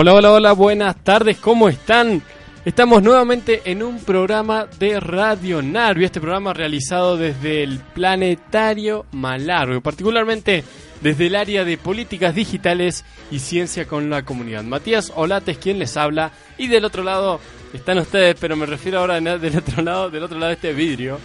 Hola, 0.00 0.14
hola, 0.14 0.30
hola, 0.30 0.52
buenas 0.52 0.94
tardes, 1.02 1.38
¿cómo 1.38 1.68
están? 1.68 2.22
Estamos 2.64 3.02
nuevamente 3.02 3.62
en 3.64 3.82
un 3.82 3.98
programa 3.98 4.68
de 4.78 5.00
Radio 5.00 5.60
Narvi, 5.60 6.04
este 6.04 6.20
programa 6.20 6.54
realizado 6.54 7.16
desde 7.16 7.64
el 7.64 7.80
Planetario 7.80 9.06
Malargo, 9.10 9.80
particularmente 9.80 10.62
desde 11.00 11.26
el 11.26 11.34
área 11.34 11.64
de 11.64 11.78
políticas 11.78 12.32
digitales 12.32 13.04
y 13.32 13.40
ciencia 13.40 13.88
con 13.88 14.08
la 14.08 14.24
comunidad. 14.24 14.62
Matías 14.62 15.12
Olates, 15.16 15.58
quien 15.58 15.80
les 15.80 15.96
habla, 15.96 16.30
y 16.58 16.68
del 16.68 16.84
otro 16.84 17.02
lado 17.02 17.40
están 17.72 17.98
ustedes, 17.98 18.36
pero 18.38 18.54
me 18.54 18.66
refiero 18.66 19.00
ahora 19.00 19.20
del 19.20 19.56
otro 19.56 19.82
lado, 19.82 20.10
del 20.10 20.22
otro 20.22 20.38
lado 20.38 20.50
de 20.50 20.54
este 20.54 20.74
vidrio, 20.74 21.18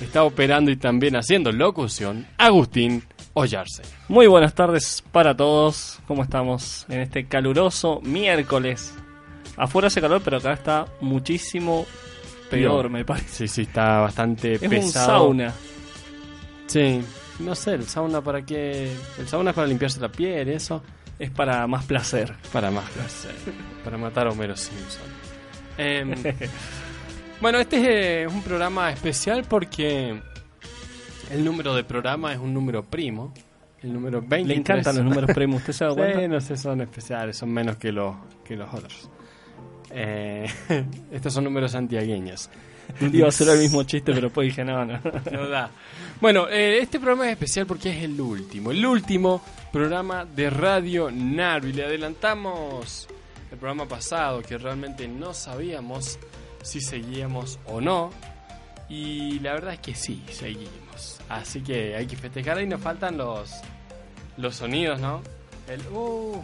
está 0.00 0.22
operando 0.22 0.70
y 0.70 0.76
también 0.76 1.16
haciendo 1.16 1.50
locución, 1.50 2.28
Agustín 2.38 3.02
Ollarse. 3.32 3.82
Muy 4.08 4.26
buenas 4.26 4.54
tardes 4.54 5.04
para 5.12 5.36
todos, 5.36 6.00
¿cómo 6.06 6.22
estamos 6.24 6.84
en 6.88 7.00
este 7.00 7.26
caluroso 7.26 8.00
miércoles? 8.02 8.94
Afuera 9.56 9.88
hace 9.88 10.00
calor, 10.00 10.20
pero 10.24 10.38
acá 10.38 10.52
está 10.52 10.86
muchísimo 11.00 11.86
peor, 12.50 12.90
me 12.90 13.04
parece. 13.04 13.28
Sí, 13.28 13.48
sí, 13.48 13.62
está 13.62 14.00
bastante 14.00 14.54
Es 14.54 14.60
pesado. 14.60 15.28
un 15.28 15.38
sauna. 15.38 15.54
Sí, 16.66 17.02
no 17.38 17.54
sé, 17.54 17.74
el 17.74 17.86
sauna 17.86 18.20
para 18.20 18.42
qué. 18.44 18.92
El 19.18 19.28
sauna 19.28 19.50
es 19.50 19.56
para 19.56 19.68
limpiarse 19.68 20.00
la 20.00 20.08
piel, 20.08 20.48
eso. 20.48 20.82
Es 21.18 21.30
para 21.30 21.66
más 21.66 21.84
placer. 21.84 22.34
Para 22.52 22.70
más 22.70 22.88
placer. 22.90 23.34
para 23.84 23.96
matar 23.98 24.26
a 24.26 24.30
Homero 24.30 24.56
Simpson. 24.56 25.06
Em, 25.78 26.14
bueno, 27.40 27.58
este 27.58 28.22
es 28.24 28.32
un 28.32 28.42
programa 28.42 28.90
especial 28.90 29.44
porque 29.48 30.20
el 31.30 31.44
número 31.44 31.74
de 31.74 31.84
programa 31.84 32.32
es 32.32 32.38
un 32.38 32.52
número 32.52 32.84
primo. 32.84 33.32
El 33.82 33.92
número 33.94 34.20
23. 34.20 34.46
Le 34.46 34.54
encantan 34.54 34.96
los 34.96 35.04
números 35.04 35.30
premios, 35.34 35.60
¿usted 35.60 35.72
se 35.72 35.84
da 35.84 35.94
cuenta? 35.94 36.20
Sí, 36.20 36.28
no 36.28 36.40
sé, 36.40 36.56
son 36.56 36.80
especiales, 36.82 37.36
son 37.36 37.50
menos 37.50 37.76
que 37.76 37.92
los, 37.92 38.14
que 38.44 38.56
los 38.56 38.72
otros. 38.72 39.08
Eh, 39.90 40.46
estos 41.10 41.32
son 41.32 41.44
números 41.44 41.72
santiagueños. 41.72 42.50
Iba 43.12 43.26
a 43.26 43.28
hacer 43.28 43.48
el 43.48 43.58
mismo 43.60 43.82
chiste, 43.84 44.12
pero 44.12 44.26
después 44.26 44.48
dije, 44.48 44.64
no, 44.64 44.84
no. 44.84 45.00
No 45.32 45.48
da. 45.48 45.70
Bueno, 46.20 46.48
eh, 46.48 46.78
este 46.82 46.98
programa 46.98 47.26
es 47.26 47.32
especial 47.32 47.66
porque 47.66 47.90
es 47.90 48.04
el 48.04 48.20
último, 48.20 48.70
el 48.70 48.84
último 48.84 49.42
programa 49.72 50.24
de 50.24 50.50
Radio 50.50 51.10
Narvi. 51.10 51.72
Le 51.72 51.84
adelantamos 51.84 53.08
el 53.50 53.58
programa 53.58 53.86
pasado 53.86 54.42
que 54.42 54.58
realmente 54.58 55.08
no 55.08 55.32
sabíamos 55.32 56.18
si 56.62 56.80
seguíamos 56.80 57.58
o 57.66 57.80
no. 57.80 58.10
Y 58.88 59.38
la 59.38 59.54
verdad 59.54 59.74
es 59.74 59.80
que 59.80 59.94
sí, 59.94 60.22
seguimos. 60.30 60.79
Así 61.28 61.60
que 61.62 61.94
hay 61.96 62.06
que 62.06 62.16
festejar. 62.16 62.58
Ahí 62.58 62.66
nos 62.66 62.80
faltan 62.80 63.16
los, 63.16 63.52
los 64.36 64.56
sonidos, 64.56 65.00
¿no? 65.00 65.22
El 65.68 65.80
uh, 65.92 66.40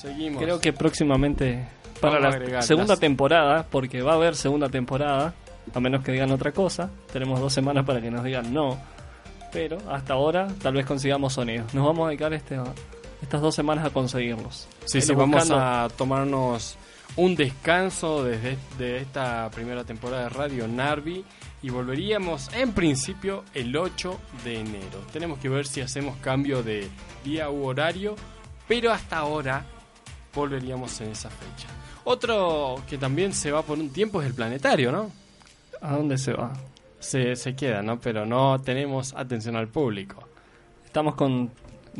seguimos. 0.00 0.42
Creo 0.42 0.60
que 0.60 0.72
próximamente, 0.72 1.66
para 2.00 2.18
Vamos 2.20 2.50
la 2.50 2.62
segunda 2.62 2.92
las- 2.92 3.00
temporada, 3.00 3.66
porque 3.70 4.02
va 4.02 4.12
a 4.12 4.14
haber 4.16 4.36
segunda 4.36 4.68
temporada, 4.68 5.34
a 5.74 5.80
menos 5.80 6.04
que 6.04 6.12
digan 6.12 6.30
otra 6.30 6.52
cosa, 6.52 6.90
tenemos 7.12 7.40
dos 7.40 7.52
semanas 7.52 7.84
para 7.84 8.00
que 8.00 8.10
nos 8.10 8.22
digan 8.24 8.52
no, 8.52 8.78
pero 9.52 9.78
hasta 9.90 10.14
ahora 10.14 10.48
tal 10.62 10.74
vez 10.74 10.86
consigamos 10.86 11.32
sonidos. 11.34 11.72
Nos 11.74 11.84
vamos 11.86 12.06
a 12.06 12.08
dedicar 12.10 12.32
este, 12.32 12.58
estas 13.20 13.40
dos 13.40 13.54
semanas 13.54 13.84
a 13.86 13.90
conseguirlos. 13.90 14.68
Sí, 14.84 14.98
Ahí 14.98 15.02
sí, 15.02 15.14
vamos 15.14 15.50
a 15.50 15.88
tomarnos 15.96 16.76
un 17.16 17.34
descanso 17.36 18.24
desde 18.24 18.56
de 18.78 18.98
esta 18.98 19.50
primera 19.50 19.84
temporada 19.84 20.24
de 20.24 20.28
Radio 20.30 20.66
Narvi 20.68 21.24
y 21.62 21.70
volveríamos 21.70 22.50
en 22.54 22.72
principio 22.72 23.44
el 23.54 23.76
8 23.76 24.18
de 24.44 24.60
enero. 24.60 25.04
Tenemos 25.12 25.38
que 25.38 25.48
ver 25.48 25.66
si 25.66 25.80
hacemos 25.80 26.16
cambio 26.16 26.62
de 26.62 26.88
día 27.24 27.50
u 27.50 27.64
horario, 27.64 28.16
pero 28.66 28.90
hasta 28.92 29.18
ahora 29.18 29.64
volveríamos 30.34 31.00
en 31.00 31.10
esa 31.10 31.30
fecha. 31.30 31.68
Otro 32.04 32.82
que 32.88 32.98
también 32.98 33.32
se 33.32 33.52
va 33.52 33.62
por 33.62 33.78
un 33.78 33.90
tiempo 33.90 34.20
es 34.20 34.26
el 34.26 34.34
planetario, 34.34 34.90
¿no? 34.90 35.10
¿A 35.80 35.96
dónde 35.96 36.18
se 36.18 36.32
va? 36.32 36.52
Se, 36.98 37.36
se 37.36 37.54
queda, 37.54 37.82
¿no? 37.82 38.00
Pero 38.00 38.26
no 38.26 38.60
tenemos 38.60 39.14
atención 39.14 39.56
al 39.56 39.68
público. 39.68 40.28
Estamos 40.84 41.14
con... 41.14 41.50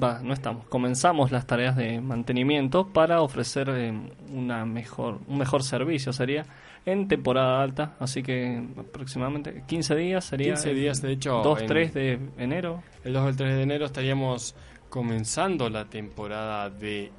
Va, 0.01 0.21
no 0.23 0.33
estamos. 0.33 0.67
Comenzamos 0.69 1.33
las 1.33 1.47
tareas 1.47 1.77
de 1.77 2.01
mantenimiento 2.01 2.87
para 2.89 3.21
ofrecer 3.21 3.69
eh, 3.71 3.93
una 4.33 4.65
mejor, 4.65 5.19
un 5.27 5.39
mejor 5.39 5.63
servicio, 5.63 6.13
sería 6.13 6.45
en 6.87 7.09
temporada 7.09 7.63
alta. 7.63 7.95
Así 8.01 8.23
que 8.23 8.63
aproximadamente 8.79 9.65
15 9.67 9.95
días 9.97 10.25
sería... 10.25 10.55
15 10.55 10.75
días, 10.75 11.03
de 11.03 11.13
hecho, 11.13 11.43
2, 11.43 11.61
en- 11.61 11.67
3 11.67 11.95
de 11.95 12.19
enero. 12.39 12.83
El 13.05 13.13
2 13.13 13.23
o 13.23 13.29
el 13.29 13.37
3 13.37 13.55
de 13.57 13.63
enero 13.63 13.85
estaríamos 13.87 14.55
comenzando 14.89 15.69
la 15.69 15.85
temporada 15.85 16.71
de 16.71 17.11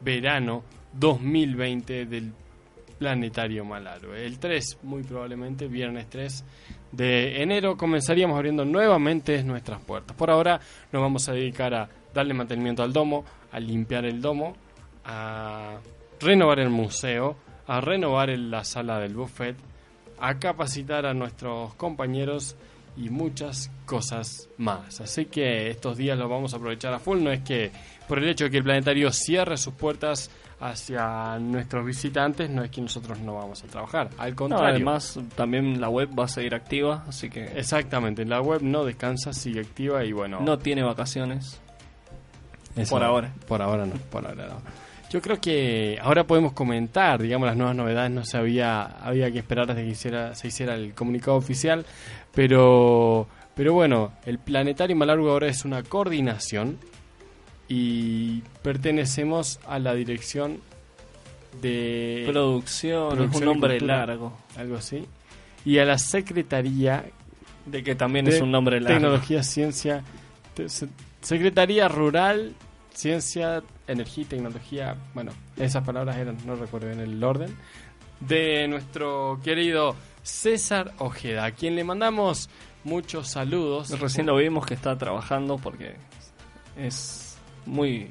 verano 0.00 0.62
2020 0.92 2.06
del 2.06 2.32
Planetario 2.98 3.64
Malaro. 3.64 4.14
El 4.14 4.38
3, 4.38 4.78
muy 4.82 5.02
probablemente, 5.02 5.66
viernes 5.68 6.06
3 6.10 6.44
de 6.92 7.42
enero, 7.42 7.76
comenzaríamos 7.76 8.36
abriendo 8.36 8.64
nuevamente 8.64 9.42
nuestras 9.42 9.80
puertas. 9.80 10.16
Por 10.16 10.30
ahora 10.30 10.60
nos 10.92 11.00
vamos 11.02 11.28
a 11.28 11.32
dedicar 11.32 11.72
a 11.74 11.88
darle 12.14 12.34
mantenimiento 12.34 12.82
al 12.82 12.92
domo, 12.92 13.24
a 13.52 13.60
limpiar 13.60 14.04
el 14.04 14.20
domo, 14.20 14.54
a 15.04 15.78
renovar 16.20 16.60
el 16.60 16.70
museo, 16.70 17.36
a 17.66 17.80
renovar 17.80 18.28
la 18.30 18.64
sala 18.64 18.98
del 18.98 19.14
buffet, 19.14 19.56
a 20.20 20.38
capacitar 20.38 21.06
a 21.06 21.14
nuestros 21.14 21.74
compañeros 21.74 22.56
y 22.96 23.08
muchas 23.08 23.70
cosas 23.86 24.48
más. 24.58 25.00
Así 25.00 25.26
que 25.26 25.70
estos 25.70 25.96
días 25.96 26.18
los 26.18 26.28
vamos 26.28 26.52
a 26.52 26.56
aprovechar 26.56 26.92
a 26.92 26.98
full. 26.98 27.22
No 27.22 27.30
es 27.30 27.40
que 27.40 27.70
por 28.08 28.18
el 28.18 28.28
hecho 28.28 28.44
de 28.44 28.50
que 28.50 28.58
el 28.58 28.64
planetario 28.64 29.10
cierre 29.12 29.56
sus 29.56 29.72
puertas 29.74 30.30
hacia 30.58 31.38
nuestros 31.38 31.86
visitantes, 31.86 32.50
no 32.50 32.62
es 32.62 32.70
que 32.70 32.82
nosotros 32.82 33.18
no 33.20 33.36
vamos 33.36 33.64
a 33.64 33.66
trabajar. 33.68 34.10
Al 34.18 34.30
No, 34.30 34.36
contrario. 34.36 34.74
además, 34.74 35.18
también 35.34 35.80
la 35.80 35.88
web 35.88 36.10
va 36.18 36.24
a 36.24 36.28
seguir 36.28 36.54
activa, 36.54 37.04
así 37.08 37.30
que 37.30 37.44
Exactamente, 37.58 38.26
la 38.26 38.42
web 38.42 38.60
no 38.62 38.84
descansa, 38.84 39.32
sigue 39.32 39.60
activa 39.60 40.04
y 40.04 40.12
bueno. 40.12 40.40
no 40.40 40.58
tiene 40.58 40.82
vacaciones. 40.82 41.62
Eso- 42.76 42.90
por 42.90 43.02
ahora. 43.04 43.32
Por 43.48 43.62
ahora 43.62 43.86
no, 43.86 43.94
por 44.10 44.26
ahora 44.26 44.46
no. 44.48 44.60
Yo 45.10 45.20
creo 45.20 45.40
que 45.40 45.98
ahora 46.00 46.24
podemos 46.24 46.52
comentar, 46.52 47.20
digamos, 47.20 47.46
las 47.48 47.56
nuevas 47.56 47.74
novedades. 47.74 48.10
No 48.12 48.24
se 48.24 48.36
había, 48.36 48.82
había 48.82 49.30
que 49.32 49.38
esperar 49.40 49.68
hasta 49.68 49.82
que 49.82 49.88
hiciera, 49.88 50.34
se 50.36 50.46
hiciera 50.48 50.74
el 50.76 50.94
comunicado 50.94 51.36
oficial, 51.36 51.84
pero, 52.32 53.26
pero 53.56 53.72
bueno, 53.72 54.12
el 54.24 54.38
Planetario 54.38 54.94
Malargo 54.94 55.30
ahora 55.30 55.48
es 55.48 55.64
una 55.64 55.82
coordinación 55.82 56.78
y 57.68 58.40
pertenecemos 58.62 59.58
a 59.66 59.78
la 59.80 59.94
dirección 59.94 60.60
de 61.60 62.24
Producción, 62.28 63.20
es 63.30 63.34
un 63.36 63.44
nombre 63.44 63.74
Cultura. 63.78 64.06
largo. 64.06 64.32
algo 64.56 64.76
así 64.76 65.04
y 65.64 65.78
a 65.78 65.84
la 65.84 65.98
Secretaría 65.98 67.04
De 67.66 67.82
que 67.82 67.94
también 67.96 68.24
de 68.24 68.36
es 68.36 68.40
un 68.40 68.50
nombre 68.52 68.80
largo. 68.80 68.94
Tecnología, 68.98 69.42
Ciencia, 69.42 70.02
te- 70.54 70.66
Secretaría 71.20 71.88
Rural, 71.88 72.54
Ciencia, 72.92 73.62
Energía 73.86 74.22
y 74.22 74.26
Tecnología. 74.26 74.96
Bueno, 75.14 75.32
esas 75.56 75.84
palabras 75.84 76.16
eran, 76.16 76.36
no 76.46 76.56
recuerdo 76.56 76.88
bien 76.88 77.00
el 77.00 77.22
orden. 77.22 77.54
De 78.20 78.68
nuestro 78.68 79.40
querido 79.42 79.96
César 80.22 80.92
Ojeda, 80.98 81.44
a 81.46 81.52
quien 81.52 81.74
le 81.76 81.84
mandamos 81.84 82.50
muchos 82.84 83.28
saludos. 83.28 83.98
Recién 83.98 84.26
lo 84.26 84.36
vimos 84.36 84.66
que 84.66 84.74
está 84.74 84.96
trabajando 84.98 85.56
porque 85.58 85.96
es 86.76 87.38
muy... 87.66 88.10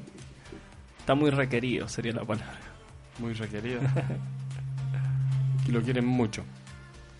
Está 0.98 1.14
muy 1.14 1.30
requerido, 1.30 1.88
sería 1.88 2.12
la 2.12 2.24
palabra. 2.24 2.58
Muy 3.18 3.32
requerido. 3.34 3.80
que 5.66 5.72
lo 5.72 5.82
quieren 5.82 6.04
mucho. 6.06 6.44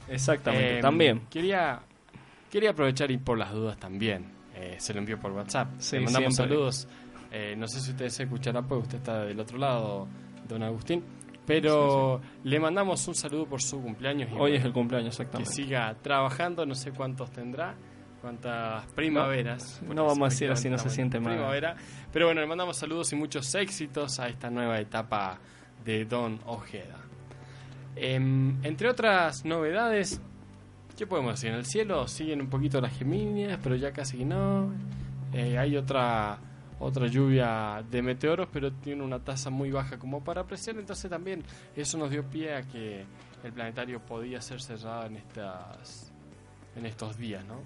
Exactamente, 0.09 0.79
Eh, 0.79 0.83
también. 0.83 1.23
Quería, 1.31 1.81
quería 2.51 2.71
aprovechar 2.71 3.11
y 3.11 3.19
por 3.19 3.39
las 3.39 3.53
dudas 3.53 3.79
también. 3.79 4.27
Eh, 4.61 4.77
se 4.79 4.93
lo 4.95 5.01
envió 5.01 5.19
por 5.19 5.33
WhatsApp. 5.33 5.69
Sí, 5.79 5.97
Le 5.97 6.05
mandamos 6.05 6.35
siempre. 6.35 6.55
saludos. 6.57 6.89
Eh, 7.33 7.55
no 7.57 7.67
sé 7.69 7.81
si 7.81 7.91
ustedes 7.91 8.15
se 8.15 8.25
escucharán 8.25 8.67
porque 8.67 8.83
usted 8.83 8.99
está 8.99 9.25
del 9.25 9.39
otro 9.41 9.59
lado, 9.59 10.09
don 10.49 10.63
Agustín. 10.63 11.03
Pero 11.47 12.21
le 12.45 12.61
mandamos 12.61 13.07
un 13.09 13.15
saludo 13.15 13.47
por 13.47 13.61
su 13.63 13.81
cumpleaños. 13.83 14.31
Hoy 14.39 14.55
es 14.57 14.65
el 14.65 14.73
cumpleaños, 14.73 15.17
Que 15.17 15.23
exactamente. 15.23 15.53
siga 15.53 15.95
trabajando, 16.01 16.65
no 16.67 16.75
sé 16.77 16.93
cuántos 16.93 17.31
tendrá, 17.33 17.75
cuántas 18.21 18.87
primaveras. 18.93 19.81
No 19.83 20.05
vamos 20.05 20.21
a 20.21 20.31
decir 20.31 20.51
así, 20.51 20.69
no 20.71 20.79
se 20.79 20.91
siente 20.91 21.19
mal. 21.19 21.35
Primavera. 21.35 21.75
Pero 22.13 22.27
bueno, 22.27 22.41
le 22.41 22.47
mandamos 22.47 22.77
saludos 22.77 23.13
y 23.13 23.17
muchos 23.17 23.53
éxitos 23.55 24.21
a 24.21 24.29
esta 24.29 24.49
nueva 24.51 24.79
etapa 24.79 25.39
de 25.85 26.05
Don 26.05 26.39
Ojeda. 26.47 26.99
Em, 27.97 28.65
entre 28.65 28.89
otras 28.89 29.45
novedades, 29.45 30.21
¿qué 31.01 31.07
podemos 31.07 31.33
decir? 31.33 31.49
En 31.49 31.57
el 31.57 31.65
cielo 31.65 32.07
siguen 32.07 32.43
un 32.43 32.51
poquito 32.51 32.79
las 32.79 32.93
geminias, 32.93 33.59
pero 33.63 33.75
ya 33.75 33.91
casi 33.91 34.23
no. 34.23 34.71
Eh, 35.33 35.57
hay 35.57 35.75
otra 35.75 36.39
otra 36.79 37.07
lluvia 37.07 37.83
de 37.91 38.03
meteoros, 38.03 38.49
pero 38.53 38.71
tiene 38.71 39.03
una 39.03 39.19
tasa 39.19 39.49
muy 39.49 39.71
baja 39.71 39.99
como 39.99 40.23
para 40.23 40.43
apreciar, 40.43 40.77
entonces 40.77 41.11
también 41.11 41.43
eso 41.75 41.97
nos 41.97 42.11
dio 42.11 42.23
pie 42.23 42.55
a 42.55 42.63
que 42.65 43.07
el 43.43 43.53
planetario 43.53 44.01
podía 44.01 44.43
ser 44.43 44.61
cerrado 44.61 45.07
en 45.07 45.17
estas 45.17 46.13
en 46.77 46.85
estos 46.85 47.17
días, 47.17 47.47
¿no? 47.47 47.63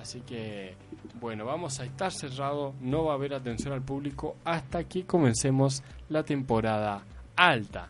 Así 0.00 0.20
que, 0.20 0.76
bueno, 1.20 1.46
vamos 1.46 1.80
a 1.80 1.84
estar 1.84 2.12
cerrado, 2.12 2.74
no 2.80 3.06
va 3.06 3.12
a 3.12 3.14
haber 3.16 3.34
atención 3.34 3.72
al 3.72 3.82
público 3.82 4.36
hasta 4.44 4.84
que 4.84 5.04
comencemos 5.04 5.82
la 6.10 6.22
temporada 6.22 7.02
alta. 7.34 7.88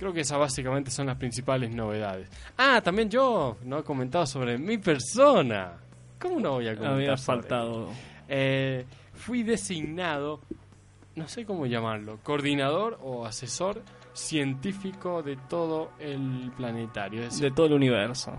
Creo 0.00 0.14
que 0.14 0.20
esas 0.22 0.38
básicamente 0.38 0.90
son 0.90 1.08
las 1.08 1.18
principales 1.18 1.70
novedades. 1.74 2.30
Ah, 2.56 2.80
también 2.82 3.10
yo 3.10 3.58
no 3.64 3.80
he 3.80 3.84
comentado 3.84 4.24
sobre 4.24 4.56
mi 4.56 4.78
persona. 4.78 5.74
¿Cómo 6.18 6.40
no 6.40 6.52
voy 6.52 6.68
a 6.68 6.70
comentar? 6.74 6.94
Había 6.94 7.16
faltado. 7.18 7.88
eh, 8.26 8.86
fui 9.12 9.42
designado, 9.42 10.40
no 11.16 11.28
sé 11.28 11.44
cómo 11.44 11.66
llamarlo, 11.66 12.18
coordinador 12.22 12.98
o 13.02 13.26
asesor 13.26 13.82
científico 14.14 15.22
de 15.22 15.36
todo 15.36 15.90
el 15.98 16.50
planetario, 16.56 17.20
es 17.20 17.26
decir, 17.32 17.50
De 17.50 17.54
todo 17.54 17.66
el 17.66 17.74
universo. 17.74 18.32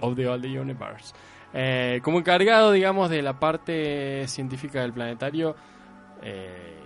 of 0.00 0.16
the 0.16 0.26
all 0.26 0.40
the 0.40 0.58
universe. 0.58 1.12
Eh, 1.52 2.00
como 2.02 2.18
encargado, 2.18 2.72
digamos, 2.72 3.10
de 3.10 3.20
la 3.20 3.38
parte 3.38 4.26
científica 4.26 4.80
del 4.80 4.94
planetario, 4.94 5.54
eh, 6.22 6.78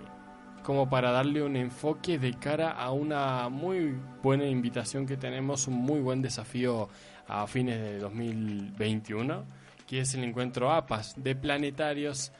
como 0.67 0.89
para 0.89 1.11
darle 1.11 1.41
un 1.41 1.55
enfoque 1.55 2.19
de 2.19 2.33
cara 2.33 2.71
a 2.71 2.91
una 2.91 3.47
muy 3.47 3.95
buena 4.21 4.45
invitación 4.45 5.05
que 5.05 5.15
tenemos, 5.15 5.65
un 5.69 5.75
muy 5.75 6.01
buen 6.01 6.21
desafío 6.21 6.89
a 7.25 7.47
fines 7.47 7.79
de 7.79 7.99
2021, 7.99 9.45
que 9.87 10.01
es 10.01 10.13
el 10.15 10.25
encuentro 10.25 10.69
APAS 10.69 11.13
de 11.15 11.37
planetarios 11.37 12.33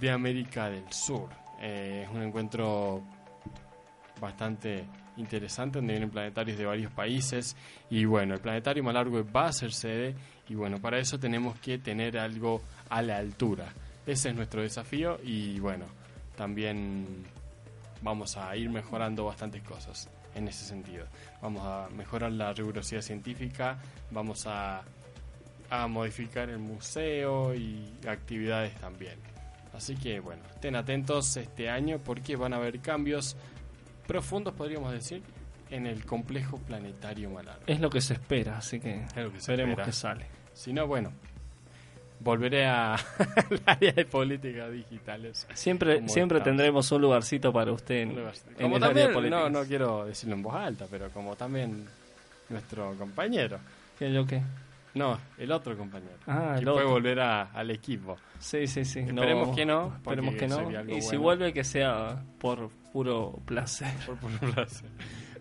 de 0.00 0.10
América 0.10 0.70
del 0.70 0.90
Sur. 0.90 1.28
Eh, 1.60 2.06
es 2.08 2.16
un 2.16 2.22
encuentro 2.22 3.02
bastante 4.18 4.86
interesante 5.18 5.76
donde 5.76 5.92
vienen 5.92 6.08
planetarios 6.08 6.56
de 6.56 6.64
varios 6.64 6.90
países 6.90 7.54
y 7.90 8.06
bueno, 8.06 8.32
el 8.32 8.40
planetario 8.40 8.82
Malargüe 8.82 9.24
va 9.24 9.48
a 9.48 9.52
ser 9.52 9.72
sede 9.74 10.14
y 10.48 10.54
bueno, 10.54 10.80
para 10.80 10.98
eso 10.98 11.20
tenemos 11.20 11.58
que 11.58 11.76
tener 11.76 12.16
algo 12.16 12.62
a 12.88 13.02
la 13.02 13.18
altura. 13.18 13.66
Ese 14.06 14.30
es 14.30 14.34
nuestro 14.34 14.62
desafío 14.62 15.18
y 15.22 15.60
bueno, 15.60 15.84
también 16.34 17.26
vamos 18.04 18.36
a 18.36 18.54
ir 18.54 18.70
mejorando 18.70 19.24
bastantes 19.24 19.62
cosas 19.62 20.08
en 20.34 20.46
ese 20.46 20.64
sentido. 20.64 21.06
Vamos 21.42 21.62
a 21.64 21.88
mejorar 21.96 22.30
la 22.30 22.52
rigurosidad 22.52 23.00
científica, 23.00 23.78
vamos 24.10 24.46
a, 24.46 24.82
a 25.70 25.86
modificar 25.88 26.50
el 26.50 26.58
museo 26.58 27.54
y 27.54 27.90
actividades 28.06 28.74
también. 28.76 29.18
Así 29.72 29.96
que 29.96 30.20
bueno, 30.20 30.42
estén 30.54 30.76
atentos 30.76 31.36
este 31.36 31.68
año 31.68 31.98
porque 31.98 32.36
van 32.36 32.52
a 32.52 32.56
haber 32.56 32.78
cambios 32.80 33.36
profundos, 34.06 34.54
podríamos 34.54 34.92
decir, 34.92 35.22
en 35.70 35.86
el 35.86 36.04
complejo 36.04 36.58
planetario 36.58 37.30
Malar. 37.30 37.58
Es 37.66 37.80
lo 37.80 37.90
que 37.90 38.00
se 38.00 38.12
espera, 38.14 38.58
así 38.58 38.78
que 38.78 39.02
Es 39.02 39.16
lo 39.16 39.32
que 39.32 39.38
espera. 39.38 39.84
qué 39.84 39.92
sale. 39.92 40.26
Si 40.52 40.72
no, 40.72 40.86
bueno, 40.86 41.10
volveré 42.20 42.66
a- 42.66 42.94
al 43.50 43.62
área 43.66 43.92
de 43.92 44.04
políticas 44.04 44.70
digitales. 44.72 45.46
Siempre, 45.54 46.08
siempre 46.08 46.38
estamos. 46.38 46.44
tendremos 46.44 46.92
un 46.92 47.02
lugarcito 47.02 47.52
para 47.52 47.72
usted 47.72 47.94
en, 48.02 48.08
Como 48.60 48.76
el 48.76 48.82
también, 48.82 48.84
área 48.84 49.08
de 49.08 49.14
políticas. 49.14 49.50
no, 49.52 49.60
no 49.60 49.66
quiero 49.66 50.04
decirlo 50.06 50.34
en 50.34 50.42
voz 50.42 50.54
alta, 50.54 50.86
pero 50.90 51.10
como 51.10 51.36
también 51.36 51.84
nuestro 52.48 52.94
compañero. 52.98 53.58
¿Qué, 53.98 54.12
yo 54.12 54.26
qué? 54.26 54.42
No, 54.94 55.18
el 55.38 55.50
otro 55.50 55.76
compañero. 55.76 56.14
Ah, 56.26 56.52
que 56.54 56.60
el 56.60 56.64
puede 56.66 56.78
otro. 56.78 56.90
volver 56.90 57.20
a- 57.20 57.50
al 57.52 57.70
equipo. 57.72 58.16
Sí, 58.38 58.66
sí, 58.68 58.84
sí. 58.84 59.00
Esperemos 59.00 59.54
que 59.56 59.66
no, 59.66 59.92
Esperemos 59.96 60.34
que 60.36 60.46
no. 60.46 60.70
Y 60.88 61.00
si 61.02 61.08
bueno. 61.08 61.22
vuelve, 61.22 61.52
que 61.52 61.64
sea 61.64 62.22
por 62.38 62.70
puro 62.92 63.40
placer. 63.44 63.92
Por 64.06 64.16
puro 64.18 64.38
placer. 64.52 64.88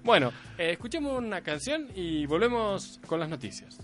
Bueno, 0.03 0.31
eh, 0.57 0.71
escuchemos 0.71 1.17
una 1.17 1.41
canción 1.41 1.87
y 1.95 2.25
volvemos 2.25 2.99
con 3.07 3.19
las 3.19 3.29
noticias. 3.29 3.77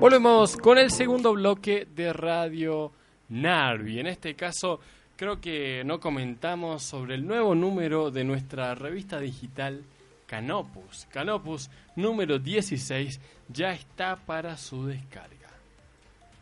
Volvemos 0.00 0.56
con 0.56 0.78
el 0.78 0.92
segundo 0.92 1.32
bloque 1.32 1.88
de 1.92 2.12
Radio 2.12 2.92
Narvi. 3.30 3.98
En 3.98 4.06
este 4.06 4.36
caso, 4.36 4.78
creo 5.16 5.40
que 5.40 5.82
no 5.84 5.98
comentamos 5.98 6.84
sobre 6.84 7.16
el 7.16 7.26
nuevo 7.26 7.56
número 7.56 8.12
de 8.12 8.22
nuestra 8.22 8.76
revista 8.76 9.18
digital 9.18 9.82
Canopus. 10.24 11.08
Canopus 11.10 11.68
número 11.96 12.38
16 12.38 13.20
ya 13.48 13.72
está 13.72 14.14
para 14.14 14.56
su 14.56 14.86
descarga. 14.86 15.50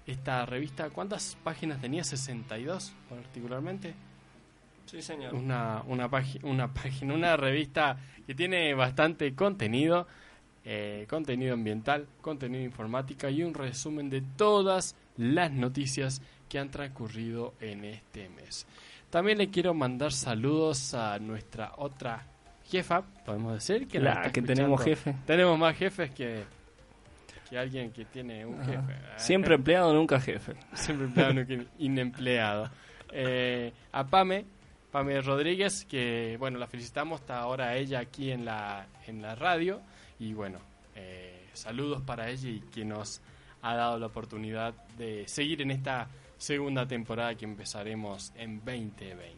Esta 0.06 0.44
revista, 0.44 0.90
¿cuántas 0.90 1.38
páginas 1.42 1.80
tenía? 1.80 2.02
¿62 2.02 2.92
particularmente? 3.08 3.94
Sí, 4.84 5.00
señor. 5.00 5.34
una, 5.34 5.82
una, 5.86 6.10
página, 6.10 6.46
una 6.46 6.74
página, 6.74 7.14
una 7.14 7.36
revista 7.38 7.96
que 8.26 8.34
tiene 8.34 8.74
bastante 8.74 9.34
contenido, 9.34 10.06
eh, 10.68 11.06
contenido 11.08 11.54
ambiental, 11.54 12.08
contenido 12.20 12.64
informática 12.64 13.30
y 13.30 13.44
un 13.44 13.54
resumen 13.54 14.10
de 14.10 14.20
todas 14.20 14.96
las 15.16 15.52
noticias 15.52 16.20
que 16.48 16.58
han 16.58 16.72
transcurrido 16.72 17.54
en 17.60 17.84
este 17.84 18.28
mes. 18.28 18.66
También 19.08 19.38
le 19.38 19.48
quiero 19.48 19.74
mandar 19.74 20.12
saludos 20.12 20.92
a 20.92 21.20
nuestra 21.20 21.72
otra 21.76 22.26
jefa, 22.68 23.02
podemos 23.24 23.54
decir 23.54 23.86
que, 23.86 24.00
La 24.00 24.32
que 24.32 24.42
tenemos 24.42 24.82
jefe. 24.82 25.14
Tenemos 25.24 25.56
más 25.56 25.76
jefes 25.76 26.10
que, 26.10 26.42
que 27.48 27.56
alguien 27.56 27.92
que 27.92 28.04
tiene 28.04 28.44
un 28.44 28.60
Ajá. 28.60 28.72
jefe. 28.72 28.94
Siempre 29.18 29.54
empleado, 29.54 29.94
nunca 29.94 30.18
jefe. 30.20 30.54
Siempre 30.74 31.06
empleado, 31.06 31.46
que 31.46 31.64
inempleado. 31.78 32.68
Eh, 33.12 33.72
a 33.92 34.04
Pame, 34.04 34.44
Pame 34.90 35.20
Rodríguez, 35.20 35.84
que 35.84 36.36
bueno, 36.40 36.58
la 36.58 36.66
felicitamos, 36.66 37.20
está 37.20 37.38
ahora 37.38 37.76
ella 37.76 38.00
aquí 38.00 38.32
en 38.32 38.44
la, 38.44 38.88
en 39.06 39.22
la 39.22 39.36
radio. 39.36 39.80
Y 40.18 40.32
bueno, 40.32 40.58
eh, 40.94 41.48
saludos 41.52 42.02
para 42.02 42.28
ella 42.30 42.48
y 42.48 42.60
que 42.60 42.84
nos 42.84 43.20
ha 43.62 43.74
dado 43.74 43.98
la 43.98 44.06
oportunidad 44.06 44.74
de 44.96 45.26
seguir 45.28 45.62
en 45.62 45.70
esta 45.70 46.08
segunda 46.38 46.86
temporada 46.86 47.34
que 47.34 47.44
empezaremos 47.44 48.32
en 48.36 48.58
2020. 48.58 49.36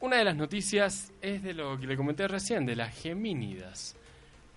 Una 0.00 0.16
de 0.16 0.24
las 0.24 0.36
noticias 0.36 1.12
es 1.20 1.42
de 1.42 1.52
lo 1.52 1.78
que 1.78 1.86
le 1.86 1.96
comenté 1.96 2.26
recién, 2.26 2.64
de 2.64 2.76
las 2.76 2.94
Gemínidas. 3.02 3.96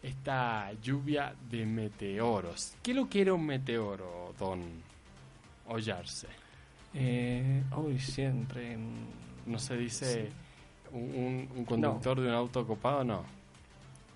Esta 0.01 0.71
lluvia 0.81 1.33
de 1.49 1.65
meteoros. 1.65 2.75
¿Qué 2.81 2.93
lo 2.93 3.09
que 3.09 3.21
era 3.21 3.33
un 3.33 3.45
meteoro, 3.45 4.33
don 4.37 4.61
Ollarse? 5.67 6.27
Eh, 6.93 7.63
hoy 7.71 7.99
siempre. 7.99 8.77
¿No 9.45 9.59
se 9.59 9.75
dice 9.77 10.29
un 10.91 11.65
conductor 11.65 12.19
de 12.21 12.27
un 12.27 12.33
auto 12.33 12.65
copado? 12.65 13.03
No. 13.03 13.25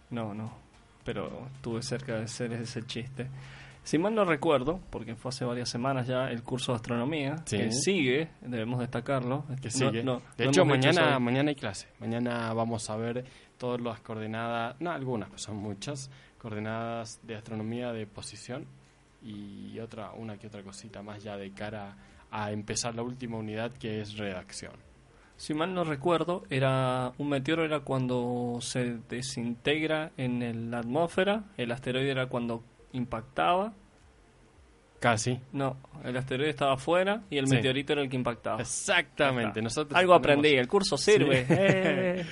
No, 0.09 0.33
no. 0.33 0.66
Pero 1.07 1.47
estuve 1.55 1.81
cerca 1.81 2.15
de 2.17 2.23
hacer 2.25 2.51
ese 2.51 2.85
chiste. 2.85 3.27
Si 3.85 3.97
mal 3.97 4.13
no 4.13 4.25
recuerdo, 4.25 4.81
porque 4.89 5.15
fue 5.15 5.29
hace 5.29 5.45
varias 5.45 5.69
semanas 5.69 6.05
ya 6.05 6.29
el 6.29 6.43
curso 6.43 6.73
de 6.73 6.75
astronomía, 6.75 7.37
Sí. 7.45 7.55
que 7.57 7.71
sigue, 7.71 8.27
debemos 8.41 8.81
destacarlo. 8.81 9.45
Que 9.61 9.69
No- 9.69 9.71
sigue. 9.71 10.03
no- 10.03 10.21
de 10.35 10.43
no 10.43 10.51
hecho, 10.51 10.65
mañana, 10.65 11.17
mañana 11.19 11.47
hay 11.49 11.55
clase. 11.55 11.87
Mañana 12.01 12.51
vamos 12.53 12.89
a 12.89 12.97
ver 12.97 13.23
todas 13.57 13.79
las 13.79 14.01
coordenadas, 14.01 14.75
no 14.81 14.91
algunas, 14.91 15.29
pues 15.29 15.43
son 15.43 15.55
muchas, 15.55 16.11
coordenadas 16.37 17.21
de 17.25 17.35
astronomía 17.37 17.93
de 17.93 18.05
posición 18.05 18.65
y 19.23 19.79
otra, 19.79 20.11
una 20.11 20.37
que 20.37 20.47
otra 20.47 20.61
cosita 20.63 21.01
más 21.01 21.23
ya 21.23 21.37
de 21.37 21.51
cara 21.51 21.95
a 22.29 22.51
empezar 22.51 22.93
la 22.95 23.03
última 23.03 23.37
unidad 23.37 23.71
que 23.71 24.01
es 24.01 24.17
redacción. 24.17 24.73
Si 25.37 25.53
mal 25.53 25.73
no 25.73 25.83
recuerdo, 25.83 26.43
era 26.49 27.13
un 27.19 27.29
meteoro 27.29 27.63
era 27.63 27.79
cuando 27.81 28.57
se 28.59 28.97
desintegra 29.07 30.11
en 30.17 30.41
el- 30.41 30.71
la 30.71 30.79
atmósfera, 30.79 31.43
el 31.57 31.71
asteroide 31.71 32.09
era 32.11 32.25
cuando 32.25 32.63
impactaba. 32.93 33.73
Casi. 34.99 35.39
No, 35.53 35.77
el 36.03 36.17
asteroide 36.17 36.49
estaba 36.49 36.73
afuera 36.73 37.21
y 37.29 37.37
el 37.37 37.47
Sí. 37.47 37.53
meteorito 37.55 37.93
era 37.93 38.01
el 38.01 38.09
que 38.09 38.15
impactaba. 38.15 38.59
Exactamente. 38.59 39.61
Nosotros 39.61 39.95
Algo 39.95 40.19
tenemos- 40.19 40.39
aprendí, 40.39 40.57
el 40.57 40.67
curso 40.67 40.97
sirve. 40.97 41.45
Sí. 41.45 41.53
Eh. 41.57 42.25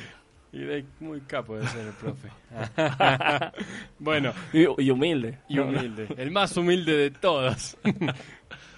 Y 0.52 0.60
de 0.60 0.86
muy 1.02 1.20
capo 1.22 1.58
de 1.58 1.68
ser 1.68 1.86
el 1.88 1.94
profe. 2.00 2.30
bueno, 4.00 4.32
y, 4.54 4.62
y 4.84 4.90
humilde. 4.90 5.40
y 5.50 5.60
humilde. 5.60 6.08
El 6.18 6.32
más 6.32 6.56
humilde 6.58 6.96
de 6.96 7.12
todos. 7.12 7.78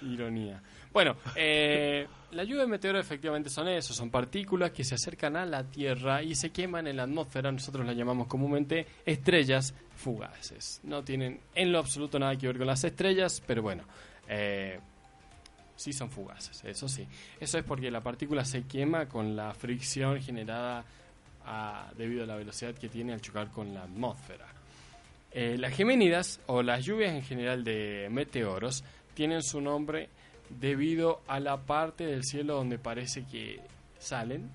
Ironía. 0.01 0.61
Bueno, 0.91 1.15
eh, 1.35 2.07
la 2.31 2.43
lluvia 2.43 2.61
de 2.63 2.67
meteoros 2.67 3.01
efectivamente 3.05 3.49
son 3.49 3.67
eso, 3.69 3.93
son 3.93 4.09
partículas 4.09 4.71
que 4.71 4.83
se 4.83 4.95
acercan 4.95 5.35
a 5.37 5.45
la 5.45 5.63
Tierra 5.63 6.21
y 6.21 6.35
se 6.35 6.49
queman 6.51 6.87
en 6.87 6.97
la 6.97 7.03
atmósfera, 7.03 7.51
nosotros 7.51 7.85
las 7.85 7.95
llamamos 7.95 8.27
comúnmente 8.27 8.85
estrellas 9.05 9.73
fugaces. 9.95 10.79
No 10.83 11.03
tienen 11.03 11.39
en 11.55 11.71
lo 11.71 11.79
absoluto 11.79 12.19
nada 12.19 12.35
que 12.35 12.47
ver 12.47 12.57
con 12.57 12.67
las 12.67 12.83
estrellas, 12.83 13.41
pero 13.45 13.61
bueno, 13.61 13.83
eh, 14.27 14.79
sí 15.75 15.93
son 15.93 16.09
fugaces, 16.11 16.63
eso 16.65 16.87
sí. 16.87 17.07
Eso 17.39 17.57
es 17.59 17.63
porque 17.63 17.89
la 17.89 18.01
partícula 18.01 18.43
se 18.45 18.63
quema 18.63 19.07
con 19.07 19.35
la 19.35 19.53
fricción 19.53 20.21
generada 20.21 20.83
a- 21.45 21.91
debido 21.97 22.23
a 22.23 22.27
la 22.27 22.35
velocidad 22.35 22.73
que 22.75 22.89
tiene 22.89 23.13
al 23.13 23.21
chocar 23.21 23.49
con 23.51 23.73
la 23.73 23.83
atmósfera. 23.83 24.47
Eh, 25.31 25.55
las 25.57 25.73
Gemínidas, 25.73 26.39
o 26.47 26.61
las 26.63 26.83
lluvias 26.83 27.13
en 27.13 27.21
general 27.23 27.63
de 27.63 28.07
meteoros, 28.11 28.83
tienen 29.13 29.41
su 29.43 29.61
nombre 29.61 30.09
debido 30.49 31.21
a 31.27 31.39
la 31.39 31.57
parte 31.57 32.05
del 32.05 32.23
cielo 32.23 32.55
donde 32.55 32.77
parece 32.79 33.25
que 33.25 33.59
salen. 33.99 34.49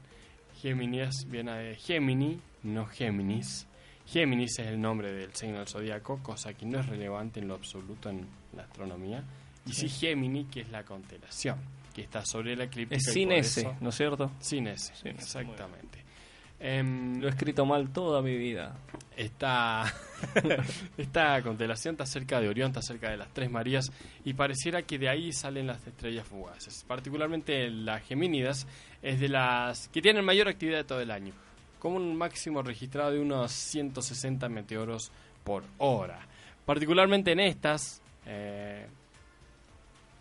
Géminis 0.60 1.26
viene 1.28 1.52
de 1.58 1.74
Gemini, 1.76 2.40
no 2.62 2.86
Géminis. 2.86 3.66
Géminis 4.06 4.58
es 4.58 4.66
el 4.66 4.80
nombre 4.80 5.12
del 5.12 5.34
signo 5.34 5.58
del 5.58 5.68
zodiaco, 5.68 6.18
cosa 6.22 6.54
que 6.54 6.66
no 6.66 6.80
es 6.80 6.86
relevante 6.86 7.40
en 7.40 7.48
lo 7.48 7.54
absoluto 7.54 8.10
en 8.10 8.26
la 8.54 8.62
astronomía. 8.64 9.22
Y 9.66 9.72
sí, 9.72 9.88
Gemini, 9.88 10.44
que 10.46 10.60
es 10.62 10.70
la 10.70 10.84
constelación, 10.84 11.56
que 11.94 12.02
está 12.02 12.24
sobre 12.24 12.56
la 12.56 12.64
eclíptica. 12.64 12.96
Es 12.96 13.12
sin 13.12 13.32
eso- 13.32 13.76
¿no 13.80 13.88
es 13.90 13.94
cierto? 13.96 14.30
Sin 14.40 14.66
ese, 14.66 14.92
exactamente. 15.08 16.01
Em, 16.64 17.20
Lo 17.20 17.26
he 17.26 17.30
escrito 17.30 17.66
mal 17.66 17.88
toda 17.92 18.22
mi 18.22 18.36
vida. 18.36 18.76
esta, 19.16 19.92
esta 20.96 21.42
constelación 21.42 21.94
está 21.94 22.06
cerca 22.06 22.40
de 22.40 22.48
Orión, 22.48 22.68
está 22.68 22.80
cerca 22.80 23.10
de 23.10 23.16
las 23.16 23.34
Tres 23.34 23.50
Marías 23.50 23.90
y 24.24 24.34
pareciera 24.34 24.82
que 24.82 24.96
de 24.96 25.08
ahí 25.08 25.32
salen 25.32 25.66
las 25.66 25.84
estrellas 25.84 26.24
fugaces. 26.24 26.84
Particularmente 26.86 27.68
las 27.68 28.04
Gemínidas 28.04 28.68
es 29.02 29.18
de 29.18 29.28
las 29.28 29.88
que 29.88 30.00
tienen 30.00 30.24
mayor 30.24 30.46
actividad 30.46 30.78
de 30.78 30.84
todo 30.84 31.00
el 31.00 31.10
año, 31.10 31.32
con 31.80 31.94
un 31.94 32.14
máximo 32.16 32.62
registrado 32.62 33.10
de 33.10 33.18
unos 33.18 33.50
160 33.50 34.48
meteoros 34.48 35.10
por 35.42 35.64
hora. 35.78 36.20
Particularmente 36.64 37.32
en 37.32 37.40
estas, 37.40 38.00
eh, 38.24 38.86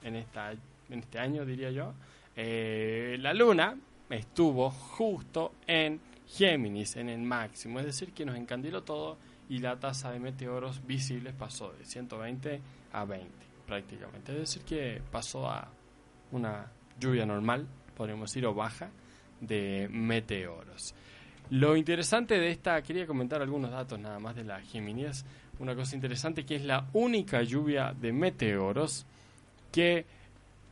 en, 0.01 0.15
esta, 0.15 0.53
en 0.53 0.99
este 0.99 1.19
año 1.19 1.45
diría 1.45 1.69
yo, 1.69 1.93
eh, 2.35 3.17
la 3.19 3.31
Luna 3.31 3.77
estuvo 4.09 4.71
justo 4.71 5.53
en 5.67 6.10
Géminis, 6.33 6.95
en 6.95 7.09
el 7.09 7.21
máximo, 7.21 7.79
es 7.79 7.85
decir, 7.85 8.13
que 8.13 8.25
nos 8.25 8.37
encandiló 8.37 8.83
todo 8.83 9.17
y 9.49 9.59
la 9.59 9.79
tasa 9.79 10.11
de 10.11 10.19
meteoros 10.19 10.85
visibles 10.85 11.33
pasó 11.33 11.73
de 11.73 11.85
120 11.85 12.61
a 12.93 13.05
20 13.05 13.27
prácticamente, 13.65 14.31
es 14.33 14.39
decir, 14.39 14.63
que 14.63 15.01
pasó 15.11 15.49
a 15.49 15.69
una 16.31 16.71
lluvia 16.99 17.25
normal, 17.25 17.67
podríamos 17.95 18.29
decir, 18.29 18.45
o 18.45 18.53
baja 18.53 18.89
de 19.39 19.87
meteoros. 19.91 20.93
Lo 21.49 21.75
interesante 21.75 22.39
de 22.39 22.49
esta, 22.49 22.81
quería 22.81 23.05
comentar 23.05 23.41
algunos 23.41 23.71
datos 23.71 23.99
nada 23.99 24.19
más 24.19 24.35
de 24.35 24.45
la 24.45 24.61
Géminis, 24.61 25.25
una 25.59 25.75
cosa 25.75 25.95
interesante 25.95 26.45
que 26.45 26.55
es 26.55 26.63
la 26.63 26.87
única 26.93 27.43
lluvia 27.43 27.93
de 27.93 28.13
meteoros 28.13 29.05
que 29.71 30.05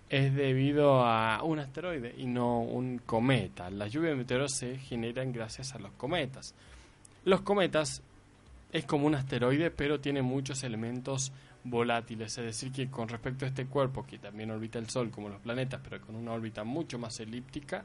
es 0.10 0.34
debido 0.34 1.06
a 1.06 1.44
un 1.44 1.60
asteroide 1.60 2.16
y 2.18 2.25
no 2.25 2.62
un 2.62 2.98
cometa. 3.00 3.70
Las 3.70 3.92
lluvias 3.92 4.13
de 4.13 4.18
meteoros 4.18 4.54
se 4.54 4.78
generan 4.78 5.32
gracias 5.32 5.75
a 5.75 5.80
los 5.80 5.92
cometas. 5.92 6.56
Los 7.25 7.42
cometas 7.42 8.01
es 8.72 8.86
como 8.86 9.06
un 9.06 9.16
asteroide, 9.16 9.70
pero 9.70 10.00
tiene 10.00 10.24
muchos 10.24 10.63
elementos 10.63 11.32
volátiles, 11.63 12.38
es 12.38 12.46
decir, 12.46 12.72
que 12.72 12.89
con 12.89 13.08
respecto 13.08 13.46
a 13.46 13.50
este 13.50 13.66
cuerpo, 13.66 14.06
que 14.06 14.18
también 14.18 14.50
orbita 14.50 14.80
el 14.80 14.89
Sol 14.89 15.12
como 15.12 15.30
los 15.30 15.42
planetas, 15.42 15.82
pero 15.84 16.01
con 16.01 16.16
una 16.16 16.32
órbita 16.32 16.63
mucho 16.63 16.98
más 16.98 17.20
elíptica 17.20 17.84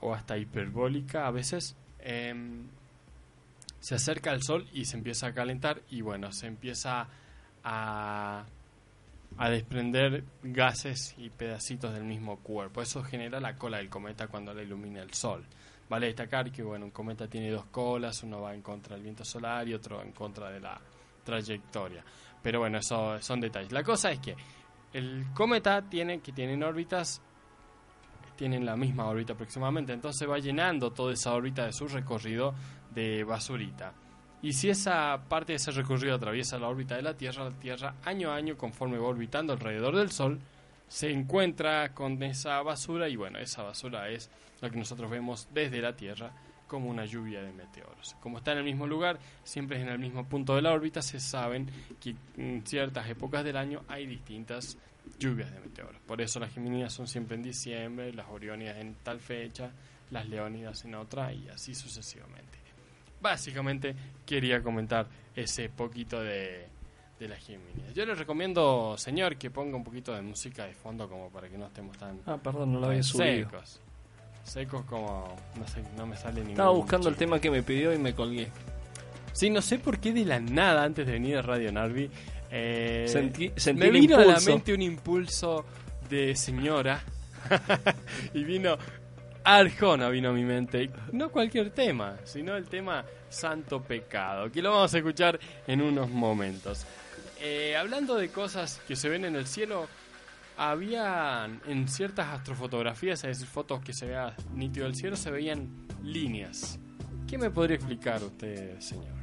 o 0.00 0.14
hasta 0.14 0.38
hiperbólica 0.38 1.26
a 1.26 1.30
veces, 1.30 1.76
em, 2.00 2.66
se 3.78 3.94
acerca 3.94 4.30
al 4.30 4.42
Sol 4.42 4.66
y 4.72 4.86
se 4.86 4.96
empieza 4.96 5.28
a 5.28 5.34
calentar 5.34 5.82
y 5.90 6.00
bueno, 6.00 6.32
se 6.32 6.46
empieza 6.46 7.08
a 7.62 8.44
a 9.38 9.48
desprender 9.48 10.24
gases 10.42 11.14
y 11.18 11.30
pedacitos 11.30 11.92
del 11.92 12.04
mismo 12.04 12.38
cuerpo. 12.38 12.82
Eso 12.82 13.02
genera 13.02 13.40
la 13.40 13.56
cola 13.56 13.78
del 13.78 13.88
cometa 13.88 14.28
cuando 14.28 14.52
la 14.52 14.62
ilumina 14.62 15.02
el 15.02 15.14
sol. 15.14 15.44
Vale 15.88 16.06
destacar 16.06 16.52
que 16.52 16.62
bueno, 16.62 16.84
un 16.84 16.90
cometa 16.90 17.26
tiene 17.26 17.50
dos 17.50 17.66
colas, 17.66 18.22
uno 18.22 18.42
va 18.42 18.54
en 18.54 18.62
contra 18.62 18.94
del 18.94 19.02
viento 19.02 19.24
solar 19.24 19.66
y 19.66 19.74
otro 19.74 20.02
en 20.02 20.12
contra 20.12 20.50
de 20.50 20.60
la 20.60 20.80
trayectoria. 21.24 22.04
Pero 22.42 22.60
bueno, 22.60 22.78
eso 22.78 23.20
son 23.20 23.40
detalles. 23.40 23.72
La 23.72 23.82
cosa 23.82 24.12
es 24.12 24.20
que 24.20 24.36
el 24.92 25.26
cometa 25.34 25.82
tiene 25.82 26.20
que 26.20 26.32
tienen 26.32 26.62
órbitas 26.62 27.22
tienen 28.36 28.64
la 28.64 28.74
misma 28.74 29.06
órbita 29.06 29.34
aproximadamente, 29.34 29.92
entonces 29.92 30.26
va 30.26 30.38
llenando 30.38 30.92
toda 30.92 31.12
esa 31.12 31.34
órbita 31.34 31.66
de 31.66 31.74
su 31.74 31.86
recorrido 31.86 32.54
de 32.90 33.22
basurita. 33.22 33.92
Y 34.42 34.54
si 34.54 34.70
esa 34.70 35.20
parte 35.28 35.52
de 35.52 35.56
ese 35.56 35.70
recorrido 35.70 36.14
atraviesa 36.14 36.58
la 36.58 36.68
órbita 36.68 36.96
de 36.96 37.02
la 37.02 37.14
Tierra, 37.14 37.44
la 37.44 37.58
Tierra 37.58 37.94
año 38.04 38.30
a 38.30 38.36
año, 38.36 38.56
conforme 38.56 38.98
va 38.98 39.08
orbitando 39.08 39.52
alrededor 39.52 39.96
del 39.96 40.10
Sol, 40.10 40.40
se 40.88 41.10
encuentra 41.10 41.92
con 41.94 42.22
esa 42.22 42.62
basura 42.62 43.08
y 43.08 43.16
bueno, 43.16 43.38
esa 43.38 43.62
basura 43.62 44.08
es 44.08 44.30
lo 44.60 44.70
que 44.70 44.78
nosotros 44.78 45.10
vemos 45.10 45.48
desde 45.52 45.80
la 45.80 45.94
Tierra 45.94 46.32
como 46.66 46.88
una 46.88 47.04
lluvia 47.04 47.42
de 47.42 47.52
meteoros. 47.52 48.16
Como 48.20 48.38
está 48.38 48.52
en 48.52 48.58
el 48.58 48.64
mismo 48.64 48.86
lugar, 48.86 49.18
siempre 49.42 49.76
es 49.76 49.82
en 49.82 49.88
el 49.88 49.98
mismo 49.98 50.24
punto 50.24 50.54
de 50.54 50.62
la 50.62 50.72
órbita, 50.72 51.02
se 51.02 51.18
saben 51.20 51.68
que 52.00 52.14
en 52.36 52.62
ciertas 52.64 53.08
épocas 53.10 53.44
del 53.44 53.56
año 53.56 53.82
hay 53.88 54.06
distintas 54.06 54.78
lluvias 55.18 55.52
de 55.52 55.60
meteoros. 55.60 56.00
Por 56.06 56.20
eso 56.20 56.38
las 56.38 56.54
Geminidas 56.54 56.92
son 56.92 57.08
siempre 57.08 57.36
en 57.36 57.42
diciembre, 57.42 58.12
las 58.12 58.28
Oriónidas 58.28 58.78
en 58.78 58.94
tal 59.02 59.18
fecha, 59.18 59.72
las 60.10 60.28
Leónidas 60.28 60.84
en 60.84 60.94
otra 60.94 61.32
y 61.32 61.48
así 61.48 61.74
sucesivamente. 61.74 62.59
Básicamente 63.20 63.94
quería 64.26 64.62
comentar 64.62 65.06
ese 65.34 65.68
poquito 65.68 66.20
de, 66.20 66.66
de 67.18 67.28
las 67.28 67.38
Geminidas. 67.44 67.92
Yo 67.94 68.04
les 68.06 68.18
recomiendo, 68.18 68.96
señor, 68.96 69.36
que 69.36 69.50
ponga 69.50 69.76
un 69.76 69.84
poquito 69.84 70.14
de 70.14 70.22
música 70.22 70.64
de 70.66 70.74
fondo 70.74 71.08
como 71.08 71.30
para 71.30 71.48
que 71.48 71.58
no 71.58 71.66
estemos 71.66 71.96
tan 71.98 72.20
Ah, 72.26 72.38
perdón, 72.42 72.72
no 72.72 72.80
lo 72.80 72.86
había 72.86 73.02
subido. 73.02 73.48
secos. 73.50 73.80
Secos 74.44 74.84
como, 74.86 75.36
no 75.58 75.68
sé, 75.68 75.82
no 75.96 76.06
me 76.06 76.16
sale 76.16 76.36
ningún 76.40 76.52
Estaba 76.52 76.70
buscando 76.70 77.08
el 77.08 77.16
tema 77.16 77.38
que 77.40 77.50
me 77.50 77.62
pidió 77.62 77.92
y 77.92 77.98
me 77.98 78.14
colgué. 78.14 78.48
Sí, 79.32 79.50
no 79.50 79.60
sé 79.62 79.78
por 79.78 79.98
qué 80.00 80.12
de 80.12 80.24
la 80.24 80.40
nada, 80.40 80.82
antes 80.82 81.06
de 81.06 81.12
venir 81.12 81.36
a 81.36 81.42
Radio 81.42 81.70
Narvi, 81.70 82.10
eh, 82.50 83.04
Sentí- 83.08 83.52
sentí 83.56 83.80
me 83.80 83.90
vino 83.90 84.16
a 84.16 84.20
la 84.20 84.26
impulso. 84.28 84.50
mente 84.50 84.74
un 84.74 84.82
impulso 84.82 85.64
de 86.08 86.34
señora 86.34 87.00
y 88.34 88.42
vino 88.44 88.76
Arjona 89.44 90.08
vino 90.08 90.30
a 90.30 90.32
mi 90.32 90.44
mente. 90.44 90.90
No 91.12 91.30
cualquier 91.30 91.70
tema, 91.70 92.16
sino 92.24 92.56
el 92.56 92.66
tema 92.66 93.04
Santo 93.28 93.82
Pecado, 93.82 94.50
que 94.50 94.62
lo 94.62 94.70
vamos 94.70 94.92
a 94.94 94.98
escuchar 94.98 95.38
en 95.66 95.80
unos 95.80 96.10
momentos. 96.10 96.86
Eh, 97.40 97.74
hablando 97.76 98.16
de 98.16 98.28
cosas 98.28 98.80
que 98.86 98.96
se 98.96 99.08
ven 99.08 99.24
en 99.24 99.34
el 99.36 99.46
cielo, 99.46 99.88
había 100.58 101.48
en 101.66 101.88
ciertas 101.88 102.28
astrofotografías, 102.28 103.24
es 103.24 103.38
decir, 103.38 103.46
fotos 103.46 103.80
que 103.80 103.94
se 103.94 104.06
vea 104.06 104.34
nítido 104.54 104.86
el 104.86 104.94
cielo, 104.94 105.16
se 105.16 105.30
veían 105.30 105.86
líneas. 106.02 106.78
¿Qué 107.26 107.38
me 107.38 107.50
podría 107.50 107.76
explicar 107.76 108.22
usted, 108.22 108.78
señor? 108.78 109.14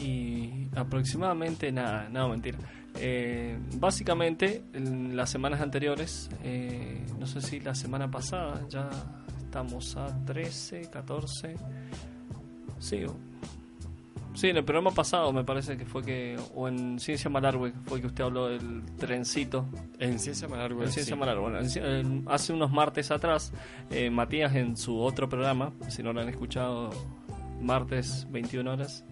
Y 0.00 0.68
aproximadamente 0.74 1.70
nada, 1.70 2.08
no, 2.08 2.30
mentira. 2.30 2.58
Eh, 2.96 3.56
básicamente, 3.76 4.64
en 4.72 5.16
las 5.16 5.30
semanas 5.30 5.60
anteriores, 5.60 6.28
eh, 6.42 7.06
no 7.18 7.26
sé 7.26 7.40
si 7.40 7.60
la 7.60 7.74
semana 7.74 8.10
pasada, 8.10 8.66
ya 8.68 8.90
estamos 9.50 9.96
a 9.96 10.06
13, 10.26 10.88
14. 10.90 11.56
Sí, 12.78 13.04
sí, 14.34 14.48
en 14.48 14.56
el 14.58 14.64
programa 14.64 14.92
pasado 14.92 15.32
me 15.32 15.42
parece 15.42 15.76
que 15.76 15.84
fue 15.84 16.04
que, 16.04 16.38
o 16.54 16.68
en 16.68 17.00
Ciencia 17.00 17.28
Malargue, 17.28 17.72
fue 17.86 18.00
que 18.00 18.06
usted 18.06 18.22
habló 18.22 18.46
del 18.46 18.84
trencito. 18.96 19.66
En 19.98 20.20
Ciencia 20.20 20.46
Malargue. 20.46 20.84
En 20.84 20.92
Ciencia 20.92 21.14
sí. 21.14 21.18
Malargue. 21.18 21.40
Bueno, 21.42 21.58
en 21.58 22.24
hace 22.28 22.52
unos 22.52 22.70
martes 22.70 23.10
atrás, 23.10 23.52
eh, 23.90 24.08
Matías 24.08 24.54
en 24.54 24.76
su 24.76 25.00
otro 25.00 25.28
programa, 25.28 25.72
si 25.88 26.04
no 26.04 26.12
lo 26.12 26.20
han 26.20 26.28
escuchado, 26.28 26.90
martes 27.60 28.28
21 28.30 28.70
horas, 28.70 29.04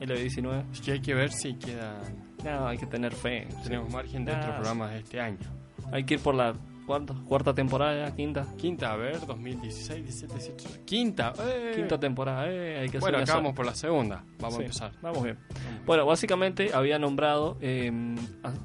LB19. 0.00 0.64
Es 0.72 0.80
que 0.80 0.92
hay 0.92 1.00
que 1.00 1.14
ver 1.14 1.30
si 1.30 1.54
queda. 1.54 1.96
No, 2.44 2.66
hay 2.66 2.76
que 2.76 2.86
tener 2.86 3.14
fe. 3.14 3.46
Tenemos 3.62 3.88
margen 3.92 4.24
de 4.24 4.32
Ah, 4.32 4.38
otros 4.38 4.50
sí. 4.50 4.56
programas 4.56 4.90
de 4.90 4.98
este 4.98 5.20
año. 5.20 5.38
Hay 5.92 6.02
que 6.04 6.14
ir 6.14 6.20
por 6.20 6.34
la 6.34 6.54
cuarta, 6.90 7.14
cuarta 7.28 7.54
temporada, 7.54 8.14
quinta. 8.16 8.44
Quinta, 8.56 8.92
a 8.92 8.96
ver, 8.96 9.24
2016, 9.24 10.02
17, 10.02 10.34
18. 10.34 10.84
Quinta, 10.84 11.32
¡eh! 11.38 11.72
Quinta 11.76 12.00
temporada, 12.00 12.50
eh, 12.50 12.80
hay 12.80 12.88
que 12.88 12.98
hacer 12.98 13.12
Bueno, 13.12 13.24
vamos 13.32 13.54
por 13.54 13.64
la 13.64 13.76
segunda. 13.76 14.24
Vamos 14.40 14.56
Sí, 14.56 14.62
a 14.62 14.64
empezar. 14.64 14.92
Vamos 15.00 15.22
bien. 15.22 15.38
Bueno, 15.86 16.04
básicamente 16.04 16.70
había 16.74 16.98
nombrado, 16.98 17.56
eh, 17.60 17.92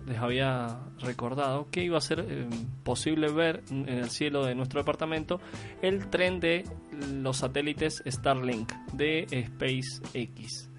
les 0.07 0.17
había 0.17 0.79
recordado 0.99 1.69
que 1.69 1.83
iba 1.83 1.99
a 1.99 2.01
ser 2.01 2.25
eh, 2.27 2.47
posible 2.83 3.31
ver 3.31 3.61
en 3.69 3.89
el 3.89 4.09
cielo 4.09 4.43
de 4.43 4.55
nuestro 4.55 4.79
departamento 4.79 5.39
el 5.83 6.09
tren 6.09 6.39
de 6.39 6.63
los 7.13 7.37
satélites 7.37 8.01
Starlink 8.07 8.71
de 8.93 9.27
SpaceX. 9.49 10.71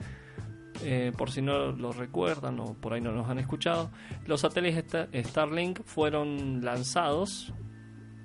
Eh, 0.82 1.12
por 1.16 1.30
si 1.30 1.42
no 1.42 1.72
lo 1.72 1.92
recuerdan 1.92 2.60
o 2.60 2.74
por 2.74 2.92
ahí 2.92 3.00
no 3.00 3.12
los 3.12 3.28
han 3.28 3.38
escuchado, 3.38 3.90
los 4.26 4.40
satélites 4.40 5.08
Starlink 5.28 5.80
fueron 5.84 6.64
lanzados 6.64 7.52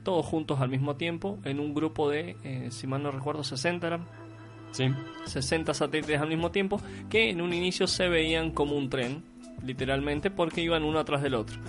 todos 0.03 0.25
juntos 0.25 0.59
al 0.59 0.69
mismo 0.69 0.95
tiempo 0.95 1.39
en 1.45 1.59
un 1.59 1.73
grupo 1.73 2.09
de, 2.09 2.35
eh, 2.43 2.67
si 2.71 2.87
mal 2.87 3.03
no 3.03 3.11
recuerdo, 3.11 3.43
60 3.43 3.87
eran, 3.87 4.05
Sí. 4.71 4.85
60 5.25 5.73
satélites 5.73 6.19
al 6.21 6.29
mismo 6.29 6.49
tiempo 6.51 6.81
que 7.09 7.29
en 7.29 7.41
un 7.41 7.53
inicio 7.53 7.87
se 7.87 8.07
veían 8.07 8.51
como 8.51 8.75
un 8.75 8.89
tren, 8.89 9.23
literalmente, 9.63 10.31
porque 10.31 10.61
iban 10.61 10.83
uno 10.83 10.99
atrás 10.99 11.21
del 11.21 11.35
otro. 11.35 11.59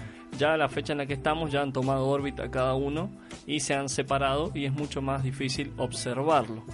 Ya 0.43 0.55
a 0.55 0.57
la 0.57 0.69
fecha 0.69 0.91
en 0.91 0.99
la 0.99 1.07
que 1.07 1.13
estamos 1.13 1.53
ya 1.53 1.63
han 1.63 1.73
tomado 1.73 2.09
órbita 2.09 2.51
cada 2.51 2.75
uno 2.75 3.11
y 3.47 3.61
se 3.61 3.75
han 3.75 3.89
separado 3.89 4.51
y 4.53 4.65
es 4.65 4.73
mucho 4.73 5.01
más 5.01 5.23
difícil 5.23 5.73
observarlo. 5.77 6.65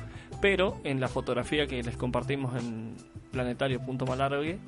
Pero 0.40 0.78
en 0.84 1.00
la 1.00 1.08
fotografía 1.08 1.66
que 1.66 1.82
les 1.82 1.94
compartimos 1.94 2.56
en 2.56 2.96
planetario.malargue 3.30 4.58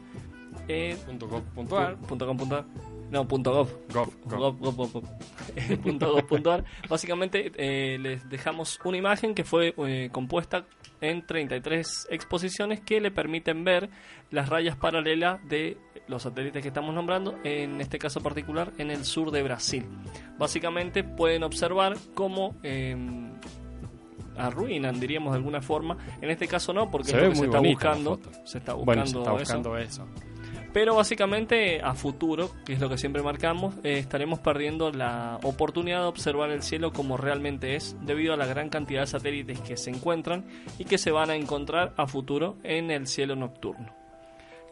eh, 0.69 0.99
Punto 1.07 1.29
gov 1.29 1.43
punto 1.55 1.79
ar. 1.79 1.97
punto 1.97 2.27
com 2.27 2.37
punto 2.37 2.57
ar, 2.57 2.67
no, 3.11 3.27
punto 3.27 3.53
gov, 3.53 3.69
Gov, 3.93 4.09
gov. 4.25 4.39
gov, 4.39 4.59
gov, 4.59 4.77
gov, 4.77 4.93
gov. 4.93 5.05
punto 5.83 6.13
gov 6.13 6.27
punto 6.27 6.53
ar. 6.53 6.65
Básicamente 6.89 7.51
eh, 7.57 7.99
les 7.99 8.29
dejamos 8.29 8.79
una 8.85 8.97
imagen 8.97 9.35
que 9.35 9.45
fue 9.45 9.75
eh, 9.87 10.09
compuesta 10.13 10.65
en 11.01 11.27
33 11.27 12.09
exposiciones 12.11 12.81
que 12.81 13.01
le 13.01 13.11
permiten 13.11 13.65
ver 13.65 13.89
las 14.31 14.49
rayas 14.49 14.77
paralelas 14.77 15.41
de 15.49 15.77
los 16.09 16.23
satélites 16.23 16.61
que 16.63 16.69
estamos 16.69 16.95
nombrando, 16.95 17.37
en 17.45 17.81
este 17.81 17.99
caso 17.99 18.21
particular 18.21 18.73
en 18.79 18.91
el 18.91 19.05
sur 19.05 19.31
de 19.31 19.43
Brasil. 19.43 19.87
Básicamente 20.39 21.03
pueden 21.05 21.43
observar 21.45 21.97
cómo 22.15 22.57
eh, 22.63 22.97
arruinan, 24.37 24.99
diríamos 25.01 25.33
de 25.33 25.39
alguna 25.39 25.61
forma. 25.63 25.97
En 26.21 26.31
este 26.31 26.49
caso 26.49 26.73
no, 26.73 26.91
porque 26.91 27.11
Se 27.11 27.17
es 27.17 27.23
lo 27.23 27.29
que 27.31 27.37
se 27.37 27.45
está 27.45 27.59
buscando. 27.61 28.21
Se 28.45 28.59
está 28.59 28.73
buscando, 28.75 28.85
Bueno, 28.85 29.07
se 29.07 29.19
está 29.19 29.31
eso. 29.31 29.39
buscando 29.39 29.77
eso. 29.79 30.07
Pero 30.73 30.95
básicamente 30.95 31.81
a 31.83 31.95
futuro, 31.95 32.51
que 32.65 32.75
es 32.75 32.81
lo 32.81 32.89
que 32.89 32.97
siempre 32.97 33.23
marcamos, 33.23 33.75
eh, 33.83 33.99
estaremos 33.99 34.39
perdiendo 34.39 34.93
la 34.93 35.39
oportunidad 35.43 36.03
de 36.03 36.07
observar 36.07 36.51
el 36.51 36.63
cielo 36.63 36.93
como 36.93 37.17
realmente 37.17 37.75
es, 37.75 37.97
debido 38.03 38.35
a 38.35 38.37
la 38.37 38.47
gran 38.47 38.69
cantidad 38.69 39.01
de 39.01 39.07
satélites 39.09 39.61
que 39.61 39.77
se 39.77 39.91
encuentran 39.91 40.45
y 40.79 40.85
que 40.85 40.97
se 40.97 41.11
van 41.11 41.31
a 41.31 41.35
encontrar 41.35 41.93
a 41.97 42.07
futuro 42.07 42.57
en 42.63 42.93
el 42.93 43.09
cielo 43.09 43.35
nocturno. 43.35 43.93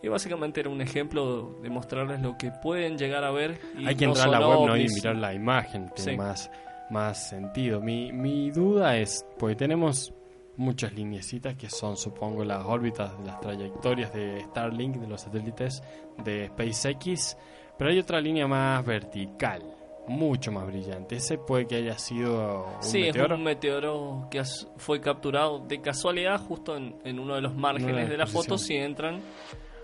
Y 0.01 0.07
básicamente 0.07 0.61
era 0.61 0.71
un 0.71 0.81
ejemplo 0.81 1.59
de 1.61 1.69
mostrarles 1.71 2.21
lo 2.23 2.39
que 2.39 2.53
pueden 2.63 2.97
llegar 2.97 3.25
a 3.25 3.33
ver. 3.33 3.59
Y 3.77 3.85
Hay 3.89 3.97
que 3.97 4.07
no 4.07 4.13
entrar 4.13 4.29
a 4.33 4.39
la 4.39 4.47
web 4.49 4.69
¿no? 4.69 4.77
y 4.77 4.87
mirar 4.89 5.17
la 5.17 5.35
imagen, 5.35 5.91
tiene 5.97 6.13
Sí. 6.13 6.17
más, 6.17 6.51
más 6.91 7.29
sentido. 7.29 7.81
Mi, 7.81 8.13
mi 8.13 8.53
duda 8.53 8.97
es, 8.97 9.27
porque 9.37 9.57
tenemos 9.57 10.15
muchas 10.59 10.93
lineecitas 10.93 11.55
que 11.57 11.71
son, 11.71 11.97
supongo, 11.97 12.45
las 12.45 12.65
órbitas, 12.67 13.13
las 13.25 13.41
trayectorias 13.41 14.13
de 14.13 14.43
Starlink, 14.51 14.97
de 14.97 15.07
los 15.09 15.23
satélites 15.23 15.83
de 16.25 16.49
SpaceX, 16.49 17.37
pero 17.79 17.91
hay 17.91 17.99
otra 17.99 18.21
línea 18.21 18.47
más 18.47 18.85
vertical, 18.85 19.63
mucho 20.09 20.51
más 20.53 20.67
brillante. 20.67 21.17
Ese 21.17 21.39
puede 21.39 21.67
que 21.67 21.77
haya 21.77 21.97
sido 21.99 22.67
un 22.77 22.83
Sí, 22.83 23.03
meteoro. 23.03 23.35
es 23.35 23.39
un 23.39 23.45
meteoro 23.45 24.29
que 24.31 24.43
fue 24.77 25.01
capturado 25.01 25.61
de 25.61 25.81
casualidad 25.81 26.41
justo 26.41 26.77
en, 26.77 26.97
en 27.05 27.19
uno 27.21 27.37
de 27.37 27.41
los 27.41 27.55
márgenes 27.55 28.09
de 28.09 28.17
la 28.17 28.27
foto. 28.27 28.59
Si 28.59 28.75
entran 28.75 29.21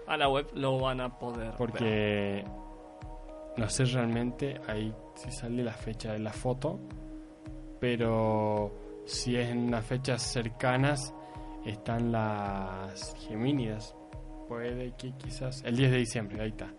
a 0.06 0.16
la 0.16 0.28
web 0.28 0.48
lo 0.54 0.78
van 0.80 1.00
a 1.00 1.18
poder 1.18 1.48
ver. 1.48 1.56
Porque 1.56 2.44
no 3.56 3.68
sé 3.70 3.84
realmente 3.84 4.60
ahí 4.66 4.92
si 5.14 5.30
sale 5.30 5.62
la 5.62 5.72
fecha 5.72 6.12
de 6.12 6.18
la 6.18 6.32
foto, 6.32 6.80
pero 7.80 8.72
si 9.06 9.36
es 9.36 9.48
en 9.50 9.58
unas 9.68 9.84
fechas 9.84 10.22
cercanas 10.22 11.14
están 11.64 12.12
las 12.12 13.14
Gemínidas. 13.28 13.94
Puede 14.48 14.92
que 14.96 15.12
quizás 15.16 15.62
el 15.64 15.76
10 15.76 15.90
de 15.90 15.96
diciembre, 15.98 16.42
ahí 16.42 16.50
está. 16.50 16.70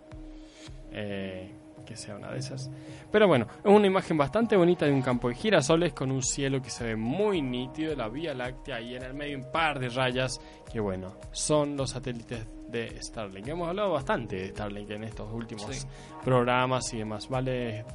Eh, 0.91 1.51
que 1.85 1.95
sea 1.95 2.15
una 2.15 2.31
de 2.31 2.39
esas. 2.39 2.69
Pero 3.11 3.27
bueno, 3.27 3.45
es 3.63 3.65
una 3.71 3.85
imagen 3.85 4.17
bastante 4.17 4.55
bonita 4.57 4.85
de 4.87 4.91
un 4.91 5.03
campo 5.03 5.29
de 5.29 5.35
girasoles 5.35 5.93
con 5.93 6.11
un 6.11 6.23
cielo 6.23 6.59
que 6.61 6.71
se 6.71 6.83
ve 6.83 6.95
muy 6.95 7.43
nítido, 7.43 7.95
la 7.95 8.07
Vía 8.09 8.33
Láctea 8.33 8.81
y 8.81 8.95
en 8.95 9.03
el 9.03 9.13
medio 9.13 9.37
un 9.37 9.51
par 9.51 9.79
de 9.79 9.89
rayas 9.89 10.39
que 10.71 10.79
bueno, 10.79 11.15
son 11.31 11.77
los 11.77 11.91
satélites 11.91 12.47
de 12.69 12.99
Starlink. 13.03 13.47
Hemos 13.49 13.69
hablado 13.69 13.91
bastante 13.91 14.35
de 14.35 14.47
Starlink 14.49 14.89
en 14.91 15.03
estos 15.03 15.31
últimos 15.31 15.67
Sí. 15.75 15.85
programas 16.23 16.91
y 16.93 16.97
demás. 16.97 17.29
Vale 17.29 17.85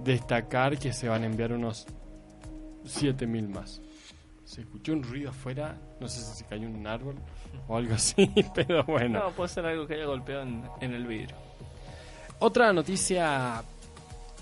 destacar 0.00 0.76
que 0.78 0.92
se 0.92 1.08
van 1.08 1.22
a 1.22 1.26
enviar 1.26 1.52
unos 1.52 1.86
7000 2.86 3.48
más. 3.48 3.80
Se 4.44 4.60
escuchó 4.60 4.92
un 4.92 5.02
ruido 5.02 5.30
afuera, 5.30 5.76
no 6.00 6.08
sé 6.08 6.20
si 6.20 6.38
se 6.38 6.44
cayó 6.44 6.68
un 6.68 6.86
árbol 6.86 7.16
o 7.66 7.76
algo 7.76 7.94
así, 7.94 8.30
pero 8.54 8.84
bueno. 8.84 9.18
No, 9.24 9.30
puede 9.32 9.48
ser 9.48 9.66
algo 9.66 9.86
que 9.86 9.94
haya 9.94 10.06
golpeado 10.06 10.42
en, 10.42 10.62
en 10.80 10.94
el 10.94 11.06
vidrio. 11.06 11.36
Otra 12.38 12.72
noticia 12.72 13.62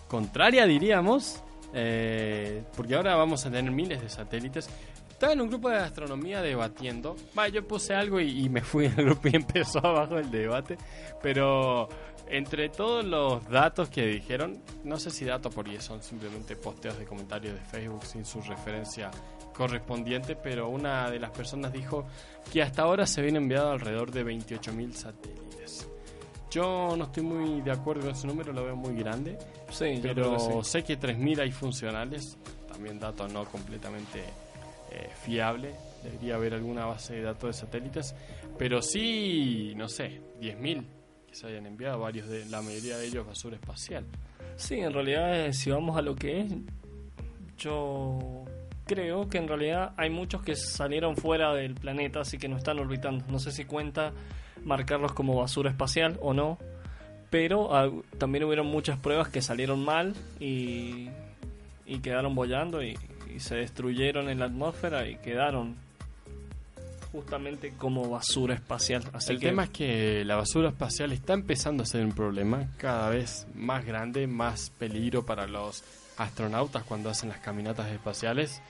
contraria, 0.09 0.67
diríamos, 0.67 1.43
eh, 1.73 2.63
porque 2.77 2.95
ahora 2.95 3.17
vamos 3.17 3.45
a 3.47 3.51
tener 3.51 3.71
miles 3.73 4.01
de 4.01 4.09
satélites. 4.09 4.69
estaba 5.11 5.33
en 5.33 5.41
un 5.41 5.49
grupo 5.49 5.71
de 5.71 5.79
astronomía 5.79 6.43
debatiendo. 6.43 7.17
Va, 7.37 7.49
yo 7.49 7.67
puse 7.67 7.95
algo 7.95 8.21
y, 8.21 8.45
y 8.45 8.49
me 8.49 8.61
fui 8.61 8.87
al 8.87 8.95
grupo 8.95 9.29
y 9.29 9.37
empezó 9.37 9.79
abajo 9.85 10.19
el 10.19 10.31
debate. 10.31 10.77
Pero 11.23 11.89
entre 12.29 12.69
todos 12.69 13.05
los 13.05 13.47
datos 13.49 13.89
que 13.91 14.07
dijeron, 14.07 14.61
no 14.83 14.99
sé 14.99 15.11
si 15.11 15.25
datos 15.25 15.55
porque 15.55 15.81
son 15.81 16.03
simplemente 16.03 16.57
posteos 16.57 16.99
de 16.99 17.05
comentarios 17.05 17.55
de 17.55 17.61
Facebook 17.61 18.05
sin 18.05 18.25
su 18.25 18.41
referencia 18.43 19.11
correspondiente, 19.55 20.35
pero 20.37 20.69
una 20.69 21.11
de 21.11 21.19
las 21.21 21.31
personas 21.31 21.73
dijo 21.73 22.07
que 22.53 22.63
hasta 22.63 22.83
ahora 22.83 23.07
se 23.07 23.21
habían 23.21 23.37
enviado 23.37 23.71
alrededor 23.71 24.11
de 24.11 24.25
28.000 24.25 24.93
satélites. 24.93 25.89
Yo 26.51 26.95
no 26.97 27.05
estoy 27.05 27.23
muy 27.23 27.61
de 27.63 27.71
acuerdo 27.71 28.03
con 28.03 28.11
ese 28.11 28.27
número, 28.27 28.53
lo 28.53 28.65
veo 28.65 28.77
muy 28.77 28.95
grande, 28.95 29.39
Sí, 29.71 29.99
pero 30.03 30.35
que 30.35 30.41
sí. 30.41 30.71
sé 30.71 30.85
que 30.85 30.99
3.000 30.99 31.41
hay 31.41 31.53
funcionales, 31.53 32.37
también 32.69 32.99
datos 32.99 33.33
no 33.33 33.45
completamente 33.45 34.21
eh, 34.93 35.09
fiable, 35.25 35.75
debería 36.03 36.37
haber 36.37 36.55
alguna 36.55 36.87
base 36.87 37.15
de 37.15 37.23
datos 37.23 37.49
de 37.57 37.61
satélites, 37.61 38.15
pero 38.59 38.83
sí, 38.83 39.73
no 39.77 39.89
sé, 39.89 40.21
10.000 40.41 40.85
se 41.35 41.47
hayan 41.47 41.67
enviado, 41.67 41.99
varios 41.99 42.29
de 42.29 42.47
la 42.47 42.63
mayoría 42.63 42.97
de 42.97 43.07
ellos 43.07 43.27
basura 43.27 43.57
espacial. 43.57 44.05
Sí, 44.57 44.77
en 44.77 44.93
realidad, 44.93 45.47
eh, 45.47 45.53
si 45.53 45.71
vamos 45.71 45.97
a 45.97 46.03
lo 46.03 46.15
que 46.15 46.41
es, 46.41 46.53
yo 47.59 48.45
creo 48.87 49.29
que 49.29 49.39
en 49.39 49.49
realidad 49.49 49.93
hay 49.97 50.11
muchos 50.11 50.43
que 50.43 50.55
salieron 50.55 51.17
fuera 51.17 51.53
del 51.55 51.75
planeta, 51.75 52.21
así 52.21 52.39
que 52.39 52.49
no 52.49 52.57
están 52.57 52.79
orbitando. 52.79 53.25
No 53.29 53.39
sé 53.39 53.51
si 53.51 53.65
cuenta 53.65 54.13
marcarlos 54.65 55.13
como 55.13 55.37
basura 55.37 55.71
espacial 55.71 56.19
o 56.23 56.33
no, 56.33 56.59
pero 57.31 57.75
ah, 57.75 57.91
también 58.19 58.45
hubieron 58.45 58.67
muchas 58.67 58.99
pruebas 58.99 59.29
que 59.29 59.43
salieron 59.43 59.85
mal 59.85 60.15
y, 60.39 61.09
y 61.85 61.99
quedaron 62.01 62.35
bollando 62.35 62.83
y 62.83 62.97
se 63.39 63.57
destruyeron 63.57 64.29
en 64.29 64.39
la 64.39 64.47
atmósfera 64.47 65.09
y 65.09 65.17
quedaron 65.17 65.77
justamente 67.15 67.75
como 67.79 68.11
basura 68.11 68.55
espacial. 68.55 69.05
Así 69.13 69.33
el 69.33 69.39
que 69.39 69.47
tema 69.47 69.65
es 69.65 69.71
que 69.71 70.25
la 70.25 70.35
basura 70.35 70.71
espacial 70.71 71.13
está 71.13 71.33
empezando 71.33 71.85
a 71.85 71.87
ser 71.87 72.05
un 72.05 72.11
problema 72.11 72.67
cada 72.77 73.09
vez 73.09 73.47
más 73.55 73.87
grande, 73.87 74.27
más 74.27 74.71
peligro 74.71 75.25
para 75.25 75.47
los 75.47 75.85
astronautas 76.17 76.83
cuando 76.83 77.11
hacen 77.11 77.29
las 77.29 77.39
caminatas 77.39 77.89
espaciales. 77.93 78.61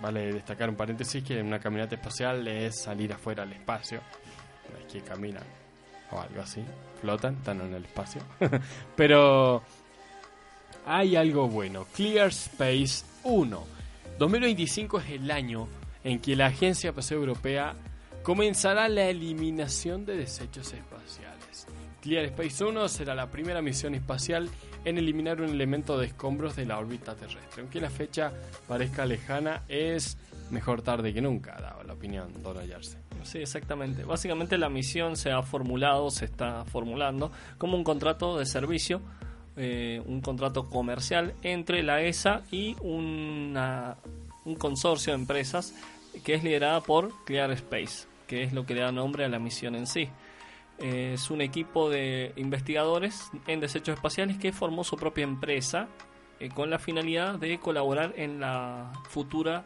Vale 0.00 0.32
destacar 0.32 0.70
un 0.70 0.76
paréntesis 0.76 1.24
que 1.24 1.42
una 1.42 1.58
caminata 1.58 1.96
espacial 1.96 2.46
es 2.46 2.80
salir 2.80 3.12
afuera 3.12 3.42
al 3.42 3.52
espacio. 3.52 4.00
No 4.72 4.78
es 4.78 4.92
que 4.92 5.00
caminan 5.00 5.42
o 6.12 6.20
algo 6.20 6.40
así, 6.40 6.62
flotan, 7.00 7.34
están 7.34 7.60
en 7.62 7.74
el 7.74 7.84
espacio. 7.84 8.22
Pero 8.96 9.64
hay 10.86 11.16
algo 11.16 11.48
bueno. 11.48 11.84
Clear 11.96 12.28
Space 12.28 13.04
1. 13.24 13.66
2025 14.20 15.00
es 15.00 15.10
el 15.10 15.30
año 15.32 15.66
en 16.04 16.18
que 16.20 16.36
la 16.36 16.46
Agencia 16.46 16.90
Espacial 16.90 17.20
Europea 17.20 17.74
comenzará 18.22 18.88
la 18.88 19.04
eliminación 19.08 20.04
de 20.04 20.16
desechos 20.16 20.72
espaciales. 20.72 21.66
Clear 22.02 22.24
Space 22.26 22.64
1 22.64 22.88
será 22.88 23.14
la 23.14 23.30
primera 23.30 23.60
misión 23.62 23.94
espacial 23.94 24.48
en 24.84 24.98
eliminar 24.98 25.40
un 25.40 25.50
elemento 25.50 25.98
de 25.98 26.06
escombros 26.06 26.54
de 26.56 26.64
la 26.66 26.78
órbita 26.78 27.14
terrestre. 27.16 27.62
Aunque 27.62 27.80
la 27.80 27.90
fecha 27.90 28.32
parezca 28.68 29.04
lejana, 29.04 29.62
es 29.68 30.16
mejor 30.50 30.82
tarde 30.82 31.12
que 31.12 31.20
nunca, 31.20 31.56
daba 31.60 31.82
la 31.84 31.94
opinión 31.94 32.42
Dora 32.42 32.64
Yarse. 32.64 32.98
Sí, 33.24 33.38
exactamente. 33.38 34.04
Básicamente 34.04 34.56
la 34.56 34.68
misión 34.68 35.16
se 35.16 35.32
ha 35.32 35.42
formulado, 35.42 36.08
se 36.10 36.24
está 36.26 36.64
formulando 36.64 37.32
como 37.58 37.76
un 37.76 37.82
contrato 37.84 38.38
de 38.38 38.46
servicio, 38.46 39.00
eh, 39.56 40.00
un 40.06 40.20
contrato 40.20 40.68
comercial 40.70 41.34
entre 41.42 41.82
la 41.82 42.00
ESA 42.00 42.42
y 42.52 42.76
una- 42.80 43.96
un 44.48 44.56
consorcio 44.56 45.12
de 45.12 45.20
empresas 45.20 45.74
que 46.24 46.34
es 46.34 46.42
liderada 46.42 46.80
por 46.80 47.12
Clear 47.24 47.50
Space, 47.52 48.06
que 48.26 48.42
es 48.42 48.52
lo 48.52 48.64
que 48.66 48.74
le 48.74 48.80
da 48.80 48.92
nombre 48.92 49.24
a 49.24 49.28
la 49.28 49.38
misión 49.38 49.74
en 49.74 49.86
sí. 49.86 50.08
Es 50.78 51.30
un 51.30 51.40
equipo 51.40 51.90
de 51.90 52.32
investigadores 52.36 53.30
en 53.46 53.60
desechos 53.60 53.96
espaciales 53.96 54.38
que 54.38 54.52
formó 54.52 54.84
su 54.84 54.96
propia 54.96 55.24
empresa 55.24 55.88
eh, 56.40 56.48
con 56.50 56.70
la 56.70 56.78
finalidad 56.78 57.34
de 57.34 57.58
colaborar 57.58 58.14
en 58.16 58.40
la 58.40 58.92
futura 59.08 59.64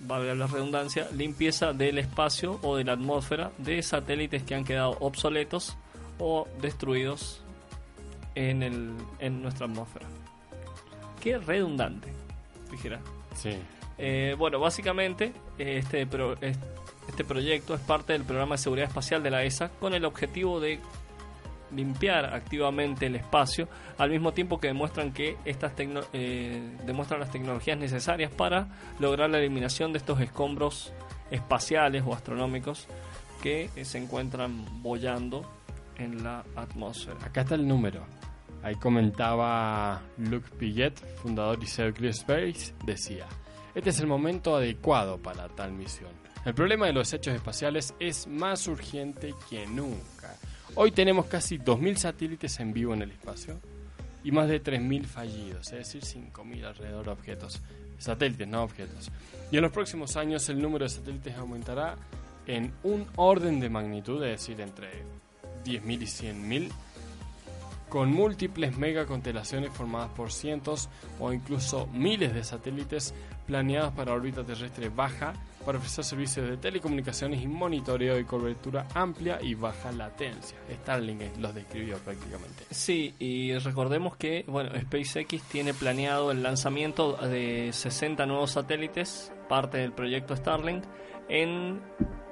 valga 0.00 0.34
la 0.34 0.46
redundancia, 0.46 1.08
limpieza 1.14 1.72
del 1.72 1.98
espacio 1.98 2.58
o 2.62 2.76
de 2.76 2.84
la 2.84 2.92
atmósfera 2.92 3.52
de 3.58 3.82
satélites 3.82 4.42
que 4.44 4.54
han 4.54 4.64
quedado 4.64 4.96
obsoletos 5.00 5.76
o 6.18 6.48
destruidos 6.60 7.42
en, 8.34 8.62
el, 8.62 8.94
en 9.18 9.42
nuestra 9.42 9.66
atmósfera. 9.66 10.06
Qué 11.20 11.36
redundante, 11.38 12.08
dijera. 12.70 13.00
Sí. 13.34 13.50
Eh, 14.02 14.34
bueno, 14.38 14.58
básicamente 14.58 15.32
este, 15.58 16.02
este 16.02 17.24
proyecto 17.24 17.74
es 17.74 17.80
parte 17.82 18.14
del 18.14 18.24
programa 18.24 18.54
de 18.54 18.58
seguridad 18.62 18.88
espacial 18.88 19.22
de 19.22 19.30
la 19.30 19.44
ESA 19.44 19.68
con 19.78 19.92
el 19.92 20.06
objetivo 20.06 20.58
de 20.58 20.80
limpiar 21.76 22.34
activamente 22.34 23.06
el 23.06 23.16
espacio 23.16 23.68
al 23.98 24.10
mismo 24.10 24.32
tiempo 24.32 24.58
que 24.58 24.68
demuestran 24.68 25.12
que 25.12 25.36
estas 25.44 25.76
tecno- 25.76 26.04
eh, 26.14 26.60
demuestran 26.86 27.20
las 27.20 27.30
tecnologías 27.30 27.78
necesarias 27.78 28.32
para 28.32 28.68
lograr 28.98 29.28
la 29.30 29.38
eliminación 29.38 29.92
de 29.92 29.98
estos 29.98 30.18
escombros 30.20 30.92
espaciales 31.30 32.02
o 32.06 32.14
astronómicos 32.14 32.86
que 33.42 33.68
eh, 33.76 33.84
se 33.84 33.98
encuentran 33.98 34.82
bollando 34.82 35.48
en 35.98 36.24
la 36.24 36.42
atmósfera. 36.56 37.18
Acá 37.24 37.42
está 37.42 37.54
el 37.54 37.68
número. 37.68 38.04
Ahí 38.62 38.74
comentaba 38.76 40.02
Luke 40.18 40.48
Piguet, 40.58 40.98
fundador 41.22 41.58
de 41.58 41.92
Clear 41.92 42.10
Space, 42.12 42.74
decía, 42.84 43.26
este 43.74 43.90
es 43.90 44.00
el 44.00 44.06
momento 44.06 44.56
adecuado 44.56 45.18
para 45.18 45.48
tal 45.48 45.72
misión. 45.72 46.10
El 46.44 46.54
problema 46.54 46.86
de 46.86 46.92
los 46.92 47.12
hechos 47.12 47.34
espaciales 47.34 47.94
es 48.00 48.26
más 48.26 48.66
urgente 48.66 49.34
que 49.48 49.66
nunca. 49.66 50.34
Hoy 50.74 50.90
tenemos 50.90 51.26
casi 51.26 51.58
2.000 51.58 51.96
satélites 51.96 52.60
en 52.60 52.72
vivo 52.72 52.94
en 52.94 53.02
el 53.02 53.10
espacio 53.10 53.60
y 54.24 54.32
más 54.32 54.48
de 54.48 54.62
3.000 54.62 55.04
fallidos, 55.04 55.72
es 55.72 55.92
decir, 55.92 56.02
5.000 56.02 56.64
alrededor 56.64 57.04
de 57.04 57.10
objetos. 57.10 57.60
Satélites, 57.98 58.48
no 58.48 58.62
objetos. 58.62 59.10
Y 59.50 59.56
en 59.56 59.62
los 59.62 59.72
próximos 59.72 60.16
años 60.16 60.48
el 60.48 60.62
número 60.62 60.84
de 60.84 60.88
satélites 60.88 61.36
aumentará 61.36 61.96
en 62.46 62.72
un 62.82 63.06
orden 63.16 63.60
de 63.60 63.68
magnitud, 63.68 64.22
es 64.24 64.40
decir, 64.40 64.60
entre 64.60 64.88
10.000 65.64 66.02
y 66.02 66.06
100.000 66.06 66.70
con 67.90 68.10
múltiples 68.10 68.78
megaconstelaciones 68.78 69.72
formadas 69.72 70.10
por 70.16 70.32
cientos 70.32 70.88
o 71.18 71.32
incluso 71.32 71.88
miles 71.88 72.32
de 72.32 72.44
satélites 72.44 73.12
planeados 73.46 73.92
para 73.92 74.14
órbita 74.14 74.44
terrestre 74.44 74.88
baja 74.88 75.34
para 75.66 75.78
ofrecer 75.78 76.04
servicios 76.04 76.48
de 76.48 76.56
telecomunicaciones 76.56 77.42
y 77.42 77.48
monitoreo 77.48 78.14
de 78.14 78.24
cobertura 78.24 78.86
amplia 78.94 79.38
y 79.42 79.54
baja 79.54 79.92
latencia. 79.92 80.56
Starlink 80.82 81.36
los 81.38 81.54
describió 81.54 81.98
prácticamente. 81.98 82.64
Sí, 82.70 83.14
y 83.18 83.52
recordemos 83.58 84.16
que 84.16 84.44
bueno, 84.46 84.70
SpaceX 84.80 85.42
tiene 85.50 85.74
planeado 85.74 86.30
el 86.30 86.42
lanzamiento 86.42 87.16
de 87.16 87.70
60 87.72 88.24
nuevos 88.24 88.52
satélites, 88.52 89.32
parte 89.48 89.78
del 89.78 89.92
proyecto 89.92 90.34
Starlink, 90.34 90.84
en 91.28 91.80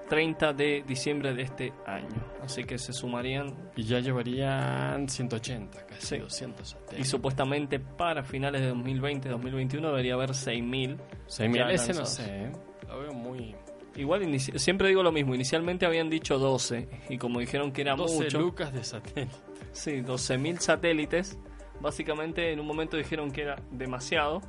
30 0.09 0.53
de 0.53 0.83
diciembre 0.87 1.35
de 1.35 1.43
este 1.43 1.73
año. 1.87 2.09
Así 2.43 2.65
que 2.65 2.79
se 2.79 2.93
sumarían 2.93 3.55
Y 3.77 3.85
ya 3.85 4.01
llevarían 4.01 5.09
180, 5.09 5.87
casi 5.87 6.07
Sí. 6.07 6.19
200 6.19 6.77
y 6.99 7.05
supuestamente 7.05 7.79
para 7.79 8.23
finales 8.23 8.63
de 8.63 8.73
2020-2021 8.73 9.81
debería 9.87 10.15
haber 10.15 10.35
6000. 10.35 10.97
6.000, 11.29 11.57
ya 11.57 11.71
ese 11.71 11.93
no 11.95 12.07
sé, 12.07 12.25
¿eh? 12.45 12.53
lo 12.89 13.01
veo 13.01 13.13
muy... 13.13 13.55
Igual 13.97 14.39
siempre 14.41 14.89
digo 14.89 15.03
lo 15.03 15.11
mismo, 15.11 15.35
inicialmente 15.35 15.85
habían 15.85 16.09
dicho 16.09 16.39
12 16.39 16.89
y 17.09 17.19
como 17.19 17.41
dijeron 17.41 17.73
que 17.73 17.83
era 17.83 17.97
12 17.97 18.15
mucho, 18.15 18.41
lucas 18.41 18.73
de 18.73 18.85
satélite. 18.85 19.35
sí, 19.73 20.03
12.000 20.03 20.59
satélites, 20.61 21.39
básicamente 21.81 22.53
en 22.53 22.61
un 22.61 22.67
momento 22.67 22.97
dijeron 22.97 23.31
que 23.33 23.43
era 23.43 23.57
demasiado. 23.73 24.41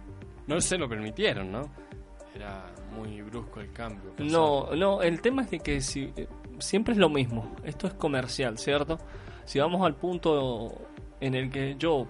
No 0.46 0.62
se 0.62 0.78
lo 0.78 0.88
permitieron, 0.88 1.52
¿no? 1.52 1.62
Era 2.36 2.66
muy 2.96 3.22
brusco 3.22 3.60
el 3.60 3.72
cambio. 3.72 4.14
No, 4.18 4.76
no, 4.76 5.02
el 5.02 5.22
tema 5.22 5.44
es 5.44 5.52
de 5.52 5.60
que 5.60 5.82
si, 5.82 6.12
eh, 6.16 6.28
siempre 6.60 6.94
es 6.94 7.00
lo 7.00 7.10
mismo. 7.10 7.56
Esto 7.64 7.88
es 7.88 7.94
comercial, 7.94 8.58
¿cierto? 8.58 8.98
Si 9.46 9.60
vamos 9.60 9.86
al 9.86 9.96
punto 9.96 10.90
en 11.20 11.36
el 11.36 11.50
que 11.50 11.76
yo, 11.78 12.08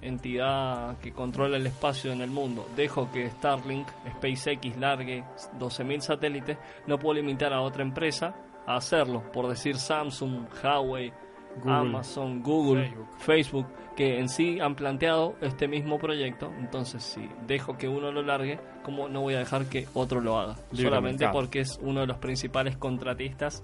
entidad 0.00 0.98
que 0.98 1.12
controla 1.12 1.56
el 1.56 1.66
espacio 1.66 2.12
en 2.12 2.20
el 2.22 2.30
mundo, 2.30 2.66
dejo 2.76 3.10
que 3.12 3.30
Starlink, 3.30 3.88
SpaceX 4.16 4.76
largue 4.76 5.24
12.000 5.58 6.00
satélites, 6.00 6.58
no 6.86 6.98
puedo 6.98 7.14
limitar 7.14 7.52
a 7.52 7.60
otra 7.60 7.82
empresa 7.82 8.34
a 8.66 8.76
hacerlo. 8.76 9.22
Por 9.32 9.48
decir 9.48 9.76
Samsung, 9.76 10.46
Huawei, 10.62 11.12
Google, 11.56 11.72
Amazon, 11.72 12.42
Google, 12.42 12.82
Facebook. 12.84 13.18
Facebook. 13.18 13.66
Que 13.96 14.18
en 14.18 14.28
sí 14.28 14.60
han 14.60 14.74
planteado 14.74 15.34
este 15.40 15.68
mismo 15.68 15.98
proyecto. 15.98 16.50
Entonces, 16.58 17.02
si 17.02 17.28
dejo 17.46 17.76
que 17.76 17.88
uno 17.88 18.10
lo 18.10 18.22
largue, 18.22 18.58
¿cómo 18.82 19.08
no 19.08 19.20
voy 19.20 19.34
a 19.34 19.38
dejar 19.38 19.66
que 19.66 19.86
otro 19.94 20.20
lo 20.20 20.38
haga? 20.38 20.56
Libre 20.70 20.90
Solamente 20.90 21.24
mercado. 21.24 21.40
porque 21.40 21.60
es 21.60 21.78
uno 21.82 22.00
de 22.00 22.06
los 22.06 22.18
principales 22.18 22.76
contratistas 22.76 23.62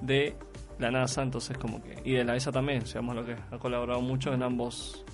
de 0.00 0.36
la 0.78 0.90
NASA, 0.90 1.22
entonces 1.22 1.56
como 1.58 1.82
que... 1.82 1.96
Y 2.04 2.12
de 2.12 2.24
la 2.24 2.36
ESA 2.36 2.52
también, 2.52 2.86
seamos 2.86 3.16
lo 3.16 3.24
que 3.24 3.34
ha 3.50 3.58
colaborado 3.58 4.00
mucho 4.00 4.32
en 4.32 4.42
ambos 4.42 5.04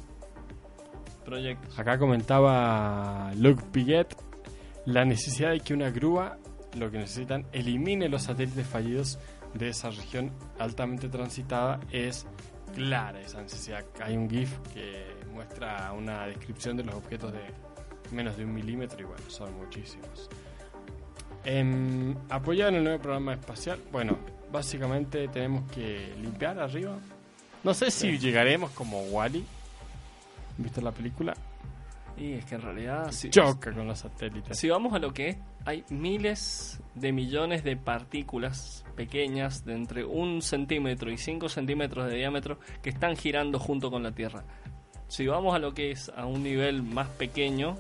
proyectos. 1.25 1.79
Acá 1.79 1.99
comentaba 1.99 3.31
Luke 3.37 3.63
Piguet 3.73 4.15
la 4.85 5.05
necesidad 5.05 5.51
de 5.51 5.61
que 5.61 5.75
una 5.75 5.91
grúa 5.91 6.39
lo 6.77 6.91
que 6.91 6.99
necesitan, 6.99 7.47
elimine 7.53 8.09
los 8.09 8.23
satélites 8.23 8.67
fallidos 8.67 9.19
de 9.55 9.69
esa 9.69 9.91
región 9.91 10.33
altamente 10.59 11.09
transitada, 11.09 11.81
es 11.91 12.27
clara 12.75 13.21
esa 13.21 13.43
necesidad. 13.43 13.85
Hay 14.03 14.17
un 14.17 14.29
GIF 14.29 14.59
que 14.73 15.07
muestra 15.33 15.93
una 15.93 16.27
descripción 16.27 16.77
de 16.77 16.85
los 16.85 16.95
objetos 16.95 17.33
de 17.33 17.41
menos 18.13 18.37
de 18.37 18.45
un 18.45 18.55
milímetro 18.55 19.01
y 19.01 19.05
bueno, 19.05 19.23
son 19.29 19.57
muchísimos. 19.57 20.29
Em, 21.45 22.15
apoyado 22.29 22.71
en 22.71 22.77
el 22.77 22.85
nuevo 22.85 23.03
programa 23.03 23.35
espacial, 23.35 23.81
bueno, 23.91 24.19
básicamente 24.51 25.29
tenemos 25.29 25.71
que 25.71 26.15
limpiar 26.21 26.59
arriba. 26.59 26.99
No 27.65 27.75
sé 27.75 27.91
si 27.91 28.19
llegaremos 28.19 28.71
como 28.73 29.03
Wally. 29.05 29.45
¿Viste 30.59 30.83
la 30.83 30.93
película? 30.93 31.35
Y 32.17 32.35
es 32.35 32.45
que 32.45 32.57
en 32.57 32.63
realidad, 32.63 33.11
si, 33.11 33.31
Choca 33.31 33.73
con 33.73 33.87
los 33.87 34.01
satélites. 34.01 34.59
si 34.59 34.69
vamos 34.69 34.93
a 34.93 34.99
lo 34.99 35.13
que 35.15 35.31
es, 35.31 35.37
hay 35.65 35.85
miles 35.89 36.81
de 36.95 37.13
millones 37.13 37.65
de 37.65 37.77
partículas 37.77 38.82
pequeñas 38.93 39.65
de 39.65 39.75
entre 39.75 40.05
un 40.05 40.43
centímetro 40.43 41.11
y 41.11 41.19
5 41.19 41.49
centímetros 41.49 42.09
de 42.09 42.17
diámetro 42.17 42.59
que 42.83 42.91
están 42.91 43.17
girando 43.17 43.59
junto 43.59 43.91
con 43.91 44.03
la 44.03 44.13
Tierra. 44.13 44.45
Si 45.09 45.27
vamos 45.27 45.55
a 45.55 45.59
lo 45.59 45.75
que 45.75 45.91
es 45.91 46.11
a 46.17 46.27
un 46.27 46.43
nivel 46.43 46.83
más 46.83 47.09
pequeño, 47.09 47.77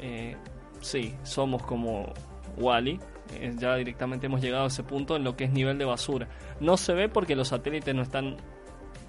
eh, 0.00 0.36
sí, 0.80 1.14
somos 1.22 1.62
como 1.62 2.12
Wally. 2.56 2.98
ya 3.58 3.76
directamente 3.76 4.26
hemos 4.26 4.40
llegado 4.40 4.64
a 4.64 4.68
ese 4.68 4.82
punto 4.82 5.16
en 5.16 5.24
lo 5.24 5.36
que 5.36 5.44
es 5.44 5.50
nivel 5.50 5.78
de 5.78 5.84
basura. 5.84 6.28
No 6.60 6.76
se 6.76 6.94
ve 6.94 7.08
porque 7.08 7.36
los 7.36 7.48
satélites 7.48 7.94
no 7.94 8.02
están 8.02 8.36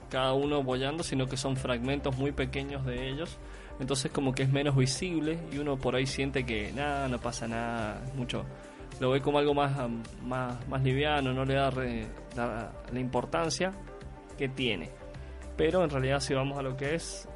cada 0.09 0.33
uno 0.33 0.61
bollando, 0.61 1.03
sino 1.03 1.27
que 1.27 1.37
son 1.37 1.55
fragmentos 1.55 2.17
muy 2.17 2.31
pequeños 2.33 2.85
de 2.85 3.09
ellos. 3.09 3.37
Entonces 3.79 4.11
como 4.11 4.33
que 4.35 4.43
es 4.43 4.51
menos 4.51 4.75
visible 4.75 5.39
y 5.51 5.57
uno 5.57 5.77
por 5.77 5.95
ahí 5.95 6.05
siente 6.05 6.45
que 6.45 6.71
nada, 6.73 7.07
no 7.07 7.17
pasa 7.17 7.47
nada, 7.47 8.01
mucho. 8.15 8.45
Lo 9.01 9.09
ve 9.09 9.21
como 9.21 9.39
algo 9.39 9.53
más, 9.53 9.75
más, 10.23 10.67
más 10.69 10.81
liviano, 10.83 11.33
no 11.33 11.43
le 11.43 11.55
da 11.55 11.69
re- 11.71 12.07
la, 12.37 12.71
la 12.93 12.99
importancia 12.99 13.73
que 14.37 14.47
tiene. 14.47 14.89
Pero 15.57 15.83
en 15.83 15.89
realidad 15.89 16.19
si 16.21 16.33
vamos 16.33 16.57
a 16.57 16.61
lo 16.61 16.77
que 16.77 16.95
es, 16.95 17.27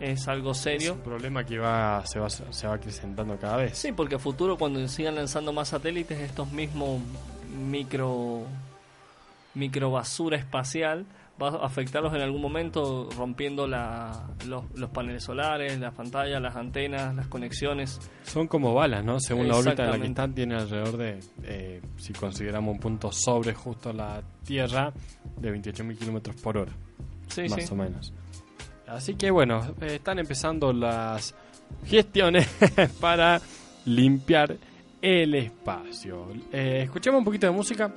eh, 0.00 0.12
es 0.12 0.28
algo 0.28 0.52
Es 0.52 0.58
serio. 0.58 0.94
un 0.94 1.00
problema 1.00 1.44
que 1.44 1.58
va, 1.58 2.02
se, 2.06 2.18
va, 2.20 2.30
se 2.30 2.66
va 2.66 2.74
acrecentando 2.74 3.36
cada 3.38 3.56
vez. 3.58 3.76
Sí, 3.76 3.92
porque 3.92 4.14
a 4.14 4.18
futuro 4.18 4.56
cuando 4.56 4.86
sigan 4.88 5.16
lanzando 5.16 5.52
más 5.52 5.68
satélites, 5.68 6.18
estos 6.18 6.50
mismos 6.52 7.00
micro 7.54 8.44
micro 9.54 9.90
basura 9.90 10.36
espacial 10.36 11.04
va 11.40 11.48
a 11.48 11.66
afectarlos 11.66 12.14
en 12.14 12.20
algún 12.20 12.40
momento 12.42 13.08
rompiendo 13.16 13.66
la, 13.66 14.28
los, 14.46 14.64
los 14.74 14.90
paneles 14.90 15.24
solares, 15.24 15.78
las 15.78 15.94
pantallas, 15.94 16.40
las 16.40 16.54
antenas, 16.56 17.14
las 17.14 17.26
conexiones. 17.28 17.98
Son 18.24 18.46
como 18.48 18.74
balas, 18.74 19.04
¿no? 19.04 19.18
Según 19.20 19.48
la 19.48 19.56
órbita 19.56 19.84
en 19.84 19.90
la 19.90 19.98
que 19.98 20.06
están, 20.06 20.34
tiene 20.34 20.56
alrededor 20.56 20.96
de, 20.96 21.20
eh, 21.44 21.80
si 21.96 22.12
consideramos 22.12 22.74
un 22.74 22.80
punto 22.80 23.10
sobre 23.12 23.54
justo 23.54 23.92
la 23.92 24.22
Tierra, 24.44 24.92
de 25.36 25.52
28.000 25.54 25.96
kilómetros 25.98 26.36
por 26.36 26.58
hora, 26.58 26.72
Sí, 27.28 27.42
más 27.48 27.64
sí. 27.64 27.72
o 27.72 27.76
menos. 27.76 28.12
Así 28.86 29.14
que 29.14 29.30
bueno, 29.30 29.60
eh, 29.80 29.94
están 29.96 30.18
empezando 30.18 30.72
las 30.72 31.34
gestiones 31.86 32.48
para 33.00 33.40
limpiar 33.84 34.56
el 35.00 35.34
espacio. 35.36 36.26
Eh, 36.52 36.82
escuchemos 36.84 37.18
un 37.18 37.24
poquito 37.24 37.46
de 37.46 37.52
música 37.52 37.92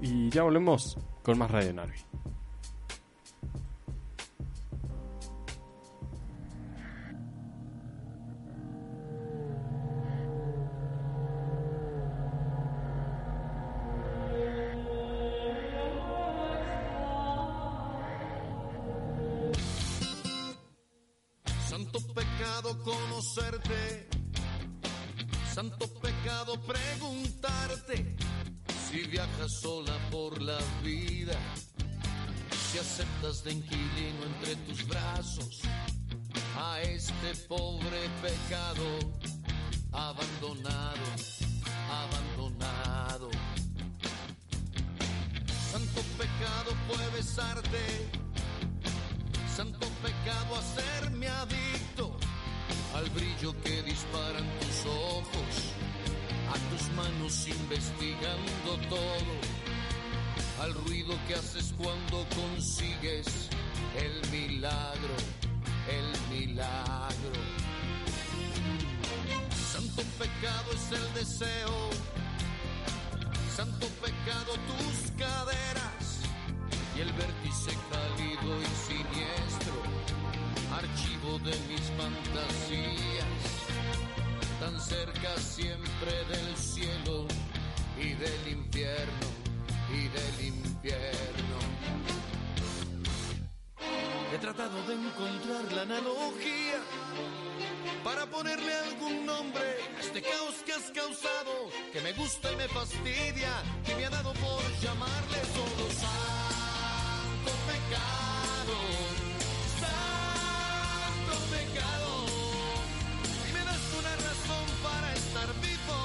y 0.00 0.30
ya 0.30 0.42
volvemos 0.44 0.96
con 1.22 1.36
más 1.38 1.50
Radio 1.50 1.74
Narvi. 1.74 1.98
Tratado 94.40 94.82
de 94.88 94.94
encontrar 94.94 95.70
la 95.72 95.82
analogía 95.82 96.80
para 98.02 98.24
ponerle 98.24 98.72
algún 98.88 99.26
nombre 99.26 99.62
a 99.96 100.00
este 100.00 100.22
caos 100.22 100.54
que 100.64 100.72
has 100.72 100.90
causado, 100.92 101.68
que 101.92 102.00
me 102.00 102.12
gusta 102.14 102.50
y 102.50 102.56
me 102.56 102.66
fastidia, 102.68 103.52
que 103.84 103.94
me 103.96 104.06
ha 104.06 104.10
dado 104.10 104.32
por 104.34 104.62
llamarle 104.80 105.38
solo 105.52 105.84
santo 105.92 107.52
pecado, 107.68 108.76
santo 109.84 111.34
pecado. 111.52 112.10
Y 113.46 113.52
me 113.52 113.64
das 113.68 113.84
una 114.00 114.14
razón 114.28 114.66
para 114.82 115.12
estar 115.12 115.48
vivo, 115.60 116.00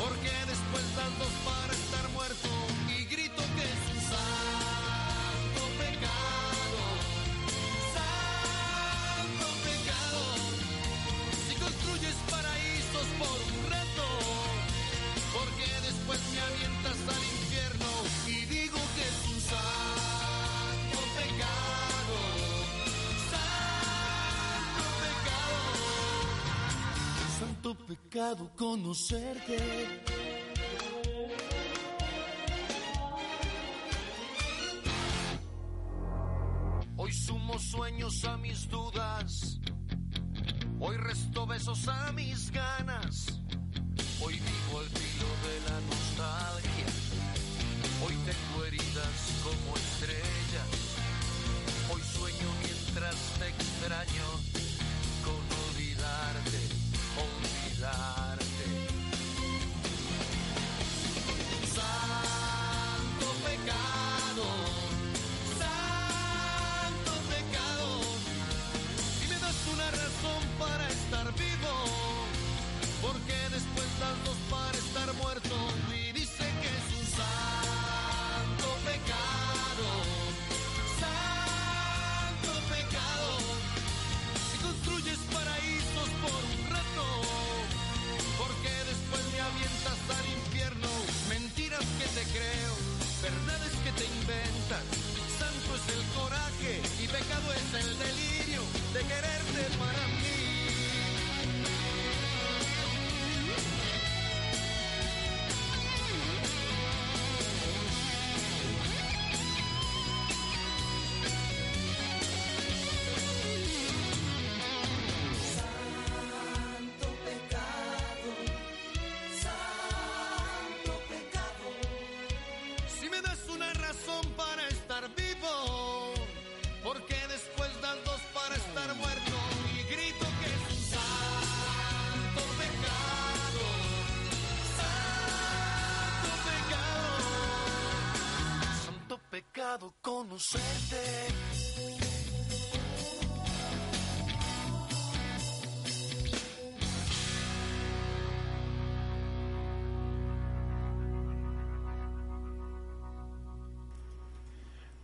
porque 0.00 0.32
después 0.48 0.96
das 0.96 1.18
dos 1.18 1.34
para 1.44 1.72
estar 1.74 2.08
muerto 2.10 2.48
avientas 16.48 16.98
al 17.14 17.22
infierno 17.38 17.90
y 18.26 18.44
digo 18.46 18.78
que 18.94 19.02
es 19.02 19.20
un 19.34 19.40
santo 19.52 20.98
pecado, 21.20 22.16
santo 23.30 24.84
pecado, 25.02 25.80
santo 27.38 27.70
pecado 27.86 28.42
conocerte. 28.56 29.58
Hoy 36.96 37.12
sumo 37.12 37.58
sueños 37.58 38.24
a 38.24 38.36
mis 38.36 38.68
dudas. 38.68 39.58
Hoy 40.78 40.96
resto 40.96 41.46
besos 41.46 41.88
a 41.88 42.12
mis 42.12 42.50
ganas. 42.50 43.21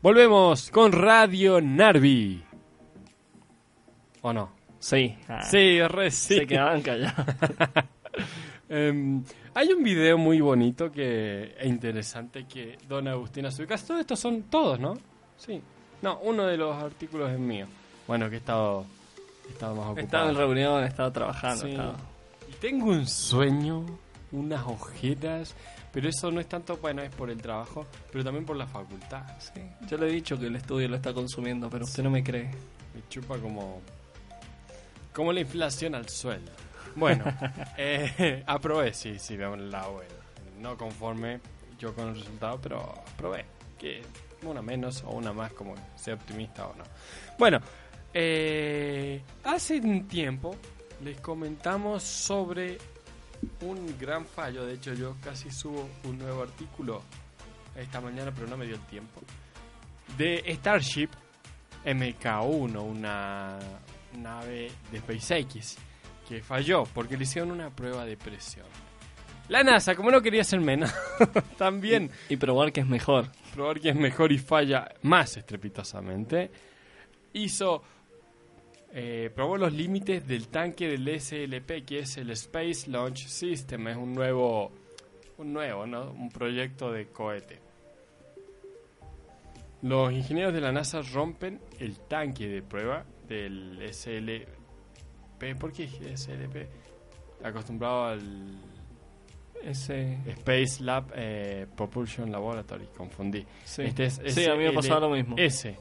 Volvemos 0.01 0.71
con 0.71 0.93
Radio 0.93 1.61
Narvi. 1.61 2.41
¿O 4.23 4.33
no? 4.33 4.51
Sí. 4.79 5.17
Ah, 5.29 5.43
Sí, 5.43 5.81
re 5.83 6.11
sí. 6.13 6.37
Se 6.37 6.47
quedaban 6.47 6.83
callados. 6.83 7.27
Em, 8.71 9.25
hay 9.55 9.73
un 9.73 9.83
video 9.83 10.19
muy 10.19 10.43
bonito 10.43 10.93
que 10.93 11.55
e 11.59 11.67
interesante 11.67 12.45
que 12.45 12.77
Don 12.87 13.09
Agustín 13.09 13.47
Azúcar. 13.47 13.81
Todos 13.81 14.01
estos 14.01 14.21
son 14.21 14.43
todos, 14.43 14.79
¿no? 14.79 14.93
Sí. 15.39 15.63
No, 16.03 16.19
uno 16.19 16.45
de 16.45 16.59
los 16.59 16.77
artículos 16.77 17.31
es 17.31 17.39
mío. 17.39 17.67
Bueno, 18.07 18.29
que 18.29 18.35
he 18.35 18.39
estado, 18.39 18.85
he 19.49 19.53
estado 19.53 19.75
más 19.75 19.87
ocupado. 19.87 20.05
Estaba 20.05 20.29
en 20.29 20.37
reunión, 20.37 20.85
estaba 20.85 21.11
trabajando. 21.11 21.65
Sí. 21.65 21.77
Y 22.51 22.53
tengo 22.61 22.91
un 22.91 23.07
sueño, 23.07 23.87
unas 24.33 24.67
ojeras, 24.67 25.57
pero 25.93 26.09
eso 26.09 26.31
no 26.31 26.41
es 26.41 26.49
tanto, 26.49 26.77
bueno, 26.77 27.03
es 27.03 27.11
por 27.11 27.31
el 27.31 27.41
trabajo, 27.41 27.87
pero 28.13 28.23
también 28.23 28.45
por 28.45 28.57
la 28.57 28.67
facultad. 28.67 29.23
Sí. 29.39 29.61
Yo 29.89 29.97
le 29.97 30.09
he 30.09 30.13
dicho 30.13 30.39
que 30.39 30.47
el 30.47 30.57
estudio 30.57 30.89
lo 30.89 30.97
está 30.97 31.13
consumiendo, 31.13 31.71
pero 31.71 31.85
usted 31.85 32.03
no 32.03 32.11
me 32.11 32.23
cree. 32.23 32.51
Me 32.95 33.09
chupa 33.09 33.39
como, 33.39 33.81
como 35.13 35.33
la 35.33 35.41
inflación 35.41 35.95
al 35.95 36.09
sueldo. 36.09 36.53
Bueno, 36.95 37.25
eh, 37.77 38.43
aprobé, 38.47 38.93
sí, 38.93 39.19
sí, 39.19 39.37
veamos 39.37 39.61
la 39.61 39.87
buena. 39.87 40.15
No 40.61 40.77
conforme 40.77 41.41
yo 41.79 41.95
con 41.95 42.09
el 42.09 42.17
resultado, 42.17 42.59
pero 42.61 42.81
aprobé. 43.13 43.45
Que 43.79 44.03
una 44.43 44.63
menos 44.63 45.03
o 45.05 45.11
una 45.11 45.33
más, 45.33 45.53
como 45.53 45.75
sea 45.97 46.15
optimista 46.15 46.67
o 46.67 46.75
no. 46.75 46.85
Bueno, 47.39 47.61
eh, 48.13 49.23
hace 49.45 49.79
un 49.79 50.09
tiempo 50.09 50.57
les 51.03 51.21
comentamos 51.21 52.03
sobre 52.03 52.79
un 53.61 53.99
gran 53.99 54.27
fallo. 54.27 54.65
De 54.65 54.75
hecho, 54.75 54.95
yo 54.95 55.17
casi 55.23 55.51
subo 55.51 55.89
un 56.05 56.19
nuevo 56.19 56.43
artículo 56.43 57.03
esta 57.77 58.01
mañana, 58.01 58.33
pero 58.35 58.47
no 58.47 58.57
me 58.57 58.67
dio 58.67 58.75
el 58.75 58.83
tiempo. 58.83 59.21
De 60.17 60.43
Starship 60.57 61.11
MK1, 61.85 62.83
una 62.83 63.59
nave 64.17 64.71
de 64.91 64.99
SpaceX 64.99 65.77
que 66.29 66.43
falló 66.43 66.85
porque 66.95 67.17
le 67.17 67.23
hicieron 67.23 67.51
una 67.51 67.71
prueba 67.71 68.05
de 68.05 68.17
presión. 68.17 68.67
La 69.49 69.63
NASA, 69.63 69.95
como 69.95 70.11
no 70.11 70.21
quería 70.21 70.45
ser 70.45 70.61
menos, 70.61 70.93
también 71.59 72.11
Y 72.29 72.37
probar 72.37 72.71
que 72.71 72.81
es 72.81 72.87
mejor. 72.87 73.31
probar 73.55 73.81
que 73.81 73.89
es 73.89 73.97
mejor 73.97 74.31
y 74.31 74.39
falla 74.39 74.87
más 75.03 75.39
estrepitosamente, 75.39 76.51
hizo 77.33 77.83
eh, 78.93 79.31
probó 79.35 79.59
los 79.59 79.73
límites 79.73 80.27
del 80.27 80.49
tanque 80.49 80.89
del 80.89 81.21
SLP, 81.21 81.85
que 81.85 82.01
es 82.01 82.17
el 82.17 82.31
Space 82.31 82.91
Launch 82.91 83.27
System, 83.27 83.89
es 83.89 83.97
un 83.97 84.15
nuevo, 84.15 84.73
un 85.37 85.53
nuevo, 85.53 85.87
¿no? 85.87 86.11
Un 86.11 86.31
proyecto 86.31 86.91
de 86.91 87.09
cohete. 87.09 87.61
Los 89.83 90.13
ingenieros 90.13 90.55
de 90.55 90.61
la 90.61 90.73
NASA 90.73 91.03
rompen 91.03 91.61
el 91.79 91.99
tanque 92.01 92.49
de 92.49 92.63
prueba 92.63 93.05
del 93.29 93.79
SLP. 93.93 94.49
¿Por 95.61 95.73
qué 95.73 95.87
SLP? 96.17 96.67
Acostumbrado 97.45 98.07
al 98.07 98.59
Ese. 99.63 100.19
Space 100.27 100.83
Lab 100.83 101.13
eh, 101.15 101.67
Propulsion 101.77 102.33
Laboratory, 102.33 102.89
confundí. 102.97 103.47
Sí, 103.65 103.83
Este 103.83 104.07
es 104.07 104.21
Sí, 104.29 104.47
a 104.47 104.55
mí 104.55 104.65
me 104.65 104.73
pasaba 104.73 105.01
lo 105.01 105.11
mismo. 105.11 105.37
S, 105.39 105.77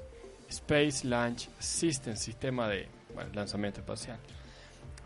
Space 0.49 1.07
Launch 1.07 1.49
System, 1.57 2.15
sistema 2.15 2.67
de 2.67 2.96
bueno, 3.17 3.32
lanzamiento 3.34 3.80
espacial. 3.80 4.19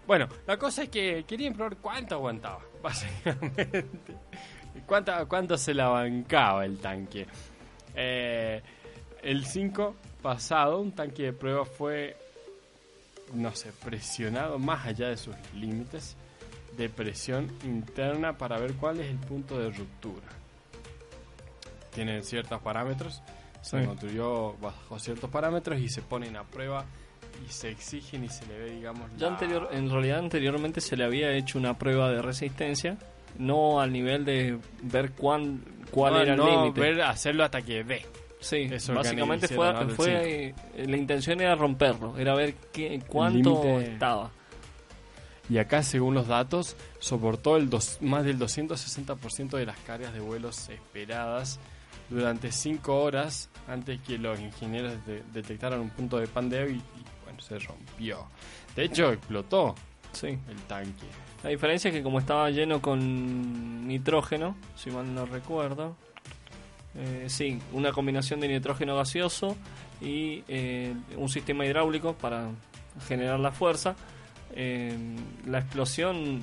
Bueno, 0.06 0.28
la 0.46 0.58
cosa 0.58 0.84
es 0.84 0.90
que 0.90 1.24
querían 1.26 1.54
probar 1.54 1.78
cuánto 1.78 2.16
aguantaba, 2.16 2.60
básicamente. 2.84 3.86
¿Cuánto, 4.86 5.14
cuánto 5.30 5.58
se 5.58 5.74
la 5.74 5.88
bancaba 5.88 6.66
el 6.66 6.78
tanque? 6.80 7.26
Eh, 7.96 8.62
el 9.22 9.46
5 9.46 9.96
pasado, 10.22 10.80
un 10.82 10.92
tanque 10.92 11.24
de 11.24 11.34
prueba 11.34 11.64
fue, 11.64 12.18
no 13.34 13.56
sé, 13.56 13.72
presionado 13.72 14.60
más 14.60 14.86
allá 14.86 15.08
de 15.08 15.16
sus 15.16 15.36
límites 15.56 16.18
de 16.76 16.90
presión 16.90 17.50
interna 17.64 18.38
para 18.38 18.58
ver 18.60 18.74
cuál 18.74 19.00
es 19.00 19.08
el 19.10 19.18
punto 19.20 19.58
de 19.58 19.70
ruptura. 19.70 20.28
Tienen 21.94 22.24
ciertos 22.24 22.62
parámetros, 22.62 23.22
se 23.62 23.80
Sí. 23.80 23.86
construyó 23.86 24.54
bajo 24.58 24.98
ciertos 25.00 25.30
parámetros 25.30 25.80
y 25.80 25.88
se 25.90 26.02
ponen 26.02 26.36
a 26.36 26.44
prueba 26.44 26.86
y 27.48 27.52
se 27.52 27.70
exigen 27.70 28.24
y 28.24 28.30
se 28.30 28.46
le 28.48 28.58
ve, 28.60 28.72
digamos, 28.72 29.10
Ya 29.18 29.28
la- 29.28 29.34
anterior, 29.34 29.70
en 29.72 29.90
realidad 29.90 30.20
anteriormente 30.20 30.82
se 30.82 30.96
le 30.98 31.04
había 31.04 31.32
hecho 31.34 31.58
una 31.58 31.78
prueba 31.78 32.10
de 32.12 32.22
resistencia, 32.22 32.98
no 33.38 33.80
al 33.82 33.92
nivel 33.94 34.26
de 34.26 34.58
ver 34.84 35.12
cuán, 35.12 35.64
cuál 35.92 36.14
no, 36.14 36.22
era 36.22 36.34
el 36.34 36.40
límite. 36.42 36.80
ver 36.82 37.02
hacerlo 37.02 37.44
hasta 37.44 37.62
que 37.62 37.84
dé. 37.84 38.06
Sí, 38.40 38.68
eso 38.72 38.94
básicamente 38.96 39.48
fue, 39.48 39.72
fue 39.90 40.56
eh, 40.76 40.88
la 40.88 40.98
intención 40.98 41.40
era 41.42 41.54
romperlo, 41.56 42.18
era 42.18 42.34
ver 42.34 42.56
qué, 42.74 43.00
cuánto 43.08 43.80
estaba. 43.80 44.32
Y 45.50 45.58
acá, 45.58 45.84
según 45.84 46.14
los 46.16 46.28
datos, 46.28 46.76
soportó 47.00 47.58
el 47.58 47.70
dos- 47.70 47.98
más 48.02 48.24
del 48.24 48.40
260% 48.40 49.58
de 49.58 49.66
las 49.66 49.78
cargas 49.80 50.14
de 50.14 50.22
vuelos 50.22 50.70
esperadas 50.70 51.60
durante 52.10 52.52
5 52.52 53.02
horas 53.04 53.50
antes 53.68 54.00
que 54.02 54.18
los 54.18 54.40
ingenieros 54.40 55.06
de- 55.06 55.24
detectaran 55.34 55.80
un 55.80 55.90
punto 55.90 56.18
de 56.18 56.28
pandeo 56.28 56.70
y, 56.70 56.82
se 57.42 57.60
rompió. 57.60 58.28
De 58.76 58.86
hecho, 58.86 59.12
explotó 59.12 59.76
Sí. 60.14 60.28
el 60.28 60.58
tanque. 60.68 61.06
La 61.44 61.50
diferencia 61.50 61.90
es 61.90 61.96
que 61.96 62.04
como 62.04 62.20
estaba 62.20 62.50
lleno 62.52 62.82
con 62.82 63.88
nitrógeno, 63.88 64.56
si 64.76 64.92
mal 64.92 65.14
no 65.14 65.26
recuerdo, 65.26 65.96
eh, 66.96 67.26
sí, 67.28 67.60
una 67.74 67.92
combinación 67.92 68.40
de 68.40 68.48
nitrógeno 68.50 68.96
gaseoso 68.96 69.56
y 70.02 70.44
eh, 70.48 70.94
un 71.18 71.30
sistema 71.30 71.66
hidráulico 71.66 72.14
para 72.14 72.50
generar 73.08 73.40
la 73.40 73.52
fuerza, 73.52 73.96
eh, 74.54 74.96
la 75.48 75.60
explosión, 75.60 76.42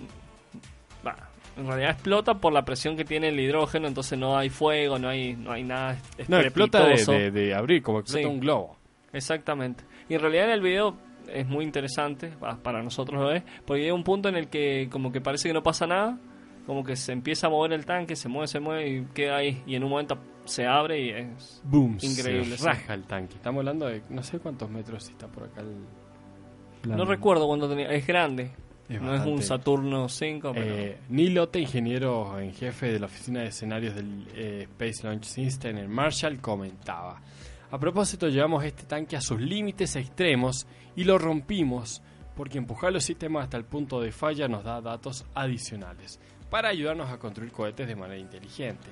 bah, 1.05 1.29
en 1.57 1.67
realidad 1.67 1.91
explota 1.91 2.35
por 2.35 2.53
la 2.53 2.65
presión 2.65 2.97
que 2.97 3.05
tiene 3.05 3.29
el 3.29 3.39
hidrógeno, 3.39 3.87
entonces 3.87 4.19
no 4.19 4.39
hay 4.39 4.49
fuego, 4.49 4.99
no 4.99 5.09
hay, 5.09 5.35
no 5.37 5.53
hay 5.53 5.63
nada 5.65 5.99
No, 6.29 6.41
explota 6.41 6.85
de, 6.87 7.05
de- 7.05 7.31
de 7.31 7.55
abrir, 7.55 7.83
como 7.83 8.01
explota 8.01 8.23
Sí. 8.27 8.33
un 8.33 8.41
globo. 8.41 8.77
Exactamente. 9.13 9.85
Y 10.09 10.15
en 10.15 10.21
realidad 10.21 10.47
en 10.47 10.51
el 10.53 10.61
video 10.61 10.97
es 11.33 11.47
muy 11.47 11.65
interesante, 11.65 12.33
para 12.63 12.83
nosotros 12.83 13.21
lo 13.21 13.33
es, 13.33 13.43
porque 13.67 13.85
hay 13.85 13.91
un 13.91 14.05
punto 14.05 14.29
en 14.29 14.37
el 14.37 14.49
que 14.49 14.89
como 14.91 15.13
que 15.13 15.21
parece 15.21 15.49
que 15.49 15.55
no 15.55 15.63
pasa 15.63 15.87
nada, 15.87 16.19
como 16.67 16.85
que 16.85 16.97
se 16.97 17.13
empieza 17.13 17.47
a 17.47 17.51
mover 17.51 17.73
el 17.73 17.85
tanque, 17.87 18.17
se 18.17 18.29
mueve, 18.29 18.47
se 18.47 18.61
mueve 18.61 18.89
y 18.89 19.05
queda 19.15 19.37
ahí. 19.37 19.63
Y 19.67 19.75
en 19.75 19.85
un 19.85 19.91
momento 19.91 20.19
se 20.45 20.67
abre 20.67 21.01
y 21.01 21.11
es... 21.11 21.63
Boom, 21.65 21.99
Increíble, 22.01 22.57
se 22.57 22.67
raja 22.67 22.95
el 22.95 23.05
tanque. 23.05 23.37
Estamos 23.37 23.61
hablando 23.61 23.87
de 23.87 24.03
no 24.11 24.23
sé 24.23 24.39
cuántos 24.39 24.71
metros 24.71 25.09
está 25.09 25.29
por 25.29 25.45
acá 25.45 25.63
el... 25.63 26.97
No 26.97 27.05
recuerdo 27.05 27.47
cuándo 27.47 27.69
tenía... 27.69 27.89
Es 27.89 28.07
grande. 28.07 28.51
Es 28.89 29.03
no 29.03 29.15
es 29.15 29.25
un. 29.25 29.43
Saturno 29.43 30.09
5, 30.09 30.53
pero... 30.55 30.67
Eh, 30.67 30.99
Neil 31.11 31.35
Lotte, 31.35 31.57
ingeniero 31.57 32.39
en 32.41 32.55
jefe 32.55 32.93
de 32.93 32.99
la 32.99 33.07
oficina 33.07 33.41
de 33.41 33.49
escenarios 33.49 33.95
del 33.95 34.27
eh, 34.35 34.63
Space 34.63 35.07
Launch 35.07 35.25
System 35.25 35.77
en 35.77 35.91
Marshall, 35.91 36.41
comentaba: 36.41 37.21
A 37.71 37.79
propósito, 37.79 38.29
llevamos 38.29 38.65
este 38.65 38.85
tanque 38.85 39.15
a 39.17 39.21
sus 39.21 39.39
límites 39.39 39.95
extremos 39.97 40.67
y 40.97 41.05
lo 41.05 41.19
rompimos 41.19 42.01
porque 42.35 42.57
empujar 42.57 42.93
los 42.93 43.05
sistemas 43.05 43.45
hasta 43.45 43.59
el 43.59 43.65
punto 43.65 44.01
de 44.01 44.11
falla 44.11 44.49
nos 44.49 44.65
da 44.65 44.81
datos 44.81 45.27
adicionales 45.35 46.19
para 46.49 46.71
ayudarnos 46.71 47.11
a 47.11 47.19
construir 47.19 47.53
cohetes 47.53 47.87
de 47.87 47.95
manera 47.95 48.19
inteligente. 48.19 48.89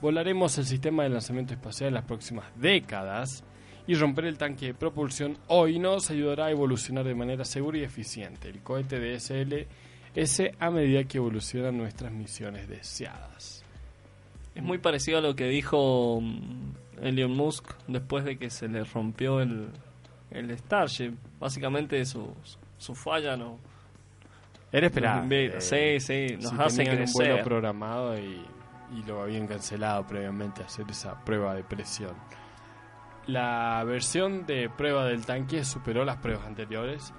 Volaremos 0.00 0.56
el 0.58 0.66
sistema 0.66 1.02
de 1.02 1.08
lanzamiento 1.08 1.52
espacial 1.52 1.88
en 1.88 1.94
las 1.94 2.04
próximas 2.04 2.46
décadas 2.54 3.42
y 3.88 3.94
romper 3.94 4.26
el 4.26 4.38
tanque 4.38 4.66
de 4.66 4.74
propulsión 4.74 5.36
hoy 5.48 5.80
nos 5.80 6.10
ayudará 6.10 6.46
a 6.46 6.50
evolucionar 6.52 7.04
de 7.04 7.16
manera 7.16 7.44
segura 7.44 7.78
y 7.78 7.82
eficiente 7.82 8.48
el 8.48 8.62
cohete 8.62 9.00
de 9.00 9.18
SLS 9.18 10.52
a 10.60 10.70
medida 10.70 11.02
que 11.04 11.18
evolucionan 11.18 11.76
nuestras 11.76 12.12
misiones 12.12 12.68
deseadas. 12.68 13.64
Es 14.54 14.62
muy 14.62 14.78
parecido 14.78 15.18
a 15.18 15.22
lo 15.22 15.34
que 15.34 15.48
dijo 15.48 16.20
mm, 16.20 16.71
Elon 17.02 17.32
Musk 17.32 17.74
después 17.86 18.24
de 18.24 18.38
que 18.38 18.50
se 18.50 18.68
le 18.68 18.84
rompió 18.84 19.40
el, 19.40 19.68
el 20.30 20.56
Starship. 20.58 21.14
Básicamente 21.38 22.04
su, 22.04 22.34
su 22.78 22.94
falla 22.94 23.36
no... 23.36 23.58
Era 24.70 24.88
nos 24.88 25.24
invita. 25.24 25.60
sí, 25.60 26.00
sí, 26.00 26.38
nos 26.40 26.50
si 26.50 26.56
hace 26.58 26.84
tenían 26.84 27.06
un 27.06 27.12
vuelo 27.12 27.44
programado 27.44 28.18
y, 28.18 28.42
y 28.96 29.02
lo 29.06 29.22
habían 29.22 29.46
cancelado 29.46 30.06
previamente 30.06 30.62
a 30.62 30.66
hacer 30.66 30.86
esa 30.88 31.22
prueba 31.24 31.54
de 31.54 31.62
presión. 31.62 32.14
La 33.26 33.84
versión 33.84 34.46
de 34.46 34.70
prueba 34.70 35.04
del 35.04 35.26
tanque 35.26 35.64
superó 35.64 36.04
las 36.04 36.16
pruebas 36.16 36.46
anteriores, 36.46 37.12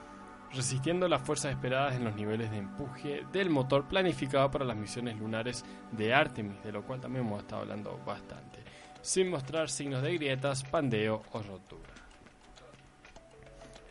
resistiendo 0.51 1.07
las 1.07 1.21
fuerzas 1.21 1.51
esperadas 1.51 1.95
en 1.95 2.03
los 2.03 2.15
niveles 2.15 2.51
de 2.51 2.57
empuje 2.57 3.23
del 3.31 3.49
motor 3.49 3.87
planificado 3.87 4.49
para 4.51 4.65
las 4.65 4.75
misiones 4.75 5.17
lunares 5.17 5.63
de 5.91 6.13
Artemis, 6.13 6.61
de 6.63 6.71
lo 6.71 6.83
cual 6.83 6.99
también 6.99 7.25
hemos 7.25 7.41
estado 7.41 7.61
hablando 7.61 7.99
bastante. 8.05 8.59
Sin 9.03 9.29
mostrar 9.29 9.69
signos 9.69 10.01
de 10.01 10.15
grietas, 10.17 10.63
pandeo 10.63 11.21
o 11.31 11.41
rotura. 11.43 11.89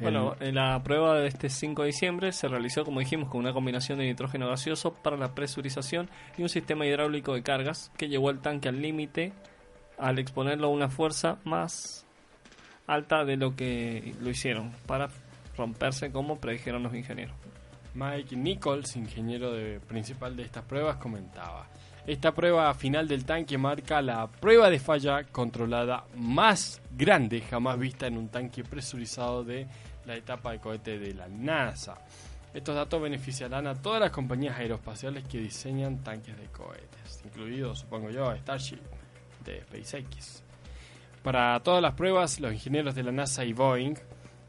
Bueno, 0.01 0.35
eh, 0.41 0.51
la 0.51 0.83
prueba 0.83 1.21
de 1.21 1.29
este 1.29 1.49
5 1.49 1.83
de 1.83 1.87
diciembre 1.87 2.33
se 2.33 2.49
realizó, 2.49 2.85
como 2.85 2.99
dijimos, 2.99 3.29
con 3.29 3.39
una 3.41 3.53
combinación 3.53 3.99
de 3.99 4.07
nitrógeno 4.07 4.49
gaseoso 4.49 4.95
para 4.95 5.17
la 5.17 5.33
presurización 5.33 6.11
y 6.37 6.43
un 6.43 6.49
sistema 6.49 6.85
hidráulico 6.87 7.35
de 7.35 7.43
cargas 7.45 7.93
que 7.97 8.09
llevó 8.09 8.31
el 8.31 8.41
tanque 8.41 8.69
al 8.69 8.83
límite 8.83 9.33
al 9.99 10.19
exponerlo 10.19 10.67
a 10.67 10.71
una 10.71 10.89
fuerza 10.89 11.39
más 11.45 12.05
alta 12.89 13.25
de 13.25 13.37
lo 13.37 13.55
que 13.55 14.15
lo 14.21 14.31
hicieron 14.31 14.73
para 14.87 15.09
romperse 15.57 16.11
como 16.11 16.39
predijeron 16.41 16.83
los 16.83 16.95
ingenieros. 16.95 17.37
Mike 17.95 18.35
Nichols, 18.35 18.97
ingeniero 18.97 19.53
de- 19.53 19.79
principal 19.79 20.35
de 20.35 20.43
estas 20.45 20.65
pruebas, 20.65 20.97
comentaba. 20.97 21.69
Esta 22.05 22.33
prueba 22.33 22.75
final 22.75 23.07
del 23.07 23.25
tanque 23.25 23.57
marca 23.57 24.03
la 24.03 24.27
prueba 24.27 24.69
de 24.69 24.81
falla 24.81 25.23
controlada 25.23 26.05
más 26.17 26.83
grande 26.97 27.41
jamás 27.43 27.79
vista 27.79 28.09
en 28.09 28.19
un 28.19 28.29
tanque 28.29 28.65
presurizado 28.65 29.45
de 29.45 29.69
la 30.05 30.17
etapa 30.17 30.51
de 30.51 30.59
cohete 30.59 30.99
de 30.99 31.15
la 31.15 31.29
NASA. 31.29 31.99
Estos 32.53 32.75
datos 32.75 33.01
beneficiarán 33.01 33.69
a 33.69 33.77
todas 33.77 34.01
las 34.01 34.11
compañías 34.11 34.59
aeroespaciales 34.59 35.23
que 35.29 35.39
diseñan 35.39 36.03
tanques 36.03 36.37
de 36.37 36.47
cohetes, 36.47 37.23
incluido, 37.25 37.75
supongo 37.77 38.11
yo, 38.11 38.35
Starship 38.35 38.81
de 39.45 39.63
SpaceX. 39.63 40.43
Para 41.23 41.61
todas 41.61 41.81
las 41.81 41.95
pruebas, 41.95 42.41
los 42.41 42.53
ingenieros 42.53 42.97
de 42.97 43.05
la 43.05 43.13
NASA 43.13 43.45
y 43.45 43.53
Boeing 43.53 43.95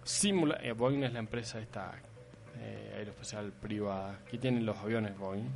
simula 0.04 0.58
eh, 0.62 0.72
Boeing 0.72 1.04
es 1.04 1.14
la 1.14 1.20
empresa 1.20 1.60
esta 1.60 1.93
eh, 2.58 2.95
aeroespacial 2.97 3.51
privada 3.51 4.20
que 4.30 4.39
tienen 4.39 4.66
los 4.66 4.76
aviones 4.78 5.16
Boeing, 5.16 5.49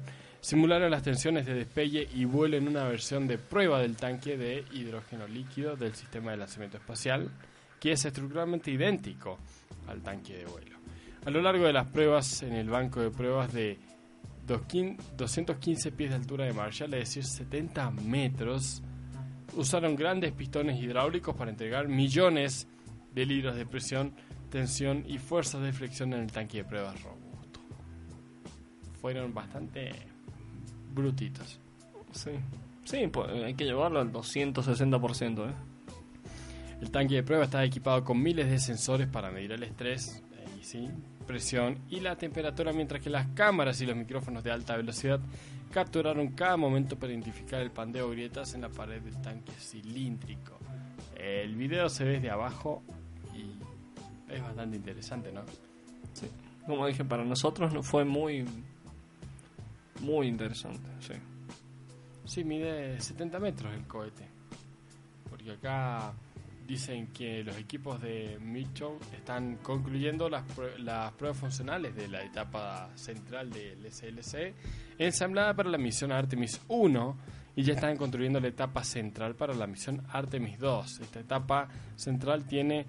simularon 0.48 0.92
las 0.92 1.04
tensiones 1.04 1.46
de 1.46 1.56
despegue 1.56 2.08
y 2.16 2.24
vuelo 2.24 2.56
en 2.56 2.70
una 2.70 2.86
versión 2.86 3.28
de 3.28 3.38
prueba 3.38 3.82
del 3.82 3.98
tanque 3.98 4.38
de 4.38 4.64
hidrógeno 4.72 5.28
líquido 5.28 5.76
del 5.76 5.94
sistema 5.94 6.32
de 6.32 6.38
lanzamiento 6.38 6.78
espacial, 6.78 7.30
que 7.82 7.92
es 7.92 8.06
estructuralmente 8.06 8.72
idéntico 8.72 9.40
al 9.90 10.02
tanque 10.02 10.38
de 10.38 10.46
vuelo. 10.46 10.78
A 11.26 11.32
lo 11.32 11.42
largo 11.42 11.66
de 11.66 11.74
las 11.74 11.88
pruebas 11.88 12.44
en 12.44 12.54
el 12.54 12.70
banco 12.70 13.02
de 13.02 13.10
pruebas 13.10 13.52
de 13.52 13.78
215 14.48 15.92
pies 15.92 16.12
de 16.12 16.16
altura 16.16 16.46
de 16.46 16.54
Marshall, 16.54 16.94
es 16.94 17.14
decir, 17.14 17.26
70 17.26 17.92
metros, 17.92 18.82
usaron 19.58 19.98
grandes 19.98 20.32
pistones 20.32 20.82
hidráulicos 20.82 21.36
para 21.36 21.52
entregar 21.52 21.90
millones 21.90 22.70
de 23.14 23.26
litros 23.26 23.58
de 23.58 23.66
presión, 23.66 24.14
tensión 24.50 25.04
y 25.10 25.18
fuerzas 25.18 25.62
de 25.62 25.74
flexión 25.74 26.14
en 26.14 26.22
el 26.22 26.32
tanque 26.32 26.60
de 26.60 26.64
pruebas 26.64 27.04
robusto. 27.04 27.60
Fueron 29.02 29.34
bastante 29.34 30.16
brutitos. 30.98 31.60
Sí, 32.12 32.32
sí 32.84 33.08
pues, 33.08 33.30
hay 33.32 33.54
que 33.54 33.64
llevarlo 33.64 34.00
al 34.00 34.12
260%. 34.12 35.50
¿eh? 35.50 35.54
El 36.82 36.92
tanque 36.92 37.16
de 37.16 37.24
prueba 37.24 37.46
está 37.46 37.64
equipado 37.64 38.04
con 38.04 38.22
miles 38.22 38.50
de 38.50 38.60
sensores 38.60 39.08
para 39.08 39.32
medir 39.32 39.52
el 39.54 39.64
estrés, 39.64 40.22
eh, 40.34 40.60
y 40.60 40.64
sí, 40.64 40.90
presión 41.26 41.80
y 41.90 42.00
la 42.00 42.16
temperatura, 42.16 42.72
mientras 42.74 43.02
que 43.02 43.10
las 43.10 43.28
cámaras 43.28 43.80
y 43.82 43.86
los 43.86 43.96
micrófonos 43.96 44.44
de 44.44 44.52
alta 44.52 44.78
velocidad 44.78 45.20
capturaron 45.72 46.30
cada 46.30 46.58
momento 46.58 46.98
para 46.98 47.12
identificar 47.12 47.62
el 47.62 47.72
pandeo 47.72 48.10
grietas 48.10 48.54
en 48.54 48.62
la 48.62 48.70
pared 48.70 49.02
del 49.02 49.22
tanque 49.22 49.52
cilíndrico. 49.52 50.58
El 51.16 51.56
video 51.56 51.90
se 51.90 52.04
ve 52.04 52.12
desde 52.14 52.30
abajo 52.30 52.84
y 53.36 54.32
es 54.34 54.42
bastante 54.42 54.78
interesante, 54.78 55.32
¿no? 55.32 55.42
Como 56.66 56.86
dije, 56.88 57.06
para 57.06 57.24
nosotros 57.24 57.74
no 57.74 57.82
fue 57.82 58.06
muy, 58.06 58.46
muy 60.02 60.28
interesante. 60.28 60.90
Sí. 61.00 61.14
Sí, 62.26 62.44
mide 62.44 63.00
70 63.00 63.40
metros 63.40 63.74
el 63.74 63.88
cohete. 63.88 64.28
Porque 65.30 65.52
acá 65.52 66.14
dicen 66.68 67.08
que 67.08 67.44
los 67.44 67.58
equipos 67.58 68.02
de 68.02 68.38
Mitchell 68.42 68.98
están 69.16 69.58
concluyendo 69.58 70.30
las, 70.30 70.44
las 70.80 71.14
pruebas 71.14 71.38
funcionales 71.40 71.96
de 71.96 72.10
la 72.10 72.22
etapa 72.24 72.90
central 72.96 73.50
del 73.50 73.90
SLC 73.90 74.54
ensamblada 74.98 75.54
para 75.54 75.70
la 75.70 75.78
misión 75.78 76.12
Artemis 76.12 76.60
1 76.68 77.18
y 77.56 77.64
ya 77.64 77.74
están 77.74 77.96
construyendo 77.96 78.40
la 78.40 78.50
etapa 78.50 78.84
central 78.84 79.36
para 79.36 79.54
la 79.54 79.66
misión 79.66 80.04
Artemis 80.12 80.60
2. 80.60 81.00
Esta 81.00 81.20
etapa 81.22 81.70
central 81.96 82.44
tiene 82.46 82.86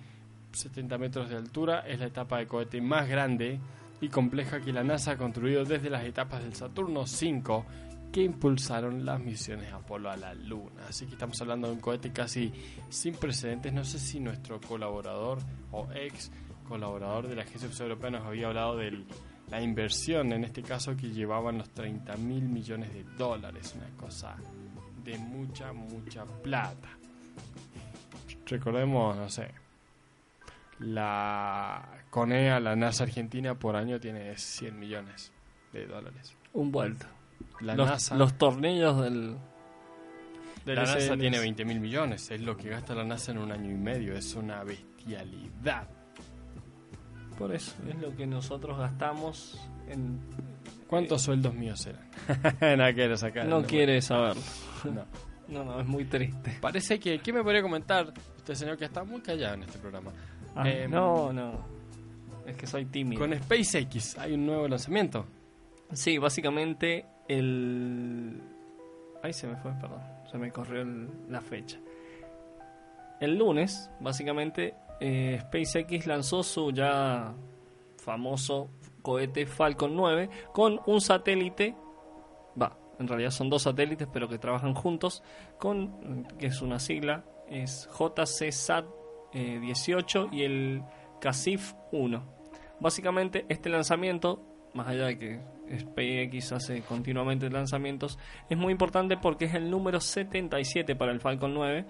70 0.52 0.98
metros 0.98 1.30
de 1.30 1.36
altura, 1.36 1.86
es 1.86 2.00
la 2.00 2.06
etapa 2.06 2.38
de 2.38 2.46
cohete 2.46 2.80
más 2.80 3.08
grande 3.08 3.60
y 4.00 4.08
compleja 4.08 4.60
que 4.60 4.72
la 4.72 4.84
NASA 4.84 5.12
ha 5.12 5.16
construido 5.16 5.64
desde 5.64 5.90
las 5.90 6.04
etapas 6.04 6.42
del 6.42 6.54
Saturno 6.54 7.06
5 7.06 7.66
que 8.12 8.22
impulsaron 8.22 9.04
las 9.04 9.20
misiones 9.20 9.72
Apolo 9.72 10.10
a 10.10 10.16
la 10.16 10.34
Luna. 10.34 10.86
Así 10.88 11.06
que 11.06 11.12
estamos 11.12 11.40
hablando 11.40 11.68
de 11.68 11.74
un 11.74 11.80
cohete 11.80 12.12
casi 12.12 12.52
sin 12.88 13.14
precedentes. 13.14 13.72
No 13.72 13.84
sé 13.84 13.98
si 13.98 14.20
nuestro 14.20 14.60
colaborador 14.60 15.38
o 15.72 15.88
ex 15.94 16.30
colaborador 16.66 17.28
de 17.28 17.36
la 17.36 17.42
Agencia 17.42 17.82
Europea 17.82 18.10
nos 18.10 18.26
había 18.26 18.48
hablado 18.48 18.76
de 18.76 19.04
la 19.50 19.62
inversión, 19.62 20.32
en 20.32 20.44
este 20.44 20.62
caso 20.62 20.96
que 20.96 21.10
llevaban 21.10 21.58
los 21.58 21.70
30 21.70 22.16
mil 22.16 22.44
millones 22.44 22.92
de 22.92 23.04
dólares. 23.16 23.74
Una 23.76 23.88
cosa 23.96 24.36
de 25.04 25.18
mucha, 25.18 25.72
mucha 25.72 26.24
plata. 26.24 26.88
Recordemos, 28.46 29.16
no 29.16 29.28
sé, 29.28 29.50
la 30.80 31.97
CONEA, 32.10 32.60
la 32.60 32.76
NASA 32.76 33.04
Argentina, 33.04 33.54
por 33.54 33.76
año 33.76 33.98
tiene 34.00 34.36
100 34.36 34.78
millones 34.78 35.32
de 35.72 35.86
dólares. 35.86 36.34
Un 36.52 36.70
vuelto. 36.72 37.06
La 37.60 37.74
los, 37.74 37.88
NASA, 37.88 38.14
los 38.16 38.34
tornillos 38.34 39.00
del. 39.02 39.36
del 40.64 40.76
la 40.76 40.82
NASA 40.82 41.16
tiene 41.16 41.38
20 41.38 41.64
mil 41.64 41.80
millones, 41.80 42.30
es 42.30 42.40
lo 42.40 42.56
que 42.56 42.68
gasta 42.70 42.94
la 42.94 43.04
NASA 43.04 43.32
en 43.32 43.38
un 43.38 43.52
año 43.52 43.70
y 43.70 43.76
medio, 43.76 44.14
es 44.14 44.34
una 44.34 44.62
bestialidad. 44.64 45.88
Por 47.38 47.54
eso, 47.54 47.76
es 47.88 47.94
lo 48.00 48.14
que 48.16 48.26
nosotros 48.26 48.78
gastamos 48.78 49.60
en. 49.88 50.18
¿Cuántos 50.88 51.22
sueldos 51.22 51.54
míos 51.54 51.86
eran? 51.86 52.08
Nada 52.78 52.92
que 52.92 53.04
era 53.04 53.16
sacar. 53.16 53.46
No 53.46 53.60
no, 53.60 53.66
quiere 53.66 54.00
saberlo. 54.00 54.42
no. 54.84 55.04
No, 55.48 55.64
no, 55.64 55.80
es 55.80 55.86
muy 55.86 56.04
triste. 56.04 56.58
Parece 56.60 57.00
que, 57.00 57.20
¿qué 57.20 57.32
me 57.32 57.42
podría 57.42 57.62
comentar 57.62 58.12
usted, 58.36 58.52
señor, 58.52 58.76
que 58.76 58.84
está 58.84 59.02
muy 59.02 59.22
callado 59.22 59.54
en 59.54 59.62
este 59.62 59.78
programa? 59.78 60.10
Ah, 60.54 60.68
Em, 60.68 60.90
no, 60.90 61.32
no. 61.32 61.77
Es 62.48 62.56
que 62.56 62.66
soy 62.66 62.86
tímido. 62.86 63.20
Con 63.20 63.32
SpaceX 63.38 64.16
hay 64.18 64.32
un 64.32 64.46
nuevo 64.46 64.66
lanzamiento. 64.68 65.26
Sí, 65.92 66.18
básicamente 66.18 67.04
el... 67.28 68.40
Ahí 69.22 69.32
se 69.32 69.46
me 69.46 69.56
fue, 69.56 69.72
perdón. 69.80 70.00
Se 70.30 70.38
me 70.38 70.50
corrió 70.50 70.82
el- 70.82 71.08
la 71.28 71.40
fecha. 71.40 71.78
El 73.20 73.36
lunes, 73.36 73.90
básicamente, 74.00 74.74
eh, 75.00 75.38
SpaceX 75.42 76.06
lanzó 76.06 76.42
su 76.42 76.70
ya 76.70 77.34
famoso 77.98 78.70
cohete 79.02 79.44
Falcon 79.46 79.94
9 79.96 80.30
con 80.52 80.80
un 80.86 81.00
satélite, 81.00 81.74
va, 82.60 82.76
en 82.98 83.08
realidad 83.08 83.30
son 83.30 83.50
dos 83.50 83.62
satélites 83.62 84.06
pero 84.12 84.28
que 84.28 84.38
trabajan 84.38 84.74
juntos, 84.74 85.22
con, 85.58 86.24
que 86.38 86.46
es 86.46 86.62
una 86.62 86.78
sigla, 86.78 87.24
es 87.48 87.88
JCSat 87.98 88.84
eh, 89.32 89.58
18 89.60 90.28
y 90.32 90.42
el 90.44 90.82
CASIF 91.20 91.72
1. 91.92 92.37
Básicamente 92.80 93.44
este 93.48 93.68
lanzamiento, 93.68 94.42
más 94.74 94.88
allá 94.88 95.06
de 95.06 95.18
que 95.18 95.40
SpaceX 95.78 96.52
hace 96.52 96.82
continuamente 96.82 97.50
lanzamientos, 97.50 98.18
es 98.48 98.56
muy 98.56 98.72
importante 98.72 99.16
porque 99.16 99.46
es 99.46 99.54
el 99.54 99.70
número 99.70 100.00
77 100.00 100.96
para 100.96 101.12
el 101.12 101.20
Falcon 101.20 101.54
9, 101.54 101.84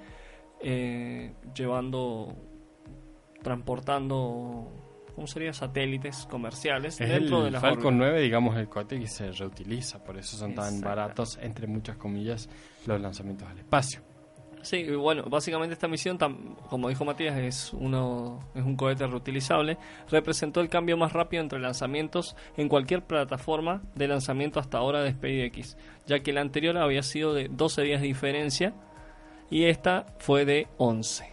eh, 0.61 1.33
llevando, 1.55 2.35
transportando, 3.43 4.73
¿cómo 5.15 5.27
sería? 5.27 5.53
Satélites 5.53 6.27
comerciales 6.31 7.01
Es 7.01 7.09
dentro 7.09 7.39
el 7.39 7.45
de 7.45 7.51
la 7.53 7.61
Falcon 7.61 7.99
9, 7.99 8.21
digamos, 8.21 8.57
el 8.57 8.69
cohete 8.69 8.99
que 8.99 9.07
se 9.07 9.31
reutiliza, 9.31 10.03
por 10.03 10.17
eso 10.17 10.37
son 10.37 10.55
tan 10.55 10.81
baratos, 10.81 11.39
entre 11.43 11.67
muchas 11.67 11.97
comillas, 11.97 12.49
los 12.87 13.01
lanzamientos 13.01 13.49
al 13.49 13.59
espacio. 13.59 14.08
Sí, 14.63 14.85
bueno, 14.91 15.25
básicamente 15.25 15.75
esta 15.75 15.89
misión, 15.89 16.19
como 16.69 16.89
dijo 16.89 17.05
Matías, 17.05 17.37
es, 17.39 17.73
uno, 17.73 18.41
es 18.55 18.65
un 18.65 18.77
cohete 18.77 19.07
reutilizable. 19.07 19.79
Representó 20.11 20.61
el 20.61 20.69
cambio 20.69 20.97
más 20.97 21.13
rápido 21.13 21.43
entre 21.43 21.59
lanzamientos 21.59 22.37
en 22.57 22.69
cualquier 22.69 23.05
plataforma 23.05 23.83
de 23.95 24.09
lanzamiento 24.09 24.61
hasta 24.61 24.79
ahora 24.79 25.03
de 25.03 25.13
SpaceX, 25.13 25.77
ya 26.07 26.21
que 26.21 26.33
el 26.33 26.39
anterior 26.39 26.77
había 26.77 27.03
sido 27.03 27.35
de 27.35 27.49
12 27.49 27.83
días 27.83 28.01
de 28.01 28.07
diferencia 28.07 28.75
y 29.51 29.65
esta 29.65 30.07
fue 30.19 30.45
de 30.45 30.69
11. 30.77 31.25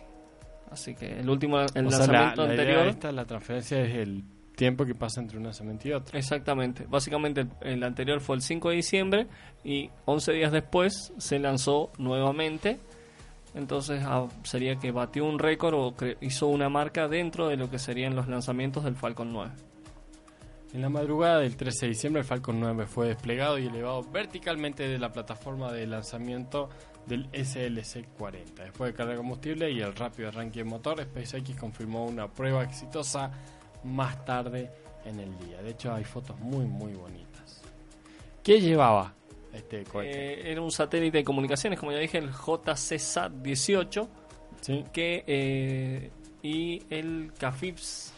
Así 0.71 0.95
que 0.95 1.19
el 1.19 1.30
último 1.30 1.59
el 1.59 1.65
o 1.65 1.69
sea, 1.69 1.80
la, 1.82 1.88
lanzamiento 1.89 2.45
la 2.45 2.51
anterior... 2.51 2.88
esta, 2.88 3.11
la 3.11 3.26
transferencia 3.26 3.82
es 3.82 3.95
el 3.95 4.23
tiempo 4.55 4.86
que 4.86 4.95
pasa 4.95 5.21
entre 5.21 5.38
un 5.38 5.43
lanzamiento 5.43 5.88
y 5.88 5.93
otro. 5.93 6.17
Exactamente. 6.17 6.86
Básicamente 6.88 7.41
el, 7.41 7.49
el 7.61 7.84
anterior 7.84 8.21
fue 8.21 8.38
el 8.38 8.41
5 8.41 8.69
de 8.69 8.76
diciembre 8.76 9.28
y 9.63 9.89
11 10.05 10.34
días 10.34 10.51
después 10.51 11.13
se 11.17 11.39
lanzó 11.39 11.91
nuevamente. 11.97 12.80
Entonces 13.56 14.03
ah, 14.06 14.28
sería 14.43 14.76
que 14.76 14.91
batió 14.91 15.26
un 15.26 15.39
récord 15.39 15.74
o 15.74 15.95
hizo 16.22 16.47
una 16.47 16.70
marca 16.70 17.08
dentro 17.08 17.47
de 17.47 17.58
lo 17.58 17.70
que 17.70 17.80
serían 17.80 18.16
los 18.16 18.28
lanzamientos 18.28 18.84
del 18.84 18.95
Falcon 18.95 19.32
9. 19.32 19.51
En 20.74 20.82
la 20.82 20.89
madrugada 20.89 21.39
del 21.39 21.56
13 21.56 21.86
de 21.86 21.89
diciembre, 21.91 22.20
el 22.20 22.28
Falcon 22.28 22.60
9 22.60 22.86
fue 22.86 23.08
desplegado 23.08 23.58
y 23.58 23.68
elevado 23.68 24.03
verticalmente 24.03 24.86
de 24.86 24.99
la 24.99 25.10
plataforma 25.10 25.72
de 25.72 25.88
lanzamiento 25.88 26.70
del 27.06 27.32
SLC-40. 27.32 28.56
Después 28.56 28.91
de 28.91 28.97
cargar 28.97 29.16
combustible 29.16 29.72
y 29.72 29.80
el 29.80 29.95
rápido 29.95 30.28
arranque 30.28 30.60
de 30.60 30.66
motor, 30.66 31.01
SpaceX 31.01 31.56
confirmó 31.58 32.06
una 32.06 32.28
prueba 32.28 32.62
exitosa 32.62 33.32
más 33.86 34.26
tarde 34.26 34.70
en 35.06 35.22
el 35.22 35.38
día. 35.39 35.62
De 35.62 35.70
hecho, 35.70 35.93
hay 35.93 36.03
fotos 36.03 36.38
muy, 36.41 36.66
muy 36.66 36.93
bonitas. 36.93 37.62
¿Qué 38.43 38.60
llevaba 38.60 39.14
este 39.56 39.84
cohete? 39.84 40.34
Eh, 40.34 40.51
era 40.51 40.62
un 40.62 40.72
satélite 40.72 41.20
de 41.20 41.24
comunicaciones, 41.24 41.80
como 41.80 41.91
ya 41.91 41.99
dije, 41.99 42.18
el 42.18 42.32
JCSat-18, 42.32 44.08
¿Sí? 44.62 44.84
que 44.91 45.24
eh, 45.28 46.12
y 46.43 46.84
el 46.89 47.32
Cafifs, 47.38 48.14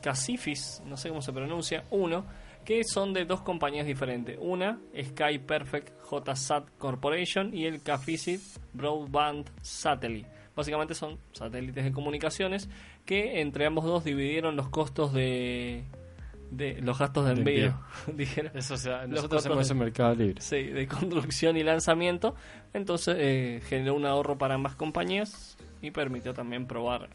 Casifis, 0.00 0.82
no 0.86 0.96
sé 0.96 1.08
cómo 1.08 1.22
se 1.22 1.32
pronuncia, 1.32 1.84
uno, 1.90 2.24
que 2.64 2.84
son 2.84 3.12
de 3.12 3.24
dos 3.24 3.40
compañías 3.40 3.86
diferentes. 3.86 4.38
Una, 4.40 4.78
Sky 4.96 5.38
Perfect 5.38 5.90
JSat 6.10 6.68
Corporation 6.78 7.54
y 7.54 7.66
el 7.66 7.82
Cafisit 7.82 8.40
Broadband 8.72 9.50
Satellite. 9.62 10.28
Básicamente 10.54 10.94
son 10.94 11.18
satélites 11.32 11.84
de 11.84 11.92
comunicaciones 11.92 12.68
que 13.06 13.40
entre 13.40 13.66
ambos 13.66 13.84
dos 13.84 14.04
dividieron 14.04 14.54
los 14.54 14.68
costos 14.68 15.12
de, 15.12 15.84
de 16.52 16.80
los 16.82 16.98
gastos 16.98 17.24
de 17.24 17.34
De 17.34 17.40
envío. 17.40 17.80
dijera. 18.14 18.52
Eso, 18.54 18.74
o 18.74 18.76
sea, 18.76 19.06
nosotros 19.06 19.40
hacemos 19.40 19.64
eso 19.64 19.72
en 19.72 19.78
Mercado 19.78 20.14
Libre. 20.14 20.40
Sí, 20.40 20.62
de 20.62 20.86
construcción 20.86 21.56
y 21.56 21.62
lanzamiento. 21.62 22.34
Entonces 22.72 23.16
eh, 23.18 23.62
generó 23.66 23.94
un 23.94 24.06
ahorro 24.06 24.36
para 24.36 24.54
ambas 24.54 24.76
compañías 24.76 25.56
y 25.80 25.90
permitió 25.90 26.34
también 26.34 26.66
probar 26.66 27.08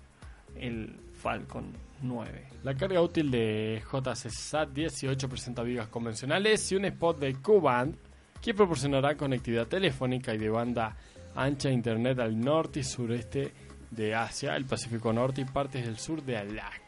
el 0.56 0.96
Falcon 1.14 1.74
9. 2.02 2.46
La 2.64 2.76
carga 2.76 3.02
útil 3.02 3.30
de 3.32 3.82
JCSat 3.92 4.70
18 4.70 5.30
presenta 5.30 5.64
vigas 5.64 5.88
convencionales 5.88 6.72
y 6.72 6.76
un 6.76 6.86
spot 6.86 7.20
de 7.20 7.36
Q-Band 7.36 7.96
que 8.42 8.54
proporcionará 8.54 9.16
conectividad 9.16 9.68
telefónica 9.68 10.34
y 10.34 10.38
de 10.38 10.50
banda 10.50 10.96
ancha 11.36 11.70
internet 11.70 12.20
al 12.20 12.40
norte 12.40 12.80
y 12.80 12.84
sureste 12.84 13.54
de 13.92 14.16
Asia, 14.16 14.56
el 14.56 14.66
Pacífico 14.66 15.14
Norte 15.14 15.42
y 15.42 15.46
partes 15.46 15.86
del 15.86 15.98
sur 15.98 16.24
de 16.24 16.38
Alaska. 16.38 16.87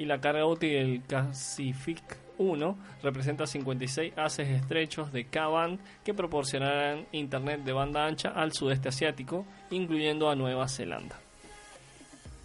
Y 0.00 0.06
la 0.06 0.18
carga 0.18 0.46
útil 0.46 0.70
del 0.70 1.00
Pacific 1.02 2.02
1 2.38 2.78
representa 3.02 3.46
56 3.46 4.14
haces 4.16 4.48
estrechos 4.48 5.12
de 5.12 5.26
K-Band 5.26 5.78
que 6.02 6.14
proporcionarán 6.14 7.04
internet 7.12 7.64
de 7.64 7.72
banda 7.74 8.06
ancha 8.06 8.30
al 8.30 8.54
sudeste 8.54 8.88
asiático, 8.88 9.44
incluyendo 9.70 10.30
a 10.30 10.34
Nueva 10.36 10.68
Zelanda. 10.68 11.20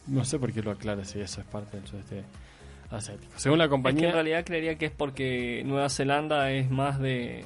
No 0.07 0.25
sé 0.25 0.37
por 0.37 0.51
qué 0.51 0.61
lo 0.61 0.71
aclara 0.71 1.05
si 1.05 1.21
eso 1.21 1.39
es 1.39 1.47
parte 1.47 1.77
del 1.77 1.87
sudeste 1.87 2.23
asiático. 2.91 3.31
Según 3.37 3.59
la 3.59 3.63
Es 3.63 3.69
que 3.69 3.71
compañía, 3.71 4.07
en 4.09 4.13
realidad 4.15 4.43
creería 4.43 4.77
que 4.77 4.87
es 4.87 4.91
porque 4.91 5.63
Nueva 5.65 5.87
Zelanda 5.87 6.51
es 6.51 6.69
más 6.69 6.99
de 6.99 7.45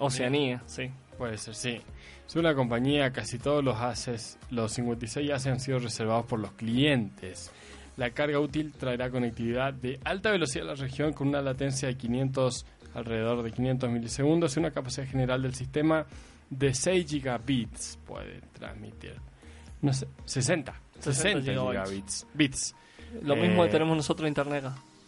Oceanía, 0.00 0.64
sí. 0.66 0.90
Puede 1.16 1.38
ser, 1.38 1.54
sí. 1.54 1.80
Según 2.26 2.46
la 2.46 2.54
compañía, 2.56 3.12
casi 3.12 3.38
todos 3.38 3.62
los 3.62 3.80
haces, 3.80 4.38
los 4.50 4.72
56 4.72 5.30
haces 5.30 5.52
han 5.52 5.60
sido 5.60 5.78
reservados 5.78 6.26
por 6.26 6.40
los 6.40 6.50
clientes. 6.50 7.52
La 7.96 8.10
carga 8.10 8.38
útil 8.38 8.72
traerá 8.72 9.10
conectividad 9.10 9.72
de 9.72 9.98
alta 10.04 10.30
velocidad 10.30 10.66
a 10.68 10.72
la 10.72 10.74
región 10.74 11.12
con 11.14 11.28
una 11.28 11.40
latencia 11.40 11.88
de 11.88 11.96
500, 11.96 12.66
alrededor 12.94 13.42
de 13.42 13.52
500 13.52 13.90
milisegundos 13.90 14.56
y 14.56 14.60
una 14.60 14.70
capacidad 14.70 15.06
general 15.06 15.42
del 15.42 15.54
sistema 15.54 16.04
de 16.50 16.74
6 16.74 17.06
gigabits. 17.08 17.98
Puede 18.06 18.40
transmitir. 18.52 19.14
No 19.80 19.92
sé, 19.92 20.06
60. 20.26 20.74
60 21.00 21.40
gigabytes. 21.40 21.70
gigabits. 21.84 22.26
Bits. 22.34 22.74
Lo 23.22 23.34
Eh, 23.34 23.40
mismo 23.48 23.62
que 23.64 23.70
tenemos 23.70 23.96
nosotros 23.96 24.26
en 24.26 24.28
Internet. 24.32 24.64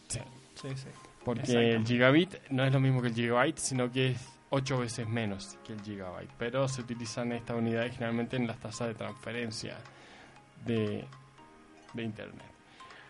Sí. 0.08 0.20
Sí, 0.54 0.68
sí. 0.74 0.88
Porque 1.24 1.52
el 1.52 1.84
gigabit 1.86 2.36
no 2.50 2.64
es 2.64 2.72
lo 2.72 2.80
mismo 2.80 3.02
que 3.02 3.08
el 3.08 3.14
gigabyte, 3.14 3.58
sino 3.58 3.90
que 3.92 4.12
es 4.12 4.28
8 4.50 4.78
veces 4.78 5.06
menos 5.06 5.58
que 5.66 5.74
el 5.74 5.82
gigabyte. 5.82 6.30
Pero 6.38 6.66
se 6.68 6.80
utilizan 6.80 7.32
estas 7.32 7.56
unidades 7.58 7.92
generalmente 7.92 8.36
en 8.36 8.46
las 8.46 8.58
tasas 8.58 8.88
de 8.88 8.94
transferencia 8.94 9.76
de, 10.64 11.04
de 11.92 12.02
Internet. 12.02 12.46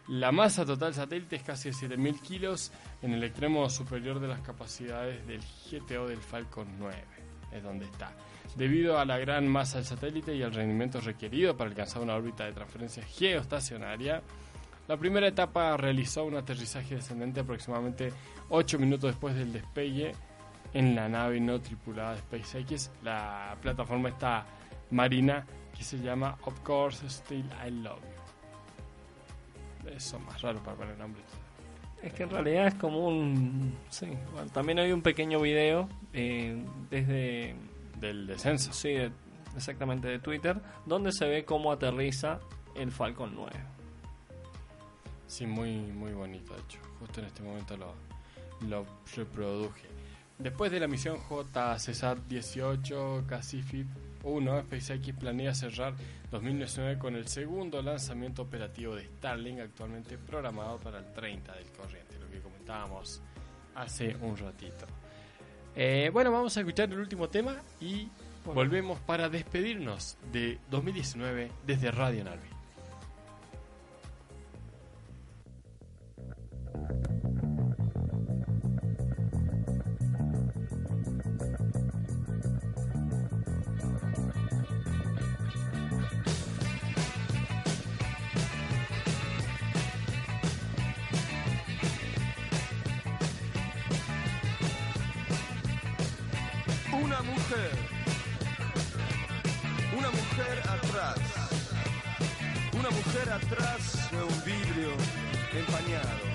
La 0.09 0.33
masa 0.33 0.65
total 0.65 0.95
satélite 0.95 1.37
es 1.37 1.43
casi 1.43 1.69
de 1.69 1.75
7.000 1.75 2.21
kilos 2.21 2.73
en 3.03 3.13
el 3.13 3.23
extremo 3.25 3.69
superior 3.69 4.19
de 4.21 4.29
las 4.29 4.41
capacidades 4.41 5.27
del 5.27 5.43
GTO 5.71 6.09
del 6.09 6.23
Falcon 6.23 6.67
9. 6.79 6.97
Es 7.53 7.63
donde 7.63 7.85
está. 7.85 8.13
Debido 8.57 8.99
a 8.99 9.05
la 9.05 9.19
gran 9.19 9.47
masa 9.47 9.77
del 9.77 9.87
satélite 9.87 10.35
y 10.35 10.43
al 10.43 10.55
rendimiento 10.55 10.99
requerido 11.03 11.59
para 11.59 11.69
alcanzar 11.69 12.01
una 12.01 12.15
órbita 12.15 12.47
de 12.47 12.53
transferencia 12.53 13.03
geoestacionaria, 13.05 14.23
la 14.87 14.97
primera 14.97 15.29
etapa 15.29 15.77
realizó 15.77 16.25
un 16.25 16.37
aterrizaje 16.37 16.95
descendente 16.95 17.41
aproximadamente 17.41 18.11
8 18.49 18.79
minutos 18.79 19.11
después 19.11 19.35
del 19.35 19.53
despegue 19.53 20.13
en 20.73 20.95
la 20.95 21.07
nave 21.11 21.39
no 21.39 21.61
tripulada 21.61 22.15
de 22.15 22.21
SpaceX, 22.21 22.91
la 23.03 23.55
plataforma 23.61 24.09
esta 24.09 24.47
marina 24.91 25.45
que 25.77 25.85
se 25.85 25.99
llama 25.99 26.39
Of 26.45 26.61
Course 26.61 27.11
Still 27.11 27.45
I 27.67 27.71
Love. 27.71 28.18
Eso 29.97 30.19
más 30.21 30.41
raro 30.43 30.63
para 30.63 30.77
poner 30.77 30.99
nombre. 30.99 31.23
Es 32.03 32.13
que 32.13 32.23
en 32.25 32.31
realidad 32.31 32.69
es 32.69 32.75
como 32.75 33.09
un... 33.09 33.75
Sí, 33.91 34.07
bueno, 34.33 34.51
también 34.53 34.79
hay 34.79 34.93
un 34.93 35.03
pequeño 35.03 35.41
video 35.41 35.89
eh, 36.13 36.63
desde... 36.91 37.57
Del 38.01 38.27
descenso. 38.29 38.73
Sí, 38.73 38.91
de- 38.93 39.11
exactamente 39.57 40.07
de 40.07 40.21
Twitter, 40.21 40.61
donde 40.87 41.11
se 41.11 41.27
ve 41.27 41.45
cómo 41.45 41.73
aterriza 41.73 42.39
el 42.77 42.93
Falcon 42.93 43.33
9. 43.35 43.51
Sí, 45.27 45.47
muy, 45.47 45.77
muy 45.79 46.13
bonito, 46.13 46.55
de 46.55 46.61
hecho. 46.61 46.79
Justo 47.01 47.21
en 47.21 47.27
este 47.27 47.43
momento 47.43 47.77
lo, 47.77 47.93
lo 48.69 48.87
reproduje. 49.17 49.89
Después 50.39 50.71
de 50.71 50.79
la 50.79 50.87
misión 50.87 51.19
JCSAT 51.29 52.19
18 52.29 53.25
Pacific 53.29 53.87
1, 54.23 54.61
SpaceX 54.63 55.13
planea 55.19 55.53
cerrar 55.55 55.95
2019 56.31 56.99
con 56.99 57.17
el 57.17 57.27
segundo 57.27 57.81
lanzamiento 57.83 58.43
operativo 58.43 58.95
de 58.95 59.07
Starlink, 59.07 59.61
actualmente 59.61 60.19
programado 60.19 60.79
para 60.79 60.99
el 60.99 61.13
30 61.13 61.55
del 61.55 61.71
corriente, 61.73 62.19
lo 62.19 62.29
que 62.31 62.41
comentábamos 62.41 63.23
hace 63.75 64.15
un 64.21 64.37
ratito. 64.37 64.87
Eh, 65.75 66.11
bueno, 66.13 66.31
vamos 66.33 66.57
a 66.57 66.61
escuchar 66.61 66.91
el 66.91 66.99
último 66.99 67.29
tema 67.29 67.57
y 67.81 68.09
volvemos 68.45 68.99
para 69.01 69.29
despedirnos 69.29 70.19
de 70.33 70.59
2019 70.71 71.51
desde 71.67 71.91
Radio 71.91 72.25
Narvi. 72.25 72.58
Mujer, 97.29 97.71
una 99.97 100.11
mujer 100.11 100.59
atrás, 100.69 101.19
una 102.73 102.91
mujer 102.91 103.31
atrás 103.31 104.11
de 104.11 104.23
un 104.23 104.45
vidrio 104.45 104.91
empañado. 105.53 106.29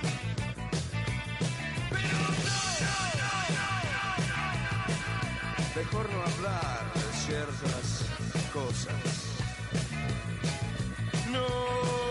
Mejor 5.75 6.09
no 6.11 6.21
hablar 6.21 6.93
de 6.93 7.17
ciertas 7.25 8.05
cosas. 8.53 9.33
No. 11.31 12.02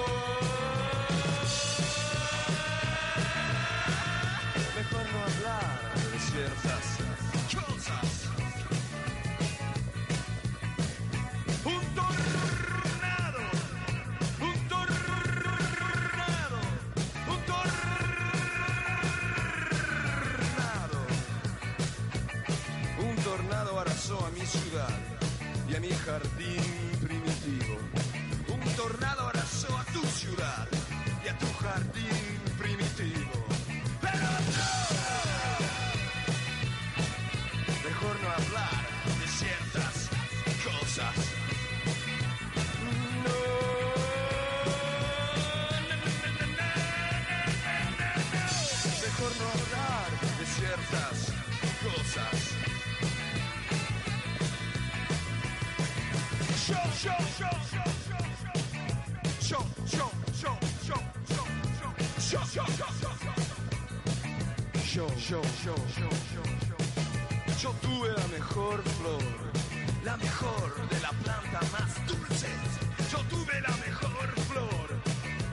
Tuve 73.33 73.61
la 73.61 73.77
mejor 73.87 74.29
flor, 74.49 74.89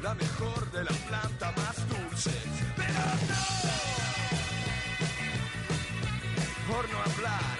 la 0.04 0.14
mejor 0.14 0.72
de 0.72 0.84
la 0.84 0.92
planta 1.08 1.52
más 1.54 1.76
dulce. 1.88 2.32
Pero 2.76 3.06
no, 3.30 3.44
por 6.68 6.90
no 6.92 6.98
hablar 7.00 7.59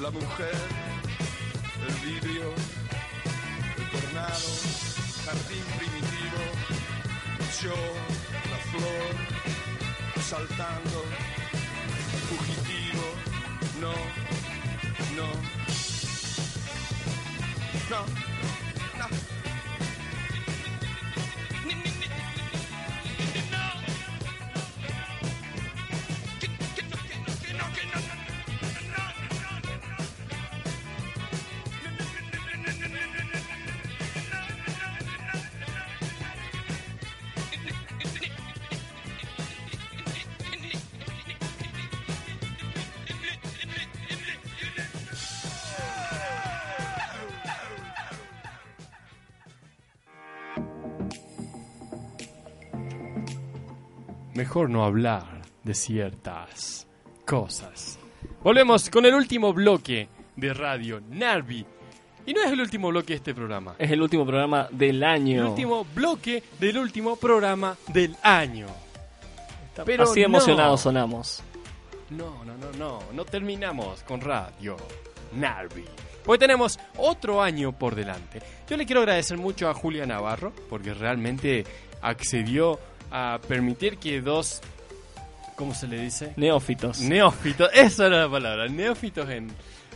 La 0.00 0.10
mujer, 0.10 0.54
el 1.86 1.94
vidrio, 2.06 2.54
el 3.76 3.90
tornado, 3.90 4.50
jardín 5.26 5.64
primitivo, 5.76 6.42
yo, 7.62 7.76
la 8.50 8.58
flor, 8.70 9.12
saltando, 10.22 11.04
fugitivo, 12.30 13.04
no, 13.78 13.92
no, 15.16 15.28
no, 17.90 18.29
Mejor 54.50 54.68
no 54.68 54.84
hablar 54.84 55.42
de 55.62 55.74
ciertas 55.74 56.88
cosas. 57.24 58.00
Volvemos 58.42 58.90
con 58.90 59.06
el 59.06 59.14
último 59.14 59.52
bloque 59.52 60.08
de 60.34 60.52
Radio 60.52 61.00
Narvi. 61.08 61.64
Y 62.26 62.34
no 62.34 62.42
es 62.42 62.50
el 62.50 62.60
último 62.60 62.88
bloque 62.88 63.12
de 63.12 63.18
este 63.18 63.32
programa. 63.32 63.76
Es 63.78 63.92
el 63.92 64.02
último 64.02 64.26
programa 64.26 64.66
del 64.72 65.04
año. 65.04 65.42
El 65.42 65.48
último 65.50 65.86
bloque 65.94 66.42
del 66.58 66.78
último 66.78 67.14
programa 67.14 67.76
del 67.92 68.16
año. 68.24 68.66
Pero 69.86 70.02
Así 70.02 70.18
no. 70.18 70.26
emocionados 70.26 70.80
sonamos. 70.80 71.44
No, 72.10 72.44
no, 72.44 72.56
no, 72.56 72.72
no. 72.76 72.98
No 73.12 73.24
terminamos 73.24 74.02
con 74.02 74.20
Radio 74.20 74.76
Narvi. 75.32 75.84
Porque 76.24 76.40
tenemos 76.40 76.76
otro 76.96 77.40
año 77.40 77.70
por 77.70 77.94
delante. 77.94 78.42
Yo 78.68 78.76
le 78.76 78.84
quiero 78.84 79.02
agradecer 79.02 79.38
mucho 79.38 79.68
a 79.68 79.74
Julia 79.74 80.06
Navarro 80.06 80.52
porque 80.68 80.92
realmente 80.92 81.64
accedió 82.02 82.80
a 83.10 83.38
permitir 83.46 83.98
que 83.98 84.20
dos. 84.20 84.60
¿Cómo 85.56 85.74
se 85.74 85.86
le 85.86 86.00
dice? 86.00 86.32
Neófitos. 86.36 87.00
Neófitos, 87.00 87.68
esa 87.74 88.06
era 88.06 88.22
la 88.22 88.30
palabra. 88.30 88.66
Neófitos 88.68 89.28
en, 89.28 89.50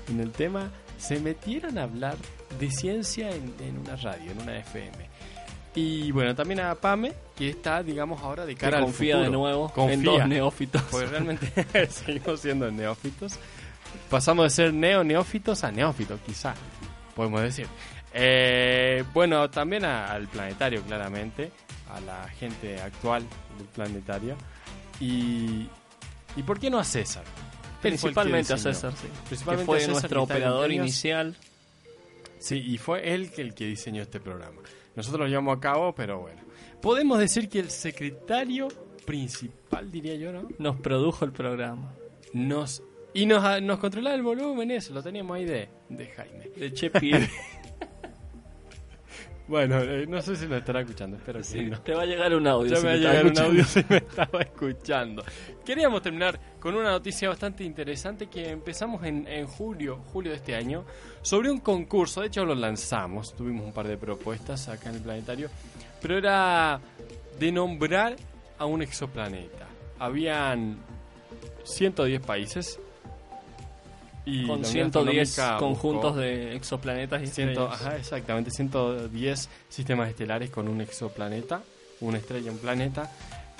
en 0.08 0.20
el 0.20 0.30
tema 0.30 0.70
se 0.98 1.18
metieron 1.20 1.78
a 1.78 1.84
hablar 1.84 2.16
de 2.58 2.70
ciencia 2.70 3.30
en, 3.30 3.54
en 3.60 3.78
una 3.78 3.96
radio, 3.96 4.30
en 4.30 4.42
una 4.42 4.58
FM. 4.58 5.14
Y 5.76 6.12
bueno, 6.12 6.34
también 6.34 6.60
a 6.60 6.74
Pame, 6.74 7.12
que 7.34 7.48
está, 7.48 7.82
digamos, 7.82 8.22
ahora 8.22 8.46
de 8.46 8.54
que 8.54 8.60
cara 8.60 8.78
al 8.78 8.84
confía 8.84 9.14
futuro. 9.16 9.30
de 9.30 9.36
nuevo 9.36 9.68
Confía. 9.70 9.94
en 9.94 10.02
dos 10.04 10.28
neófitos. 10.28 10.82
Porque 10.90 11.06
realmente 11.06 11.50
seguimos 11.90 12.40
siendo 12.40 12.70
neófitos. 12.70 13.38
Pasamos 14.10 14.44
de 14.44 14.50
ser 14.50 14.74
neo-neófitos 14.74 15.64
a 15.64 15.72
neófitos, 15.72 16.20
quizá, 16.26 16.54
podemos 17.16 17.40
decir. 17.42 17.66
Eh, 18.12 19.02
bueno, 19.12 19.48
también 19.50 19.84
a- 19.84 20.06
al 20.12 20.28
planetario, 20.28 20.82
claramente, 20.82 21.50
a 21.90 22.00
la 22.00 22.28
gente 22.28 22.80
actual 22.80 23.24
del 23.58 23.66
planetario. 23.68 24.36
Y, 25.00 25.68
¿y 26.36 26.42
por 26.44 26.58
qué 26.58 26.70
no 26.70 26.78
a 26.78 26.84
César? 26.84 27.24
Principalmente 27.82 28.52
a. 28.52 28.58
César, 28.58 28.92
sí. 28.92 29.08
Principalmente 29.28 29.62
que 29.62 29.66
fue 29.66 29.76
a 29.76 29.80
César, 29.80 29.92
nuestro 29.92 30.26
que 30.26 30.32
operador 30.32 30.72
inicial. 30.72 31.36
Sí, 32.38 32.56
y 32.56 32.78
fue 32.78 33.14
él 33.14 33.30
que 33.30 33.42
el 33.42 33.54
que 33.54 33.66
diseñó 33.66 34.02
este 34.02 34.20
programa. 34.20 34.60
Nosotros 34.96 35.20
lo 35.20 35.28
llevamos 35.28 35.56
a 35.56 35.60
cabo, 35.60 35.94
pero 35.94 36.20
bueno. 36.20 36.42
Podemos 36.80 37.18
decir 37.18 37.48
que 37.48 37.60
el 37.60 37.70
secretario 37.70 38.68
principal, 39.06 39.90
diría 39.90 40.14
yo, 40.16 40.32
¿no? 40.32 40.48
Nos 40.58 40.76
produjo 40.76 41.24
el 41.24 41.32
programa. 41.32 41.94
Nos 42.32 42.82
y 43.14 43.26
nos, 43.26 43.62
nos 43.62 43.78
controlaba 43.78 44.16
el 44.16 44.22
volumen, 44.22 44.72
eso, 44.72 44.92
lo 44.92 45.00
teníamos 45.00 45.36
ahí 45.36 45.44
de, 45.44 45.68
de 45.88 46.06
Jaime. 46.06 46.50
De 46.56 46.72
Che 46.72 46.90
Pibe. 46.90 47.30
Bueno, 49.46 49.78
eh, 49.82 50.06
no 50.06 50.22
sé 50.22 50.36
si 50.36 50.46
lo 50.46 50.56
estará 50.56 50.80
escuchando, 50.80 51.18
espero 51.18 51.40
que 51.40 51.44
Sí, 51.44 51.66
no. 51.66 51.80
Te 51.82 51.92
va 51.94 52.02
a 52.02 52.06
llegar 52.06 52.34
un 52.34 52.46
audio. 52.46 52.70
Ya 52.70 52.76
si 52.76 52.82
me 52.82 52.88
va 52.88 52.94
a 52.94 52.96
llegar 52.96 53.26
un 53.26 53.38
audio 53.38 53.64
si 53.66 53.84
me 53.88 53.98
estaba 53.98 54.40
escuchando. 54.40 55.22
Queríamos 55.64 56.00
terminar 56.00 56.40
con 56.58 56.74
una 56.74 56.90
noticia 56.90 57.28
bastante 57.28 57.62
interesante 57.62 58.28
que 58.28 58.48
empezamos 58.48 59.04
en, 59.04 59.28
en 59.28 59.46
julio, 59.46 59.98
julio 60.12 60.30
de 60.30 60.38
este 60.38 60.54
año, 60.54 60.84
sobre 61.20 61.50
un 61.50 61.60
concurso. 61.60 62.22
De 62.22 62.28
hecho, 62.28 62.44
lo 62.44 62.54
lanzamos, 62.54 63.34
tuvimos 63.34 63.66
un 63.66 63.72
par 63.72 63.86
de 63.86 63.98
propuestas 63.98 64.68
acá 64.68 64.88
en 64.88 64.96
el 64.96 65.02
planetario, 65.02 65.50
pero 66.00 66.16
era 66.16 66.80
de 67.38 67.52
nombrar 67.52 68.16
a 68.56 68.64
un 68.64 68.80
exoplaneta. 68.80 69.66
Habían 69.98 70.78
110 71.64 72.20
países 72.22 72.80
Y 74.26 74.46
Con 74.46 74.56
Unión 74.60 74.72
110 74.72 75.28
Astronómica 75.38 75.58
conjuntos 75.58 76.02
buscó 76.12 76.20
de 76.20 76.56
exoplanetas 76.56 77.22
y 77.22 77.26
ciento- 77.26 77.64
estrellas. 77.64 77.80
ajá, 77.86 77.96
exactamente, 77.98 78.50
110 78.50 79.48
sistemas 79.68 80.08
estelares 80.08 80.50
con 80.50 80.66
un 80.68 80.80
exoplaneta, 80.80 81.62
una 82.00 82.18
estrella, 82.18 82.50
un 82.50 82.58
planeta. 82.58 83.10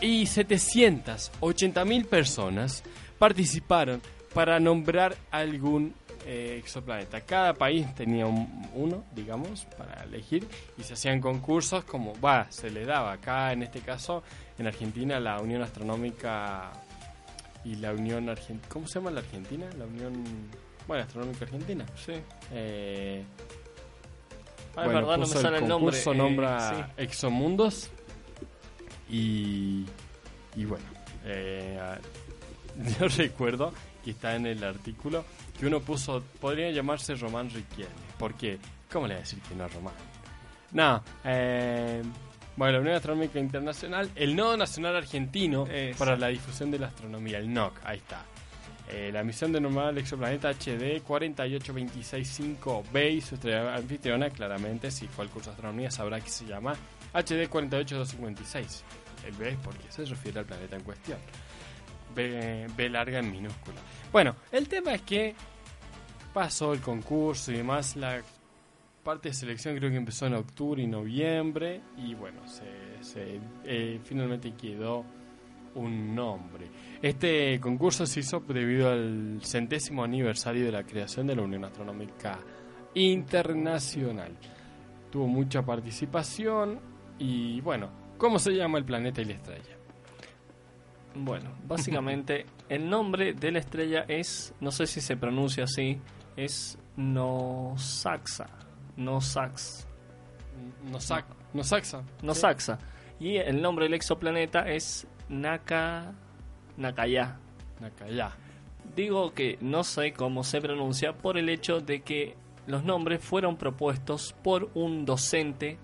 Y 0.01 0.25
780.000 0.27 2.07
personas 2.07 2.83
participaron 3.19 4.01
para 4.33 4.59
nombrar 4.59 5.17
algún 5.31 5.95
eh, 6.27 6.57
exoplaneta. 6.59 7.21
Cada 7.21 7.53
país 7.53 7.95
tenía 7.95 8.25
un- 8.27 8.67
uno, 8.75 9.05
digamos, 9.15 9.67
para 9.77 10.05
elegir 10.05 10.47
y 10.79 10.83
se 10.83 10.95
hacían 10.95 11.21
concursos 11.21 11.85
como, 11.85 12.19
va, 12.19 12.47
se 12.51 12.71
le 12.71 12.87
daba 12.87 13.13
acá, 13.13 13.53
en 13.53 13.63
este 13.63 13.81
caso, 13.81 14.23
en 14.59 14.67
Argentina, 14.67 15.21
la 15.21 15.39
Unión 15.41 15.61
Astronómica 15.61 16.73
y 17.65 17.77
la 17.77 17.93
Unión 17.93 18.29
Argentina. 18.29 18.69
¿Cómo 18.69 18.87
se 18.87 18.95
llama 18.99 19.11
la 19.11 19.21
Argentina? 19.21 19.67
La 19.79 19.85
Unión. 19.87 20.23
Bueno, 20.87 21.05
Astronómica 21.05 21.45
Argentina. 21.45 21.87
Sí. 21.97 22.13
Eh, 22.53 23.25
Ah, 24.77 24.87
bueno, 24.87 25.01
verdad, 25.03 25.19
no 25.19 25.27
me 25.27 25.27
sale 25.27 25.59
el 25.59 25.69
nombre. 25.69 25.93
concurso, 26.03 26.13
eh, 26.13 26.17
nombra 26.17 26.71
sí. 26.71 27.03
Exomundos 27.05 27.91
y, 29.09 29.85
y 30.57 30.65
bueno, 30.65 30.85
eh, 31.25 31.79
yo 32.99 33.07
recuerdo 33.09 33.73
que 34.05 34.11
está 34.11 34.35
en 34.35 34.47
el 34.47 34.65
artículo 34.65 35.25
que 35.59 35.67
uno 35.67 35.81
puso, 35.81 36.25
podría 36.41 36.71
llamarse 36.73 37.15
Román 37.15 37.51
Riquelme. 37.51 37.93
¿Por 38.19 38.35
qué? 38.35 38.59
¿Cómo 38.93 39.07
le 39.07 39.15
voy 39.15 39.19
a 39.19 39.21
decir 39.23 39.41
que 39.43 39.55
no 39.55 39.67
es 39.67 39.73
Román? 39.75 39.95
No, 40.73 41.03
eh, 41.25 42.03
bueno, 42.57 42.75
la 42.75 42.81
Unión 42.81 42.97
Astronómica 42.97 43.39
Internacional, 43.39 44.11
el 44.15 44.37
Nodo 44.37 44.57
Nacional 44.57 44.97
Argentino 44.97 45.67
Eso. 45.67 45.99
para 45.99 46.17
la 46.17 46.29
difusión 46.29 46.71
de 46.71 46.79
la 46.79 46.87
astronomía, 46.89 47.39
el 47.39 47.53
NOC, 47.53 47.81
ahí 47.85 47.99
está. 47.99 48.25
Eh, 48.89 49.11
la 49.13 49.25
misión 49.25 49.51
de 49.51 49.61
nombrar 49.61 49.89
al 49.89 49.99
exoplaneta 49.99 50.51
HD 50.51 51.03
48265b 51.03 53.13
y 53.13 53.21
su 53.21 53.35
estrella 53.37 53.75
anfitriona, 53.75 54.31
claramente, 54.31 54.91
si 54.91 55.09
fue 55.09 55.25
al 55.25 55.31
curso 55.31 55.51
de 55.51 55.55
astronomía, 55.55 55.91
sabrá 55.91 56.21
que 56.21 56.29
se 56.29 56.45
llama 56.45 56.75
HD 57.15 57.49
48256. 57.49 58.85
El 59.27 59.33
B 59.35 59.49
es 59.49 59.57
porque 59.57 59.91
se 59.91 60.05
refiere 60.05 60.41
al 60.41 60.45
planeta 60.45 60.77
en 60.77 60.83
cuestión. 60.83 61.19
B, 62.15 62.67
B 62.77 62.89
larga 62.91 63.21
en 63.21 63.33
minúscula. 63.33 63.81
Bueno, 64.13 64.37
el 64.53 64.69
tema 64.69 64.93
es 64.95 65.03
que 65.03 65.35
pasó 66.35 66.75
el 66.75 66.81
concurso 66.81 67.53
y 67.53 67.57
demás. 67.57 67.97
La 67.97 68.21
parte 69.05 69.29
de 69.29 69.35
selección 69.35 69.77
creo 69.77 69.91
que 69.91 69.97
empezó 69.97 70.27
en 70.27 70.35
octubre 70.35 70.83
y 70.83 70.87
noviembre. 70.87 71.83
Y 71.97 72.15
bueno, 72.15 72.49
se, 72.49 72.65
se, 73.03 73.39
eh, 73.65 74.01
finalmente 74.03 74.53
quedó 74.55 75.05
un 75.75 76.15
nombre. 76.15 76.69
Este 77.03 77.61
concurso 77.61 78.07
se 78.07 78.21
hizo 78.21 78.41
debido 78.41 78.91
al 78.91 79.41
centésimo 79.43 80.03
aniversario 80.03 80.65
de 80.65 80.73
la 80.73 80.85
creación 80.85 81.27
de 81.27 81.37
la 81.37 81.43
Unión 81.43 81.65
Astronómica 81.65 82.39
Internacional. 82.95 84.37
Tuvo 85.11 85.27
mucha 85.27 85.63
participación 85.63 86.81
y 87.19 87.61
bueno, 87.61 87.91
¿cómo 88.19 88.39
se 88.39 88.53
llama 88.53 88.79
el 88.79 88.85
planeta 88.85 89.21
y 89.21 89.27
la 89.27 89.35
estrella? 89.35 89.77
Bueno, 91.15 91.51
básicamente 91.67 92.47
el 92.69 92.89
nombre 92.89 93.35
de 93.35 93.53
la 93.53 93.59
estrella 93.61 94.05
es, 94.09 94.55
no 94.61 94.71
sé 94.71 94.87
si 94.87 95.01
se 95.01 95.17
pronuncia 95.17 95.65
así, 95.65 96.01
es 96.37 96.79
Nosaxa. 96.97 98.64
Nosax. 98.97 99.87
Nosac, 100.91 101.25
Nosaxa. 101.53 102.03
Nosaxa. 102.23 102.79
Y 103.19 103.37
el 103.37 103.63
nombre 103.63 103.85
del 103.85 103.95
exoplaneta 103.95 104.69
es 104.71 105.07
Naka 105.29 106.13
Nakaya. 106.77 107.39
Nakaya. 107.81 108.33
Digo 108.97 109.33
que 109.35 109.59
no 109.61 109.83
sé 109.85 110.13
cómo 110.13 110.45
se 110.45 110.61
pronuncia 110.61 111.13
por 111.15 111.39
el 111.39 111.49
hecho 111.49 111.81
de 111.81 112.03
que 112.03 112.37
los 112.67 112.85
nombres 112.85 113.25
fueron 113.25 113.57
propuestos 113.57 114.35
por 114.43 114.71
un 114.75 115.05
docente 115.05 115.79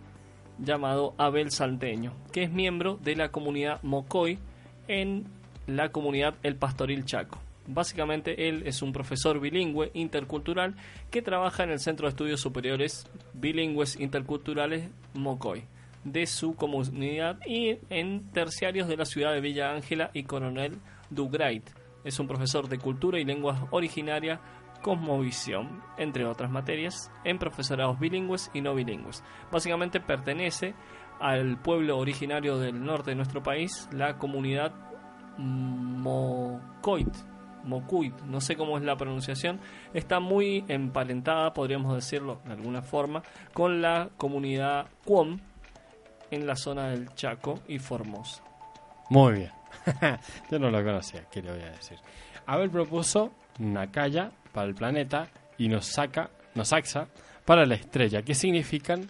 llamado 0.59 1.15
Abel 1.19 1.51
Salteño, 1.51 2.13
que 2.33 2.45
es 2.45 2.51
miembro 2.51 2.99
de 3.03 3.17
la 3.17 3.31
comunidad 3.31 3.83
Mocoy 3.83 4.39
en 4.89 5.27
la 5.67 5.91
comunidad 5.91 6.35
El 6.43 6.57
Pastoril 6.57 7.05
Chaco. 7.05 7.39
Básicamente 7.73 8.49
él 8.49 8.65
es 8.67 8.83
un 8.83 8.93
profesor 8.93 9.39
bilingüe 9.39 9.91
intercultural 9.95 10.75
que 11.11 11.23
trabaja 11.23 11.63
en 11.63 11.71
el 11.71 11.79
Centro 11.79 12.07
de 12.07 12.11
Estudios 12.11 12.41
Superiores 12.41 13.07
Bilingües 13.33 13.99
Interculturales 14.01 14.91
Mocoy 15.15 15.65
de 16.05 16.27
su 16.27 16.55
comunidad 16.55 17.39
y 17.47 17.79
en 17.91 18.31
terciarios 18.33 18.89
de 18.89 18.97
la 18.97 19.05
ciudad 19.05 19.33
de 19.33 19.41
Villa 19.41 19.71
Ángela 19.71 20.11
y 20.15 20.25
Coronel 20.25 20.79
Dugrait. 21.11 21.69
Es 22.05 22.19
un 22.19 22.27
profesor 22.27 22.69
de 22.69 22.79
cultura 22.79 23.21
y 23.21 23.25
lenguas 23.25 23.63
originaria, 23.71 24.41
cosmovisión, 24.83 25.83
entre 25.99 26.25
otras 26.25 26.51
materias, 26.51 27.13
en 27.25 27.39
profesorados 27.39 28.01
bilingües 28.01 28.51
y 28.55 28.63
no 28.63 28.75
bilingües. 28.75 29.23
Básicamente 29.53 30.01
pertenece 30.01 30.75
al 31.21 31.61
pueblo 31.61 31.99
originario 31.99 32.59
del 32.59 32.83
norte 32.83 33.11
de 33.11 33.17
nuestro 33.17 33.43
país, 33.43 33.89
la 33.93 34.17
comunidad 34.17 34.73
Mocoit, 35.37 37.15
Mocuit, 37.65 38.15
no 38.23 38.41
sé 38.41 38.57
cómo 38.57 38.77
es 38.79 38.85
la 38.85 38.97
pronunciación, 38.97 39.61
está 39.95 40.21
muy 40.21 40.65
emparentada, 40.69 41.53
podríamos 41.53 41.95
decirlo 41.95 42.41
de 42.45 42.53
alguna 42.53 42.83
forma, 42.83 43.23
con 43.53 43.83
la 43.83 44.11
comunidad 44.17 44.87
Cuom 45.05 45.39
en 46.31 46.47
la 46.47 46.57
zona 46.57 46.89
del 46.89 47.15
Chaco 47.15 47.61
y 47.69 47.79
Formosa. 47.79 48.43
Muy 49.09 49.35
bien. 49.35 49.51
Yo 50.51 50.59
no 50.59 50.71
lo 50.71 50.83
conocía, 50.85 51.25
¿qué 51.31 51.43
le 51.43 51.53
voy 51.53 51.63
a 51.63 51.71
decir? 51.71 51.99
Abel 52.47 52.71
propuso 52.71 53.33
Nakaya 53.59 54.31
para 54.53 54.67
el 54.67 54.75
planeta 54.75 55.29
y 55.59 55.69
Nosaka, 55.69 56.31
Nosaxa 56.55 57.09
para 57.45 57.67
la 57.67 57.75
estrella, 57.75 58.23
que 58.23 58.35
significan 58.35 59.09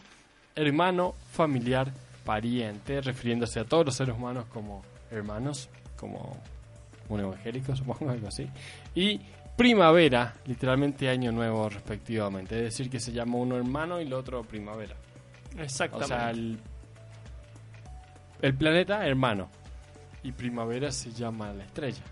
hermano, 0.55 1.15
familiar, 1.33 1.93
pariente, 2.25 3.01
refiriéndose 3.01 3.61
a 3.61 3.65
todos 3.65 3.87
los 3.87 3.97
seres 3.97 4.15
humanos 4.15 4.47
como 4.47 4.83
hermanos, 5.11 5.69
como 5.97 6.37
un 7.15 7.21
evangélico, 7.21 7.75
supongo, 7.77 8.11
algo 8.11 8.29
así. 8.29 8.47
Y 8.95 9.21
primavera, 9.57 10.35
literalmente 10.47 11.09
año 11.09 11.33
nuevo 11.33 11.69
respectivamente, 11.69 12.57
es 12.57 12.63
decir, 12.65 12.89
que 12.91 12.99
se 13.01 13.13
llama 13.13 13.37
uno 13.37 13.57
hermano 13.57 14.01
y 14.01 14.05
el 14.05 14.13
otro 14.13 14.43
primavera. 14.43 14.95
O 15.59 15.63
Exactamente. 15.63 16.09
sea, 16.09 16.31
el, 16.31 16.59
el 18.43 18.55
planeta 18.55 19.07
hermano 19.07 19.49
y 20.23 20.33
primavera 20.33 20.91
se 20.93 21.13
llama 21.13 21.53
la 21.53 21.65
estrella. 21.65 22.03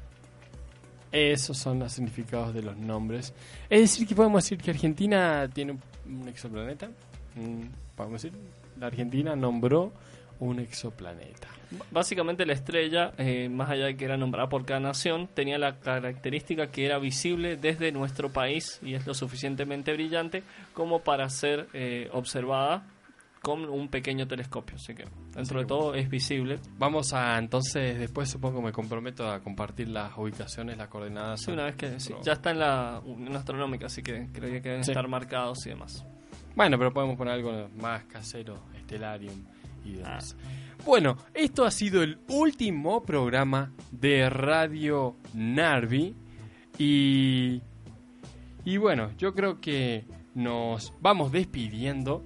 Esos 1.11 1.57
son 1.57 1.79
los 1.79 1.93
significados 1.93 2.53
de 2.53 2.63
los 2.63 2.77
nombres. 2.77 3.33
Es 3.71 3.81
decir, 3.81 4.07
que 4.07 4.15
podemos 4.15 4.45
decir 4.45 4.59
que 4.59 4.71
Argentina 4.71 5.49
tiene 5.53 5.73
un- 5.73 6.21
un 6.21 6.29
exoplaneta. 6.29 6.89
Mm, 7.35 7.63
Podemos 7.97 8.23
decir, 8.23 8.39
la 8.79 8.87
Argentina 8.87 9.35
nombró 9.35 9.93
un 10.41 10.61
exoplaneta. 10.61 11.49
Básicamente 11.91 12.47
la 12.47 12.53
estrella, 12.55 13.13
eh, 13.19 13.49
más 13.49 13.71
allá 13.71 13.87
de 13.87 13.97
que 13.97 14.05
era 14.05 14.17
nombrada 14.17 14.49
por 14.49 14.65
cada 14.65 14.81
nación, 14.81 15.29
tenía 15.35 15.59
la 15.59 15.79
característica 15.81 16.69
que 16.71 16.87
era 16.87 16.99
visible 16.99 17.57
desde 17.57 17.93
nuestro 17.93 18.31
país 18.33 18.79
y 18.83 18.95
es 18.95 19.07
lo 19.07 19.15
suficientemente 19.15 19.93
brillante 19.93 20.43
como 20.75 21.01
para 21.01 21.29
ser 21.29 21.69
eh, 21.75 22.09
observada 22.13 22.87
con 23.43 23.69
un 23.69 23.89
pequeño 23.89 24.27
telescopio. 24.27 24.77
Así 24.77 24.95
que 24.95 25.05
dentro 25.35 25.61
de 25.61 25.67
todo 25.67 25.95
es 25.95 26.09
visible. 26.09 26.59
Vamos 26.79 27.13
a 27.13 27.39
entonces, 27.39 27.99
después 27.99 28.29
supongo 28.29 28.61
me 28.63 28.73
comprometo 28.73 29.31
a 29.31 29.41
compartir 29.41 29.89
las 29.89 30.17
ubicaciones, 30.17 30.77
las 30.77 30.89
coordenadas. 30.89 31.43
Sí, 31.43 31.53
una 31.53 31.65
vez 31.65 31.77
que 31.77 32.01
sí, 32.01 32.15
ya 32.23 32.33
está 32.33 32.51
en 32.51 32.59
la 32.61 33.01
Unión 33.05 33.37
Astronómica, 33.37 33.87
así 33.87 34.03
que 34.03 34.29
creo 34.33 34.51
que 34.51 34.61
deben 34.61 34.85
Sí. 34.85 34.91
estar 34.91 35.07
marcados 35.09 35.65
y 35.67 35.71
demás. 35.71 36.05
Bueno, 36.57 36.77
pero 36.79 36.93
podemos 36.93 37.17
poner 37.17 37.35
algo 37.35 37.69
más 37.77 38.05
casero, 38.07 38.59
Stellarium 38.83 39.45
Bueno, 40.85 41.17
esto 41.35 41.65
ha 41.65 41.71
sido 41.71 42.03
el 42.03 42.19
último 42.29 43.03
programa 43.03 43.73
de 43.91 44.31
Radio 44.31 45.17
Narvi. 45.35 46.15
Y, 46.79 47.61
y 48.65 48.77
bueno, 48.77 49.11
yo 49.19 49.35
creo 49.35 49.61
que 49.61 50.05
nos 50.35 50.93
vamos 51.01 51.33
despidiendo. 51.33 52.25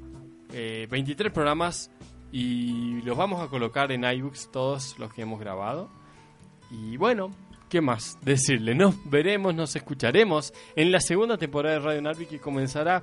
Eh, 0.53 0.87
23 0.91 1.33
programas 1.33 1.91
y 2.31 3.01
los 3.03 3.17
vamos 3.17 3.41
a 3.43 3.49
colocar 3.49 3.91
en 3.91 4.05
iBooks 4.05 4.51
todos 4.53 4.99
los 4.99 5.13
que 5.13 5.23
hemos 5.23 5.41
grabado. 5.41 5.91
Y 6.71 6.97
bueno, 6.97 7.31
¿qué 7.69 7.81
más 7.81 8.19
decirle? 8.23 8.75
Nos 8.75 8.95
veremos, 9.11 9.55
nos 9.55 9.75
escucharemos 9.77 10.53
en 10.77 10.93
la 10.93 11.01
segunda 11.01 11.39
temporada 11.39 11.77
de 11.77 11.85
Radio 11.85 12.03
Narvi 12.03 12.27
que 12.27 12.39
comenzará 12.39 13.03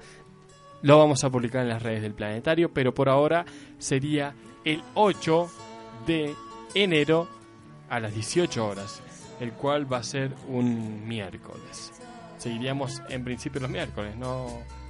lo 0.81 0.97
vamos 0.97 1.23
a 1.23 1.29
publicar 1.29 1.63
en 1.63 1.69
las 1.69 1.83
redes 1.83 2.01
del 2.01 2.13
planetario, 2.13 2.71
pero 2.73 2.93
por 2.93 3.09
ahora 3.09 3.45
sería 3.77 4.33
el 4.65 4.83
8 4.95 5.49
de 6.07 6.35
enero 6.73 7.27
a 7.89 7.99
las 7.99 8.13
18 8.13 8.65
horas, 8.67 9.01
el 9.39 9.51
cual 9.53 9.91
va 9.91 9.97
a 9.97 10.03
ser 10.03 10.31
un 10.47 11.07
miércoles. 11.07 11.91
Seguiríamos 12.37 13.01
en 13.09 13.23
principio 13.23 13.59
los 13.61 13.69
miércoles, 13.69 14.15
¿no, 14.15 14.47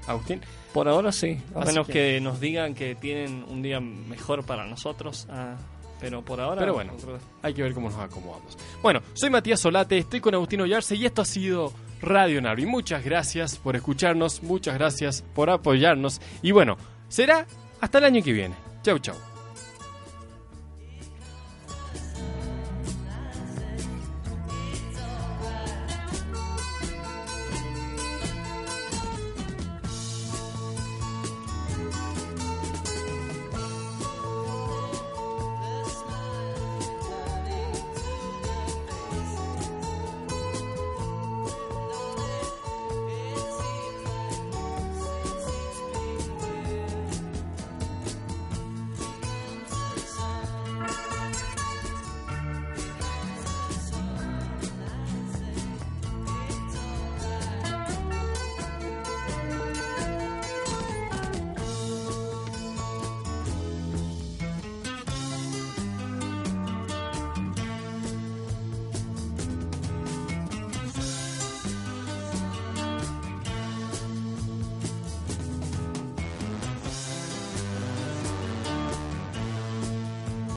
Agustín? 0.08 0.42
Por 0.74 0.88
ahora 0.88 1.12
sí, 1.12 1.42
a 1.56 1.60
Así 1.60 1.68
menos 1.68 1.88
que- 1.88 1.94
que... 1.94 2.22
nos 2.22 2.40
digan 2.40 2.74
que 2.76 2.96
tienen 2.96 3.44
un 3.48 3.62
día 3.62 3.80
mejor 3.80 4.46
para 4.46 4.66
nosotros. 4.68 5.28
ah, 5.30 5.56
pero 6.00 6.24
por 6.24 6.40
ahora. 6.40 6.62
Pero 6.62 6.74
bueno. 6.76 6.94
Hay 7.42 7.54
que 7.54 7.62
ver 7.62 7.74
cómo 7.74 7.90
nos 7.90 8.00
acomodamos. 8.00 8.58
Bueno, 8.82 9.02
soy 9.14 9.30
Matías 9.30 9.60
Solate, 9.60 9.98
estoy 9.98 10.22
con 10.22 10.34
Agustín 10.34 10.62
Ollarse 10.62 10.96
y 10.96 11.06
esto 11.06 11.24
ha 11.24 11.26
sido 11.26 11.74
Radio 12.02 12.42
Navi. 12.42 12.66
Muchas 12.66 13.04
gracias 13.04 13.58
por 13.58 13.76
escucharnos, 13.76 14.42
muchas 14.42 14.76
gracias 14.76 15.24
por 15.36 15.50
apoyarnos 15.50 16.22
y 16.42 16.52
bueno, 16.52 16.78
será 17.10 17.46
hasta 17.82 17.98
el 17.98 18.06
año 18.06 18.24
que 18.24 18.32
viene. 18.32 18.56
Chau, 18.82 18.98
chau. 19.00 19.16